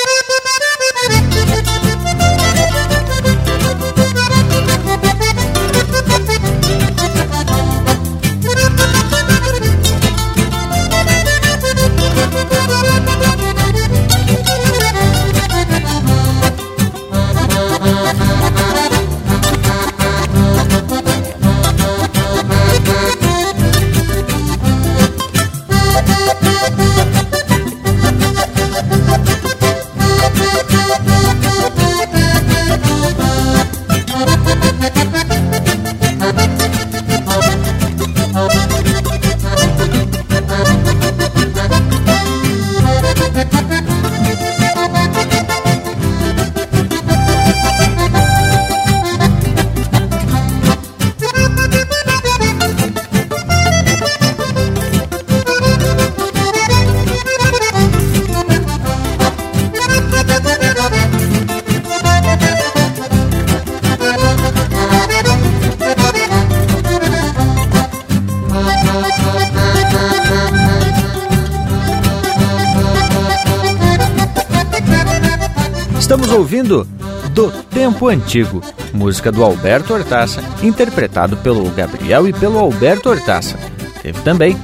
Ouvindo 76.49 76.89
Do 77.35 77.53
Tempo 77.53 78.09
Antigo, 78.09 78.63
música 78.95 79.31
do 79.31 79.45
Alberto 79.45 79.93
Hortaça, 79.93 80.43
interpretado 80.63 81.37
pelo 81.37 81.69
Gabriel 81.73 82.27
e 82.27 82.33
pelo 82.33 82.59
Alberto 82.59 83.11
Hortaça. 83.11 83.59
Teve 84.01 84.23
também 84.23 84.57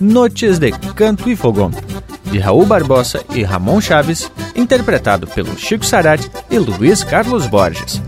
Notes 0.00 0.58
de 0.58 0.72
Canto 0.96 1.30
e 1.30 1.36
Fogão, 1.36 1.70
de 2.24 2.40
Raul 2.40 2.66
Barbosa 2.66 3.22
e 3.32 3.44
Ramon 3.44 3.80
Chaves, 3.80 4.28
interpretado 4.56 5.28
pelo 5.28 5.56
Chico 5.56 5.86
Sarati 5.86 6.28
e 6.50 6.58
Luiz 6.58 7.04
Carlos 7.04 7.46
Borges. 7.46 8.02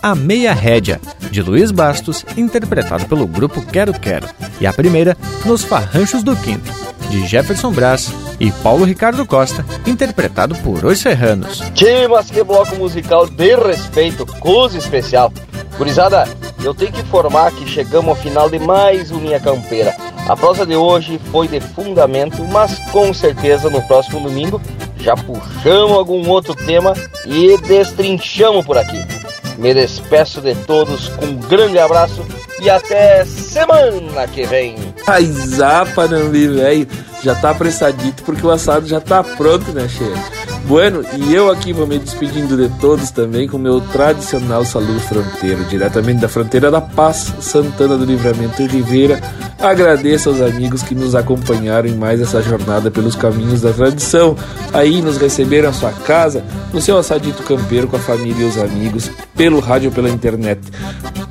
A 0.00 0.14
Meia 0.14 0.52
Rédia, 0.52 1.00
de 1.32 1.42
Luiz 1.42 1.72
Bastos, 1.72 2.24
interpretado 2.36 3.04
pelo 3.06 3.26
grupo 3.26 3.62
Quero 3.62 3.92
Quero. 3.94 4.28
E 4.60 4.66
a 4.66 4.72
primeira, 4.72 5.16
Nos 5.44 5.64
Farranchos 5.64 6.22
do 6.22 6.36
Quinto, 6.36 6.72
de 7.10 7.26
Jefferson 7.26 7.72
Brás 7.72 8.12
e 8.38 8.50
Paulo 8.50 8.84
Ricardo 8.84 9.24
Costa, 9.26 9.64
interpretado 9.86 10.54
por 10.56 10.84
Os 10.84 10.98
Serranos. 10.98 11.60
Tchê, 11.74 12.06
mas 12.08 12.30
que 12.30 12.42
bloco 12.42 12.76
musical 12.76 13.26
de 13.26 13.56
respeito, 13.56 14.26
coisa 14.40 14.78
especial. 14.78 15.32
Gurizada, 15.78 16.26
eu 16.62 16.74
tenho 16.74 16.92
que 16.92 17.00
informar 17.00 17.52
que 17.52 17.68
chegamos 17.68 18.08
ao 18.08 18.16
final 18.16 18.48
de 18.48 18.58
mais 18.58 19.10
uma 19.10 19.20
Linha 19.20 19.40
Campeira. 19.40 19.94
A 20.28 20.36
prosa 20.36 20.66
de 20.66 20.74
hoje 20.74 21.20
foi 21.30 21.46
de 21.48 21.60
fundamento, 21.60 22.42
mas 22.44 22.78
com 22.90 23.12
certeza 23.12 23.70
no 23.70 23.82
próximo 23.82 24.20
domingo 24.20 24.60
já 24.98 25.14
puxamos 25.14 25.92
algum 25.92 26.28
outro 26.28 26.54
tema 26.54 26.94
e 27.24 27.56
destrinchamos 27.58 28.64
por 28.64 28.76
aqui. 28.76 29.04
Me 29.58 29.72
despeço 29.72 30.40
de 30.40 30.54
todos 30.54 31.08
com 31.10 31.26
um 31.26 31.36
grande 31.36 31.78
abraço 31.78 32.24
e 32.60 32.68
até 32.68 33.24
semana 33.24 34.26
que 34.26 34.44
vem. 34.46 34.76
Ai, 35.06 35.24
zapa, 35.24 36.08
Nambi, 36.08 36.48
velho 36.48 36.88
já 37.26 37.34
tá 37.34 37.50
apressadito 37.50 38.22
porque 38.22 38.46
o 38.46 38.52
assado 38.52 38.86
já 38.86 39.00
tá 39.00 39.22
pronto, 39.24 39.72
né, 39.72 39.88
cheia? 39.88 40.14
Bueno, 40.66 41.04
e 41.16 41.34
eu 41.34 41.50
aqui 41.50 41.72
vou 41.72 41.84
me 41.84 41.98
despedindo 41.98 42.56
de 42.56 42.68
todos 42.78 43.10
também 43.10 43.48
com 43.48 43.58
meu 43.58 43.80
tradicional 43.80 44.64
saludo 44.64 45.00
fronteiro, 45.00 45.64
diretamente 45.64 46.20
da 46.20 46.28
fronteira 46.28 46.70
da 46.70 46.80
Paz, 46.80 47.34
Santana 47.40 47.96
do 47.96 48.04
Livramento 48.04 48.62
e 48.62 48.66
Ribeira. 48.66 49.20
Agradeço 49.58 50.28
aos 50.28 50.40
amigos 50.40 50.82
que 50.82 50.94
nos 50.94 51.14
acompanharam 51.14 51.88
em 51.88 51.94
mais 51.94 52.20
essa 52.20 52.42
jornada 52.42 52.90
pelos 52.90 53.16
caminhos 53.16 53.62
da 53.62 53.72
tradição. 53.72 54.36
Aí 54.72 55.00
nos 55.00 55.16
receberam 55.16 55.70
a 55.70 55.72
sua 55.72 55.92
casa, 55.92 56.44
no 56.72 56.80
seu 56.80 56.98
assadito 56.98 57.42
campeiro 57.42 57.88
com 57.88 57.96
a 57.96 58.00
família 58.00 58.44
e 58.44 58.48
os 58.48 58.58
amigos, 58.58 59.10
pelo 59.34 59.60
rádio 59.60 59.90
pela 59.90 60.10
internet. 60.10 60.60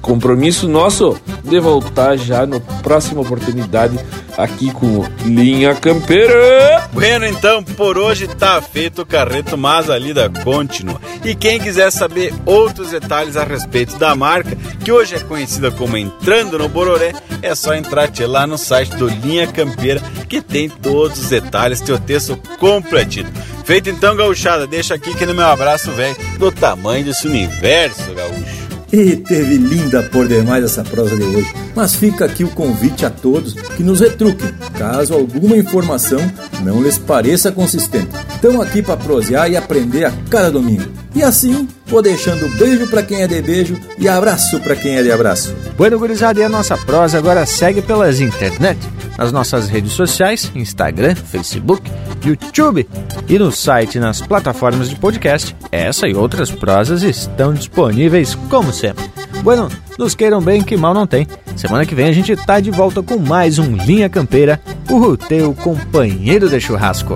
Compromisso 0.02 0.68
nosso 0.68 1.18
de 1.44 1.60
voltar 1.60 2.18
já 2.18 2.46
na 2.46 2.60
próxima 2.60 3.22
oportunidade 3.22 3.98
aqui 4.38 4.72
com 4.72 5.04
Linha 5.24 5.74
Campeira. 5.76 6.88
Bueno, 6.94 7.26
então 7.26 7.64
por 7.64 7.98
hoje 7.98 8.28
tá 8.28 8.62
feito 8.62 9.02
o 9.02 9.06
carreto 9.06 9.58
mas 9.58 9.90
a 9.90 9.98
lida 9.98 10.30
contínua. 10.44 11.00
E 11.24 11.34
quem 11.34 11.60
quiser 11.60 11.92
saber 11.92 12.34
outros 12.46 12.92
detalhes 12.92 13.38
a 13.38 13.44
respeito 13.44 13.98
da 13.98 14.16
marca, 14.16 14.56
que 14.84 14.92
hoje 14.92 15.16
é 15.16 15.20
conhecida 15.20 15.72
como 15.72 15.98
Entrando 15.98 16.60
no 16.60 16.70
Bororé, 16.70 17.14
é 17.42 17.56
só 17.56 17.74
entrar 17.74 18.08
lá 18.28 18.46
no 18.46 18.58
site 18.58 18.96
do 18.96 19.08
Linha 19.08 19.48
Campeira 19.48 20.02
que 20.28 20.42
tem 20.42 20.70
todos 20.70 21.20
os 21.20 21.30
detalhes, 21.30 21.82
teu 21.82 22.00
texto 22.00 22.38
completito. 22.60 23.32
Feito 23.64 23.90
então, 23.90 24.16
gauchada, 24.16 24.68
deixa 24.68 24.94
aqui 24.94 25.16
que 25.16 25.26
no 25.26 25.34
meu 25.34 25.46
abraço, 25.46 25.92
velho, 25.92 26.16
do 26.38 26.52
tamanho 26.52 27.06
desse 27.06 27.28
universo, 27.28 28.14
gaúcho. 28.14 28.66
E 28.92 29.16
teve 29.18 29.58
linda 29.58 30.04
por 30.04 30.28
demais 30.28 30.64
essa 30.64 30.84
prosa 30.84 31.16
de 31.18 31.24
hoje. 31.24 31.52
Mas 31.76 31.96
fica 31.96 32.26
aqui 32.26 32.44
o 32.44 32.50
convite 32.50 33.06
a 33.06 33.10
todos 33.10 33.54
que 33.54 33.84
nos 33.84 34.00
retruquem, 34.00 34.54
caso 34.78 35.14
alguma 35.14 35.58
informação 35.58 36.20
não 36.64 36.82
lhes 36.82 36.98
pareça 36.98 37.52
consistente. 37.52 38.08
Estão 38.34 38.62
aqui 38.62 38.82
para 38.82 38.96
prosear 38.96 39.52
e 39.52 39.58
aprender 39.58 40.06
a 40.06 40.14
cada 40.30 40.52
domingo. 40.52 40.90
E 41.14 41.24
assim, 41.24 41.68
vou 41.86 42.02
deixando 42.02 42.48
beijo 42.58 42.88
para 42.88 43.04
quem 43.04 43.22
é 43.22 43.28
de 43.28 43.42
beijo 43.42 43.80
e 43.98 44.08
abraço 44.08 44.60
para 44.60 44.76
quem 44.76 44.98
é 44.98 45.04
de 45.04 45.12
abraço. 45.12 45.56
Bueno, 45.78 46.00
gurizada, 46.00 46.40
e 46.40 46.44
a 46.44 46.50
nossa 46.50 46.78
prosa 46.78 47.18
agora 47.18 47.46
segue 47.46 47.82
pelas 47.82 48.20
internet, 48.20 48.80
nas 49.18 49.32
nossas 49.32 49.70
redes 49.70 49.94
sociais, 49.94 50.52
Instagram, 50.56 51.16
Facebook, 51.16 51.90
YouTube 52.24 52.88
e 53.28 53.40
no 53.40 53.52
site 53.52 54.00
nas 54.00 54.22
plataformas 54.22 54.90
de 54.90 54.96
podcast. 54.96 55.56
Essa 55.72 56.08
e 56.08 56.16
outras 56.16 56.52
prosas 56.52 57.04
estão 57.04 57.54
disponíveis 57.54 58.36
como 58.50 58.74
sempre. 58.74 59.06
Bueno, 59.44 59.70
nos 59.98 60.16
queiram 60.16 60.42
bem 60.42 60.62
que 60.62 60.76
mal 60.76 60.94
não 60.94 61.06
tem. 61.06 61.28
Semana 61.56 61.86
que 61.86 61.96
vem 61.96 62.08
a 62.08 62.12
gente 62.12 62.36
tá 62.36 62.60
de 62.60 62.72
volta 62.72 63.04
com 63.04 63.18
mais 63.18 63.60
um 63.60 63.76
Linha 63.76 64.10
Campeira, 64.10 64.60
o 64.90 65.16
teu 65.16 65.54
companheiro 65.54 66.50
de 66.50 66.60
churrasco. 66.60 67.16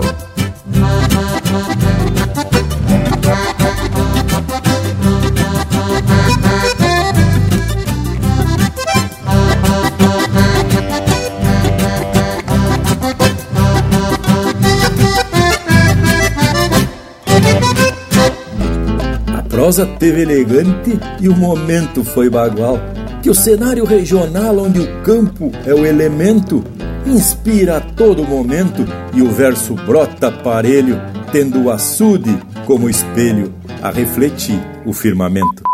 Prosa 19.70 19.86
teve 19.86 20.22
elegante 20.22 20.98
e 21.20 21.28
o 21.28 21.36
momento 21.36 22.02
foi 22.02 22.28
bagual. 22.28 22.76
Que 23.22 23.30
o 23.30 23.34
cenário 23.34 23.84
regional 23.84 24.58
onde 24.58 24.80
o 24.80 25.02
campo 25.02 25.52
é 25.64 25.72
o 25.72 25.86
elemento 25.86 26.64
inspira 27.06 27.76
a 27.76 27.80
todo 27.80 28.24
momento 28.24 28.84
e 29.14 29.22
o 29.22 29.30
verso 29.30 29.74
brota 29.74 30.32
parelho, 30.32 31.00
tendo 31.30 31.62
o 31.62 31.70
açude 31.70 32.36
como 32.66 32.90
espelho 32.90 33.54
a 33.80 33.90
refletir 33.90 34.60
o 34.84 34.92
firmamento. 34.92 35.69